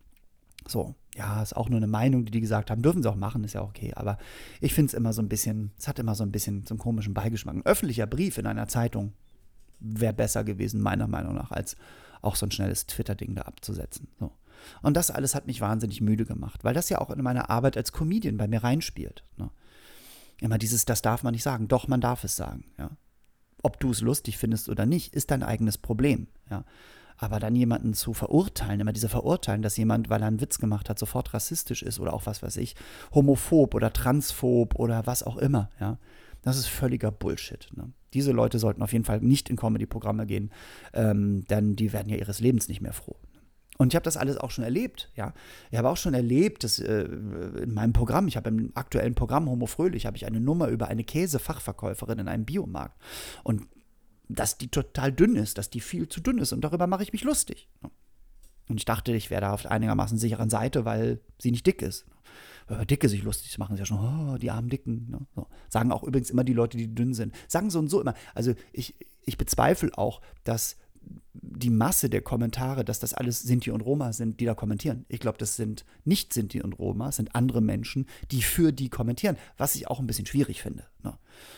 So, 0.67 0.95
ja, 1.17 1.43
ist 1.43 1.55
auch 1.55 1.69
nur 1.69 1.77
eine 1.77 1.87
Meinung, 1.87 2.25
die 2.25 2.31
die 2.31 2.41
gesagt 2.41 2.71
haben. 2.71 2.81
Dürfen 2.81 3.03
sie 3.03 3.11
auch 3.11 3.15
machen, 3.15 3.45
ist 3.45 3.53
ja 3.53 3.61
okay. 3.61 3.93
Aber 3.95 4.17
ich 4.63 4.73
finde 4.73 4.89
es 4.89 4.95
immer 4.95 5.13
so 5.13 5.21
ein 5.21 5.29
bisschen, 5.29 5.71
es 5.79 5.87
hat 5.87 5.99
immer 5.99 6.15
so 6.15 6.25
ein 6.25 6.33
bisschen 6.33 6.65
so 6.65 6.73
einen 6.73 6.79
komischen 6.79 7.13
Beigeschmack. 7.13 7.57
Ein 7.57 7.67
öffentlicher 7.67 8.07
Brief 8.07 8.39
in 8.39 8.47
einer 8.47 8.69
Zeitung 8.69 9.13
wäre 9.81 10.15
besser 10.15 10.45
gewesen, 10.45 10.81
meiner 10.81 11.09
Meinung 11.09 11.35
nach, 11.35 11.51
als 11.51 11.77
auch 12.23 12.37
so 12.37 12.47
ein 12.47 12.53
schnelles 12.53 12.87
Twitter-Ding 12.87 13.35
da 13.35 13.43
abzusetzen. 13.43 14.09
So. 14.19 14.33
Und 14.83 14.97
das 14.97 15.11
alles 15.11 15.35
hat 15.35 15.47
mich 15.47 15.61
wahnsinnig 15.61 16.01
müde 16.01 16.25
gemacht, 16.25 16.65
weil 16.65 16.75
das 16.75 16.89
ja 16.89 17.01
auch 17.01 17.11
in 17.11 17.23
meiner 17.23 17.51
Arbeit 17.51 17.77
als 17.77 17.93
Comedian 17.93 18.37
bei 18.37 18.49
mir 18.49 18.65
reinspielt. 18.65 19.25
Ne? 19.37 19.51
Immer 20.41 20.59
dieses, 20.59 20.85
das 20.85 21.03
darf 21.03 21.23
man 21.23 21.33
nicht 21.33 21.43
sagen. 21.43 21.69
Doch, 21.69 21.89
man 21.89 22.01
darf 22.01 22.25
es 22.25 22.37
sagen. 22.37 22.65
Ja? 22.79 22.91
Ob 23.63 23.81
du 23.81 23.91
es 23.91 24.01
lustig 24.01 24.39
findest 24.39 24.69
oder 24.69 24.87
nicht, 24.87 25.15
ist 25.15 25.31
dein 25.31 25.43
eigenes 25.43 25.79
Problem. 25.79 26.29
Ja? 26.51 26.65
Aber 27.19 27.41
dann 27.41 27.57
jemanden 27.57 27.95
zu 27.95 28.13
verurteilen, 28.13 28.81
immer 28.81 28.93
diese 28.93 29.09
Verurteilen, 29.09 29.63
dass 29.63 29.77
jemand, 29.77 30.11
weil 30.11 30.21
er 30.21 30.29
einen 30.29 30.41
Witz 30.41 30.59
gemacht 30.59 30.91
hat, 30.91 30.99
sofort 30.99 31.33
rassistisch 31.33 31.83
ist 31.83 31.99
oder 31.99 32.13
auch 32.13 32.27
was 32.27 32.43
weiß 32.43 32.59
ich, 32.59 32.77
homophob 33.15 33.75
oder 33.75 33.93
transphob 33.93 34.75
oder 34.75 35.07
was 35.07 35.23
auch 35.23 35.39
immer, 35.39 35.71
ja, 35.81 35.99
das 36.43 36.59
ist 36.59 36.67
völliger 36.67 37.11
Bullshit. 37.11 37.69
Ne? 37.75 37.93
Diese 38.15 38.33
Leute 38.33 38.59
sollten 38.59 38.83
auf 38.83 38.93
jeden 38.93 39.05
Fall 39.05 39.21
nicht 39.21 39.51
in 39.51 39.57
Comedy-Programme 39.57 40.27
gehen, 40.27 40.53
ähm, 40.93 41.45
denn 41.47 41.75
die 41.75 41.93
werden 41.93 42.09
ja 42.09 42.17
ihres 42.17 42.39
Lebens 42.39 42.69
nicht 42.69 42.81
mehr 42.81 42.93
froh. 42.93 43.17
Und 43.79 43.93
ich 43.93 43.97
habe 43.97 44.05
das 44.05 44.17
alles 44.17 44.39
auch 44.39 44.51
schon 44.51 44.65
erlebt, 44.65 45.11
ja. 45.15 45.35
Ich 45.71 45.79
habe 45.79 45.89
auch 45.89 45.97
schon 45.97 46.15
erlebt, 46.15 46.65
dass 46.65 46.79
äh, 46.79 47.03
in 47.03 47.75
meinem 47.75 47.93
Programm, 47.93 48.27
ich 48.29 48.37
habe 48.37 48.49
im 48.49 48.73
aktuellen 48.75 49.15
Programm 49.15 49.49
Homo 49.49 49.67
Fröhlich, 49.67 50.07
habe 50.07 50.17
ich 50.17 50.27
eine 50.27 50.41
Nummer 50.41 50.69
über 50.69 50.89
eine 50.89 51.05
Käsefachverkäuferin 51.05 52.21
in 52.21 52.29
einem 52.29 52.45
Biomarkt. 52.45 53.01
Und 53.43 53.67
dass 54.29 54.59
die 54.59 54.69
total 54.69 55.13
dünn 55.13 55.37
ist, 55.37 55.59
dass 55.59 55.71
die 55.71 55.81
viel 55.81 56.09
zu 56.09 56.21
dünn 56.21 56.39
ist. 56.39 56.53
Und 56.53 56.63
darüber 56.63 56.87
mache 56.87 57.03
ich 57.03 57.13
mich 57.13 57.23
lustig. 57.23 57.69
Und 58.69 58.79
ich 58.79 58.85
dachte, 58.85 59.13
ich 59.13 59.31
wäre 59.31 59.43
da 59.43 59.53
auf 59.53 59.67
einigermaßen 59.67 60.19
sicheren 60.19 60.51
Seite, 60.51 60.85
weil 60.85 61.21
sie 61.39 61.51
nicht 61.51 61.67
dick 61.67 61.83
ist. 61.83 62.07
Über 62.69 62.85
Dicke 62.85 63.09
sich 63.09 63.23
lustig 63.23 63.57
machen, 63.59 63.75
ist 63.75 63.79
ja 63.79 63.87
schon, 63.87 63.99
oh, 63.99 64.39
die 64.39 64.51
armen 64.51 64.69
Dicken. 64.69 65.09
Ne? 65.09 65.21
So. 65.37 65.47
Sagen 65.69 65.93
auch 65.93 66.03
übrigens 66.03 66.31
immer 66.31 66.43
die 66.43 66.53
Leute, 66.53 66.77
die 66.77 66.93
dünn 66.93 67.15
sind. 67.15 67.33
Sagen 67.47 67.71
so 67.71 67.79
und 67.79 67.89
so 67.89 68.01
immer. 68.01 68.15
Also 68.35 68.55
ich, 68.73 68.97
ich 69.25 69.39
bezweifle 69.39 69.97
auch, 69.97 70.21
dass 70.43 70.77
die 71.33 71.71
Masse 71.71 72.11
der 72.11 72.21
Kommentare, 72.21 72.85
dass 72.85 73.01
das 73.01 73.15
alles 73.15 73.43
Sinti 73.43 73.71
und 73.71 73.81
Roma 73.81 74.13
sind, 74.13 74.41
die 74.41 74.45
da 74.45 74.55
kommentieren. 74.55 75.07
Ich 75.09 75.21
glaube, 75.21 75.39
das 75.39 75.57
sind 75.57 75.85
nicht 76.05 76.33
Sinti 76.33 76.61
und 76.61 76.79
Roma, 76.79 77.13
sind 77.13 77.35
andere 77.35 77.61
Menschen, 77.61 78.07
die 78.31 78.43
für 78.43 78.73
die 78.73 78.91
kommentieren, 78.91 79.37
was 79.57 79.75
ich 79.75 79.89
auch 79.89 80.01
ein 80.01 80.07
bisschen 80.07 80.27
schwierig 80.27 80.63
finde. 80.63 80.85
Ne? 81.03 81.17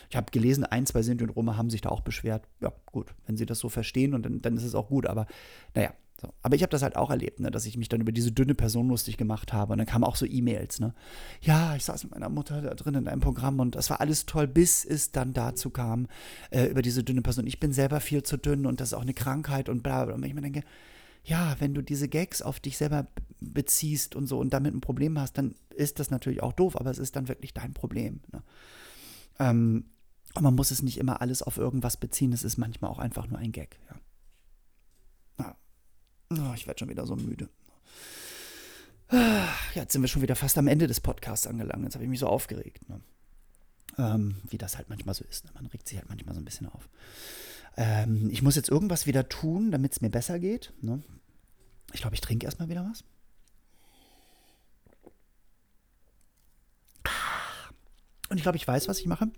Ich 0.09 0.15
habe 0.15 0.31
gelesen, 0.31 0.63
ein, 0.63 0.85
zwei 0.85 1.01
Sinti 1.01 1.23
und 1.23 1.31
Roma 1.31 1.57
haben 1.57 1.69
sich 1.69 1.81
da 1.81 1.89
auch 1.89 2.01
beschwert. 2.01 2.47
Ja, 2.61 2.71
gut, 2.85 3.13
wenn 3.25 3.37
sie 3.37 3.45
das 3.45 3.59
so 3.59 3.69
verstehen 3.69 4.13
und 4.13 4.23
dann, 4.23 4.41
dann 4.41 4.55
ist 4.57 4.63
es 4.63 4.75
auch 4.75 4.87
gut. 4.87 5.05
Aber 5.05 5.27
naja, 5.73 5.93
so. 6.19 6.33
Aber 6.41 6.55
ich 6.55 6.61
habe 6.61 6.71
das 6.71 6.81
halt 6.81 6.95
auch 6.95 7.09
erlebt, 7.09 7.39
ne, 7.39 7.51
dass 7.51 7.65
ich 7.65 7.77
mich 7.77 7.89
dann 7.89 8.01
über 8.01 8.11
diese 8.11 8.31
dünne 8.31 8.55
Person 8.55 8.89
lustig 8.89 9.17
gemacht 9.17 9.53
habe. 9.53 9.73
Und 9.73 9.77
dann 9.77 9.87
kamen 9.87 10.03
auch 10.03 10.15
so 10.15 10.25
E-Mails, 10.25 10.79
ne? 10.79 10.93
Ja, 11.41 11.75
ich 11.75 11.85
saß 11.85 12.03
mit 12.03 12.13
meiner 12.13 12.29
Mutter 12.29 12.61
da 12.61 12.73
drin 12.73 12.95
in 12.95 13.07
einem 13.07 13.21
Programm 13.21 13.59
und 13.59 13.75
das 13.75 13.89
war 13.89 14.01
alles 14.01 14.25
toll, 14.25 14.47
bis 14.47 14.83
es 14.85 15.11
dann 15.11 15.33
dazu 15.33 15.69
kam, 15.69 16.07
äh, 16.51 16.65
über 16.65 16.81
diese 16.81 17.03
dünne 17.03 17.21
Person. 17.21 17.47
Ich 17.47 17.59
bin 17.59 17.71
selber 17.71 17.99
viel 17.99 18.23
zu 18.23 18.37
dünn 18.37 18.65
und 18.65 18.81
das 18.81 18.89
ist 18.89 18.93
auch 18.93 19.01
eine 19.01 19.13
Krankheit 19.13 19.69
und 19.69 19.83
bla 19.83 20.05
bla. 20.05 20.15
Und 20.15 20.23
ich 20.25 20.33
mir 20.33 20.41
denke, 20.41 20.63
ja, 21.23 21.55
wenn 21.59 21.73
du 21.73 21.81
diese 21.81 22.07
Gags 22.07 22.41
auf 22.41 22.59
dich 22.59 22.77
selber 22.77 23.07
beziehst 23.39 24.15
und 24.15 24.27
so 24.27 24.39
und 24.39 24.53
damit 24.53 24.73
ein 24.73 24.81
Problem 24.81 25.19
hast, 25.19 25.37
dann 25.37 25.55
ist 25.75 25.99
das 25.99 26.11
natürlich 26.11 26.41
auch 26.43 26.53
doof, 26.53 26.79
aber 26.79 26.91
es 26.91 26.97
ist 26.97 27.15
dann 27.15 27.27
wirklich 27.27 27.53
dein 27.53 27.73
Problem. 27.73 28.21
Ne? 28.31 28.43
Ähm, 29.39 29.85
und 30.35 30.43
man 30.43 30.55
muss 30.55 30.71
es 30.71 30.81
nicht 30.81 30.97
immer 30.97 31.21
alles 31.21 31.41
auf 31.41 31.57
irgendwas 31.57 31.97
beziehen, 31.97 32.33
es 32.33 32.43
ist 32.43 32.57
manchmal 32.57 32.91
auch 32.91 32.99
einfach 32.99 33.27
nur 33.27 33.39
ein 33.39 33.51
Gag, 33.51 33.79
ja. 33.89 33.95
Oh, 36.31 36.53
ich 36.55 36.67
werde 36.67 36.79
schon 36.79 36.89
wieder 36.89 37.05
so 37.05 37.15
müde. 37.15 37.49
Ja, 39.11 39.49
jetzt 39.73 39.93
sind 39.93 40.01
wir 40.01 40.07
schon 40.07 40.21
wieder 40.21 40.35
fast 40.35 40.57
am 40.57 40.67
Ende 40.67 40.85
des 40.85 40.99
Podcasts 40.99 41.47
angelangt. 41.47 41.83
Jetzt 41.83 41.95
habe 41.95 42.03
ich 42.03 42.09
mich 42.09 42.19
so 42.19 42.27
aufgeregt. 42.27 42.87
Ne? 42.87 43.01
Ähm, 43.97 44.35
wie 44.47 44.59
das 44.59 44.77
halt 44.77 44.89
manchmal 44.89 45.15
so 45.15 45.25
ist. 45.25 45.45
Ne? 45.45 45.51
Man 45.55 45.65
regt 45.67 45.87
sich 45.87 45.97
halt 45.97 46.09
manchmal 46.09 46.35
so 46.35 46.41
ein 46.41 46.45
bisschen 46.45 46.67
auf. 46.67 46.87
Ähm, 47.75 48.29
ich 48.31 48.43
muss 48.43 48.55
jetzt 48.55 48.69
irgendwas 48.69 49.07
wieder 49.07 49.27
tun, 49.27 49.71
damit 49.71 49.93
es 49.93 50.01
mir 50.01 50.11
besser 50.11 50.37
geht. 50.37 50.73
Ne? 50.81 51.01
Ich 51.93 52.01
glaube, 52.01 52.13
ich 52.13 52.21
trinke 52.21 52.45
erstmal 52.45 52.69
wieder 52.69 52.87
was. 52.87 53.03
Und 58.29 58.37
ich 58.37 58.43
glaube, 58.43 58.57
ich 58.57 58.67
weiß, 58.67 58.87
was 58.87 58.99
ich 58.99 59.07
mache. 59.07 59.31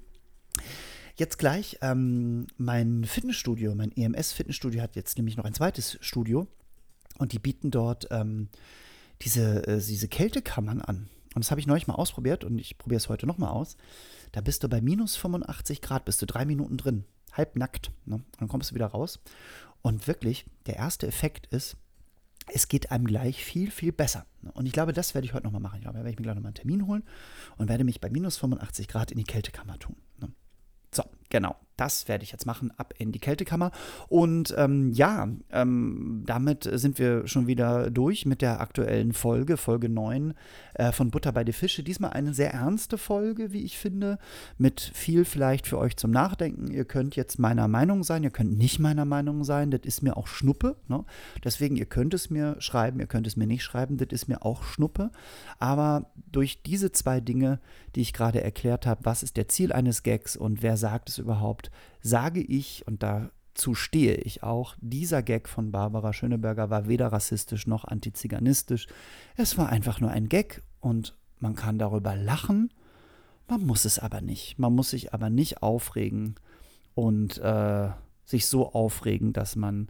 Jetzt 1.16 1.38
gleich, 1.38 1.78
ähm, 1.82 2.48
mein 2.58 3.06
Fitnessstudio, 3.06 3.74
mein 3.74 3.92
EMS-Fitnessstudio 3.96 4.82
hat 4.82 4.98
jetzt 4.98 5.18
nämlich 5.18 5.38
noch 5.38 5.46
ein 5.46 5.54
zweites 5.54 5.98
Studio. 6.02 6.48
Und 7.18 7.34
die 7.34 7.40
bieten 7.40 7.72
dort 7.72 8.08
ähm, 8.12 8.50
diese, 9.22 9.68
äh, 9.68 9.80
diese 9.80 10.08
Kältekammern 10.08 10.82
an. 10.82 11.10
Und 11.34 11.46
das 11.46 11.52
habe 11.52 11.62
ich 11.62 11.68
neulich 11.68 11.88
mal 11.88 11.96
ausprobiert 11.96 12.44
und 12.44 12.60
ich 12.60 12.78
probiere 12.78 12.98
es 12.98 13.10
heute 13.10 13.26
nochmal 13.26 13.52
aus. 13.52 13.78
Da 14.34 14.42
bist 14.42 14.64
du 14.64 14.70
bei 14.70 14.82
minus 14.82 15.16
85 15.16 15.82
Grad, 15.82 16.06
bist 16.06 16.22
du 16.22 16.26
drei 16.26 16.46
Minuten 16.46 16.78
drin, 16.78 17.06
halb 17.32 17.56
nackt. 17.56 17.92
Ne? 18.06 18.16
Und 18.16 18.26
dann 18.38 18.48
kommst 18.48 18.72
du 18.72 18.76
wieder 18.76 18.88
raus. 18.88 19.20
Und 19.82 20.08
wirklich, 20.08 20.46
der 20.66 20.76
erste 20.76 21.08
Effekt 21.08 21.48
ist, 21.48 21.78
es 22.48 22.68
geht 22.68 22.92
einem 22.92 23.06
gleich 23.06 23.44
viel, 23.44 23.72
viel 23.72 23.94
besser. 23.94 24.26
Ne? 24.42 24.52
Und 24.52 24.66
ich 24.66 24.74
glaube, 24.74 24.94
das 24.94 25.14
werde 25.14 25.26
ich 25.26 25.34
heute 25.34 25.46
nochmal 25.46 25.62
machen. 25.62 25.78
Ich 25.78 25.84
glaube, 25.84 25.98
da 25.98 26.04
werde 26.04 26.12
ich 26.12 26.20
mir 26.20 26.24
gleich 26.24 26.36
nochmal 26.36 26.50
einen 26.50 26.56
Termin 26.56 26.86
holen 26.88 27.04
und 27.58 27.70
werde 27.70 27.84
mich 27.84 28.02
bei 28.02 28.10
minus 28.10 28.38
85 28.38 28.88
Grad 28.88 29.12
in 29.12 29.18
die 29.18 29.24
Kältekammer 29.24 29.80
tun. 29.80 29.96
Ne? 30.20 30.32
So, 30.94 31.04
genau 31.30 31.56
das 31.82 32.08
werde 32.08 32.24
ich 32.24 32.32
jetzt 32.32 32.46
machen, 32.46 32.72
ab 32.78 32.94
in 33.00 33.12
die 33.12 33.18
Kältekammer. 33.18 33.72
Und 34.08 34.54
ähm, 34.56 34.92
ja, 34.92 35.28
ähm, 35.52 36.22
damit 36.28 36.70
sind 36.72 37.00
wir 37.00 37.28
schon 37.28 37.48
wieder 37.48 37.90
durch 37.90 38.28
mit 38.28 38.44
der 38.44 38.62
aktuellen 38.62 39.14
Folge, 39.14 39.58
Folge 39.58 39.90
9 39.90 40.36
äh, 40.76 40.92
von 40.92 41.10
Butter 41.10 41.32
bei 41.32 41.44
die 41.44 41.54
Fische. 41.54 41.82
Diesmal 41.82 42.12
eine 42.12 42.36
sehr 42.36 42.54
ernste 42.54 43.00
Folge, 43.00 43.52
wie 43.52 43.64
ich 43.64 43.80
finde, 43.80 44.20
mit 44.60 44.80
viel 44.94 45.26
vielleicht 45.26 45.66
für 45.66 45.80
euch 45.80 45.98
zum 45.98 46.12
Nachdenken. 46.12 46.70
Ihr 46.70 46.86
könnt 46.86 47.16
jetzt 47.16 47.40
meiner 47.40 47.68
Meinung 47.68 48.04
sein, 48.04 48.22
ihr 48.22 48.30
könnt 48.30 48.60
nicht 48.60 48.78
meiner 48.78 49.06
Meinung 49.06 49.44
sein, 49.44 49.72
das 49.72 49.82
ist 49.84 50.04
mir 50.04 50.18
auch 50.18 50.28
Schnuppe. 50.28 50.76
Ne? 50.88 51.04
Deswegen, 51.44 51.78
ihr 51.78 51.88
könnt 51.88 52.14
es 52.14 52.30
mir 52.30 52.58
schreiben, 52.60 53.00
ihr 53.00 53.08
könnt 53.08 53.26
es 53.26 53.38
mir 53.38 53.48
nicht 53.48 53.64
schreiben, 53.64 53.98
das 53.98 54.10
ist 54.12 54.28
mir 54.28 54.46
auch 54.46 54.62
Schnuppe. 54.62 55.10
Aber 55.58 56.12
durch 56.32 56.62
diese 56.62 56.92
zwei 56.92 57.22
Dinge, 57.22 57.60
die 57.96 58.02
ich 58.02 58.14
gerade 58.14 58.44
erklärt 58.44 58.86
habe, 58.86 59.04
was 59.04 59.24
ist 59.24 59.36
der 59.36 59.48
Ziel 59.48 59.74
eines 59.74 60.04
Gags 60.04 60.38
und 60.38 60.62
wer 60.62 60.78
sagt 60.78 61.10
es 61.10 61.18
überhaupt, 61.18 61.71
sage 62.02 62.42
ich, 62.42 62.86
und 62.88 63.04
dazu 63.04 63.76
stehe 63.76 64.16
ich 64.16 64.44
auch, 64.44 64.76
dieser 64.80 65.24
Gag 65.24 65.50
von 65.50 65.72
Barbara 65.72 66.14
Schöneberger 66.14 66.70
war 66.70 66.88
weder 66.88 67.08
rassistisch 67.08 67.68
noch 67.68 67.86
antiziganistisch. 67.86 68.88
Es 69.36 69.58
war 69.58 69.70
einfach 69.70 70.00
nur 70.00 70.12
ein 70.12 70.30
Gag 70.30 70.62
und 70.80 71.16
man 71.40 71.56
kann 71.56 71.80
darüber 71.80 72.16
lachen, 72.16 72.72
man 73.48 73.66
muss 73.66 73.84
es 73.84 74.00
aber 74.00 74.22
nicht. 74.22 74.60
Man 74.60 74.74
muss 74.74 74.92
sich 74.92 75.14
aber 75.14 75.30
nicht 75.30 75.62
aufregen 75.62 76.36
und 76.96 77.38
äh, 77.40 77.90
sich 78.24 78.48
so 78.48 78.72
aufregen, 78.74 79.34
dass 79.34 79.58
man 79.58 79.90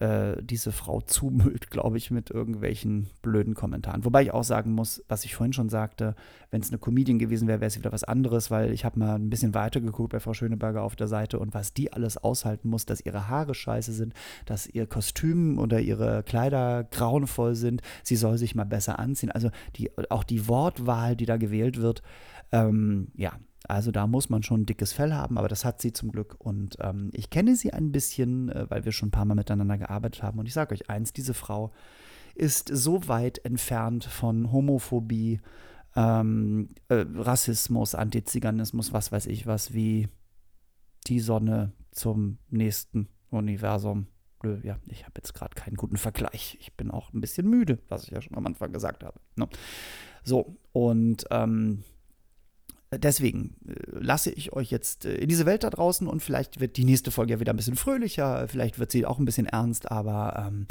äh, 0.00 0.42
diese 0.42 0.72
Frau 0.72 1.00
zumüllt, 1.00 1.70
glaube 1.70 1.96
ich, 1.96 2.10
mit 2.10 2.30
irgendwelchen 2.30 3.08
blöden 3.22 3.54
Kommentaren. 3.54 4.04
Wobei 4.04 4.22
ich 4.22 4.32
auch 4.32 4.44
sagen 4.44 4.72
muss, 4.72 5.02
was 5.08 5.24
ich 5.24 5.34
vorhin 5.34 5.52
schon 5.52 5.68
sagte, 5.68 6.14
wenn 6.50 6.60
es 6.60 6.68
eine 6.68 6.78
Comedian 6.78 7.18
gewesen 7.18 7.48
wäre, 7.48 7.60
wäre 7.60 7.68
es 7.68 7.76
wieder 7.76 7.92
was 7.92 8.04
anderes, 8.04 8.50
weil 8.50 8.72
ich 8.72 8.84
habe 8.84 8.98
mal 8.98 9.16
ein 9.16 9.30
bisschen 9.30 9.54
weiter 9.54 9.80
geguckt 9.80 10.12
bei 10.12 10.20
Frau 10.20 10.34
Schöneberger 10.34 10.82
auf 10.82 10.96
der 10.96 11.08
Seite 11.08 11.38
und 11.38 11.54
was 11.54 11.74
die 11.74 11.92
alles 11.92 12.16
aushalten 12.16 12.68
muss, 12.68 12.86
dass 12.86 13.04
ihre 13.04 13.28
Haare 13.28 13.54
scheiße 13.54 13.92
sind, 13.92 14.14
dass 14.46 14.66
ihr 14.66 14.86
Kostüm 14.86 15.58
oder 15.58 15.80
ihre 15.80 16.22
Kleider 16.22 16.84
grauenvoll 16.84 17.54
sind, 17.54 17.82
sie 18.02 18.16
soll 18.16 18.38
sich 18.38 18.54
mal 18.54 18.64
besser 18.64 18.98
anziehen. 18.98 19.32
Also 19.32 19.50
die, 19.76 19.90
auch 20.10 20.24
die 20.24 20.48
Wortwahl, 20.48 21.16
die 21.16 21.26
da 21.26 21.36
gewählt 21.36 21.80
wird, 21.80 22.02
ähm, 22.52 23.08
ja, 23.14 23.32
also 23.68 23.90
da 23.90 24.06
muss 24.06 24.30
man 24.30 24.42
schon 24.42 24.62
ein 24.62 24.66
dickes 24.66 24.94
Fell 24.94 25.12
haben, 25.12 25.36
aber 25.36 25.48
das 25.48 25.64
hat 25.66 25.82
sie 25.82 25.92
zum 25.92 26.10
Glück. 26.10 26.36
Und 26.38 26.76
ähm, 26.80 27.10
ich 27.12 27.28
kenne 27.28 27.54
sie 27.54 27.72
ein 27.72 27.92
bisschen, 27.92 28.48
äh, 28.48 28.68
weil 28.70 28.86
wir 28.86 28.92
schon 28.92 29.08
ein 29.08 29.12
paar 29.12 29.26
Mal 29.26 29.34
miteinander 29.34 29.76
gearbeitet 29.76 30.22
haben. 30.22 30.38
Und 30.38 30.46
ich 30.46 30.54
sage 30.54 30.74
euch 30.74 30.88
eins, 30.88 31.12
diese 31.12 31.34
Frau 31.34 31.72
ist 32.34 32.70
so 32.72 33.06
weit 33.08 33.44
entfernt 33.44 34.04
von 34.04 34.50
Homophobie, 34.52 35.40
ähm, 35.96 36.68
äh, 36.88 37.04
Rassismus, 37.14 37.94
Antiziganismus, 37.94 38.94
was 38.94 39.12
weiß 39.12 39.26
ich 39.26 39.46
was, 39.46 39.74
wie 39.74 40.08
die 41.06 41.20
Sonne 41.20 41.72
zum 41.90 42.38
nächsten 42.48 43.08
Universum. 43.30 44.06
Ja, 44.62 44.78
ich 44.86 45.02
habe 45.04 45.14
jetzt 45.16 45.34
gerade 45.34 45.54
keinen 45.54 45.76
guten 45.76 45.96
Vergleich. 45.96 46.56
Ich 46.60 46.74
bin 46.74 46.90
auch 46.90 47.12
ein 47.12 47.20
bisschen 47.20 47.50
müde, 47.50 47.80
was 47.88 48.04
ich 48.04 48.10
ja 48.10 48.22
schon 48.22 48.36
am 48.36 48.46
Anfang 48.46 48.72
gesagt 48.72 49.04
habe. 49.04 49.20
Ne? 49.36 49.48
So, 50.22 50.56
und 50.72 51.24
ähm, 51.30 51.82
deswegen 52.92 53.54
äh, 53.66 53.74
lasse 53.90 54.30
ich 54.30 54.52
euch 54.52 54.70
jetzt 54.70 55.04
äh, 55.04 55.14
in 55.16 55.28
diese 55.28 55.46
Welt 55.46 55.64
da 55.64 55.70
draußen 55.70 56.06
und 56.06 56.22
vielleicht 56.22 56.60
wird 56.60 56.76
die 56.76 56.84
nächste 56.84 57.10
Folge 57.10 57.34
ja 57.34 57.40
wieder 57.40 57.52
ein 57.52 57.56
bisschen 57.56 57.76
fröhlicher, 57.76 58.48
vielleicht 58.48 58.78
wird 58.78 58.90
sie 58.90 59.06
auch 59.06 59.18
ein 59.18 59.24
bisschen 59.24 59.46
ernst, 59.46 59.90
aber 59.90 60.46
ähm, 60.48 60.66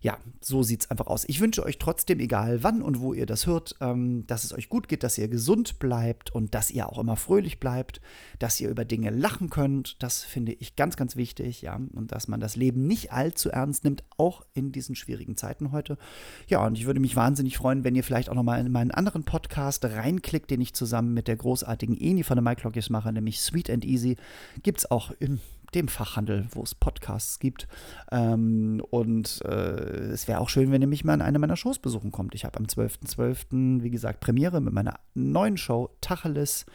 ja, 0.00 0.18
so 0.40 0.62
sieht 0.62 0.82
es 0.82 0.90
einfach 0.90 1.08
aus. 1.08 1.24
Ich 1.26 1.40
wünsche 1.40 1.64
euch 1.64 1.78
trotzdem, 1.78 2.20
egal 2.20 2.62
wann 2.62 2.82
und 2.82 3.00
wo 3.00 3.14
ihr 3.14 3.26
das 3.26 3.46
hört, 3.46 3.74
ähm, 3.80 4.26
dass 4.26 4.44
es 4.44 4.52
euch 4.52 4.68
gut 4.68 4.88
geht, 4.88 5.02
dass 5.02 5.18
ihr 5.18 5.28
gesund 5.28 5.78
bleibt 5.78 6.32
und 6.32 6.54
dass 6.54 6.70
ihr 6.70 6.88
auch 6.88 6.98
immer 6.98 7.16
fröhlich 7.16 7.58
bleibt, 7.58 8.00
dass 8.38 8.60
ihr 8.60 8.68
über 8.68 8.84
Dinge 8.84 9.10
lachen 9.10 9.50
könnt. 9.50 10.00
Das 10.02 10.22
finde 10.22 10.52
ich 10.52 10.76
ganz, 10.76 10.96
ganz 10.96 11.16
wichtig, 11.16 11.62
ja. 11.62 11.80
Und 11.94 12.12
dass 12.12 12.28
man 12.28 12.38
das 12.38 12.54
Leben 12.54 12.86
nicht 12.86 13.12
allzu 13.12 13.50
ernst 13.50 13.84
nimmt, 13.84 14.04
auch 14.16 14.44
in 14.54 14.70
diesen 14.70 14.94
schwierigen 14.94 15.36
Zeiten 15.36 15.72
heute. 15.72 15.98
Ja, 16.46 16.64
und 16.64 16.78
ich 16.78 16.86
würde 16.86 17.00
mich 17.00 17.16
wahnsinnig 17.16 17.56
freuen, 17.56 17.82
wenn 17.82 17.96
ihr 17.96 18.04
vielleicht 18.04 18.30
auch 18.30 18.34
nochmal 18.34 18.60
in 18.60 18.70
meinen 18.70 18.92
anderen 18.92 19.24
Podcast 19.24 19.84
reinklickt, 19.84 20.50
den 20.50 20.60
ich 20.60 20.74
zusammen 20.74 21.12
mit 21.12 21.26
der 21.26 21.36
großartigen 21.36 22.00
Eni 22.00 22.22
von 22.22 22.36
der 22.36 22.44
MyClockys 22.44 22.90
mache, 22.90 23.12
nämlich 23.12 23.40
Sweet 23.40 23.70
and 23.70 23.84
Easy. 23.84 24.16
Gibt 24.62 24.78
es 24.78 24.90
auch 24.90 25.10
im 25.18 25.40
dem 25.74 25.88
Fachhandel, 25.88 26.46
wo 26.50 26.62
es 26.62 26.74
Podcasts 26.74 27.38
gibt. 27.38 27.68
Ähm, 28.10 28.82
und 28.90 29.40
äh, 29.44 29.48
es 29.48 30.28
wäre 30.28 30.40
auch 30.40 30.48
schön, 30.48 30.72
wenn 30.72 30.82
ihr 30.82 30.88
mich 30.88 31.04
mal 31.04 31.14
in 31.14 31.22
eine 31.22 31.38
meiner 31.38 31.56
Shows 31.56 31.78
besuchen 31.78 32.12
kommt. 32.12 32.34
Ich 32.34 32.44
habe 32.44 32.58
am 32.58 32.66
12.12., 32.66 33.16
.12., 33.16 33.82
wie 33.82 33.90
gesagt, 33.90 34.20
Premiere 34.20 34.60
mit 34.60 34.72
meiner 34.72 34.98
neuen 35.14 35.56
Show 35.56 35.90
Tacheles 36.00 36.66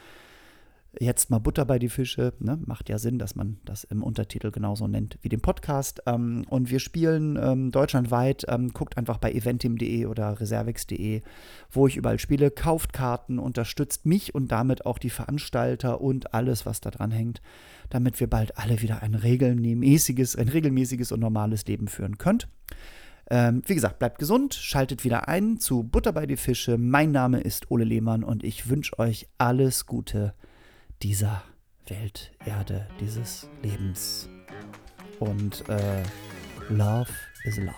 jetzt 1.00 1.30
mal 1.30 1.38
Butter 1.38 1.64
bei 1.64 1.78
die 1.78 1.88
Fische. 1.88 2.32
Ne? 2.38 2.58
Macht 2.64 2.88
ja 2.88 2.98
Sinn, 2.98 3.18
dass 3.18 3.34
man 3.34 3.58
das 3.64 3.84
im 3.84 4.02
Untertitel 4.02 4.50
genauso 4.50 4.86
nennt 4.86 5.18
wie 5.22 5.28
den 5.28 5.40
Podcast. 5.40 6.02
Ähm, 6.06 6.44
und 6.48 6.70
wir 6.70 6.80
spielen 6.80 7.38
ähm, 7.40 7.70
deutschlandweit. 7.70 8.44
Ähm, 8.48 8.72
guckt 8.72 8.96
einfach 8.96 9.18
bei 9.18 9.32
eventim.de 9.32 10.06
oder 10.06 10.40
reservix.de, 10.40 11.22
wo 11.70 11.86
ich 11.86 11.96
überall 11.96 12.18
spiele. 12.18 12.50
Kauft 12.50 12.92
Karten, 12.92 13.38
unterstützt 13.38 14.06
mich 14.06 14.34
und 14.34 14.52
damit 14.52 14.86
auch 14.86 14.98
die 14.98 15.10
Veranstalter 15.10 16.00
und 16.00 16.34
alles, 16.34 16.66
was 16.66 16.80
da 16.80 16.90
dran 16.90 17.10
hängt, 17.10 17.42
damit 17.90 18.20
wir 18.20 18.28
bald 18.28 18.58
alle 18.58 18.82
wieder 18.82 19.02
ein 19.02 19.14
regelmäßiges, 19.14 20.36
ein 20.36 20.48
regelmäßiges 20.48 21.12
und 21.12 21.20
normales 21.20 21.66
Leben 21.66 21.88
führen 21.88 22.18
könnt. 22.18 22.48
Ähm, 23.30 23.62
wie 23.66 23.74
gesagt, 23.74 23.98
bleibt 23.98 24.18
gesund, 24.18 24.54
schaltet 24.54 25.04
wieder 25.04 25.28
ein 25.28 25.58
zu 25.58 25.82
Butter 25.82 26.12
bei 26.12 26.26
die 26.26 26.36
Fische. 26.36 26.76
Mein 26.76 27.10
Name 27.10 27.40
ist 27.40 27.70
Ole 27.70 27.84
Lehmann 27.84 28.22
und 28.22 28.44
ich 28.44 28.68
wünsche 28.68 28.98
euch 28.98 29.28
alles 29.38 29.86
Gute 29.86 30.34
dieser 31.02 31.42
Welt, 31.86 32.32
Erde, 32.44 32.88
dieses 33.00 33.48
Lebens. 33.62 34.28
Und 35.20 35.68
äh, 35.68 36.02
Love 36.68 37.10
is 37.44 37.58
Love. 37.58 37.74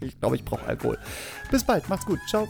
ich 0.00 0.18
glaube, 0.20 0.36
ich 0.36 0.44
brauche 0.44 0.64
Alkohol. 0.64 0.98
Bis 1.50 1.64
bald, 1.64 1.88
macht's 1.88 2.06
gut, 2.06 2.20
ciao. 2.28 2.48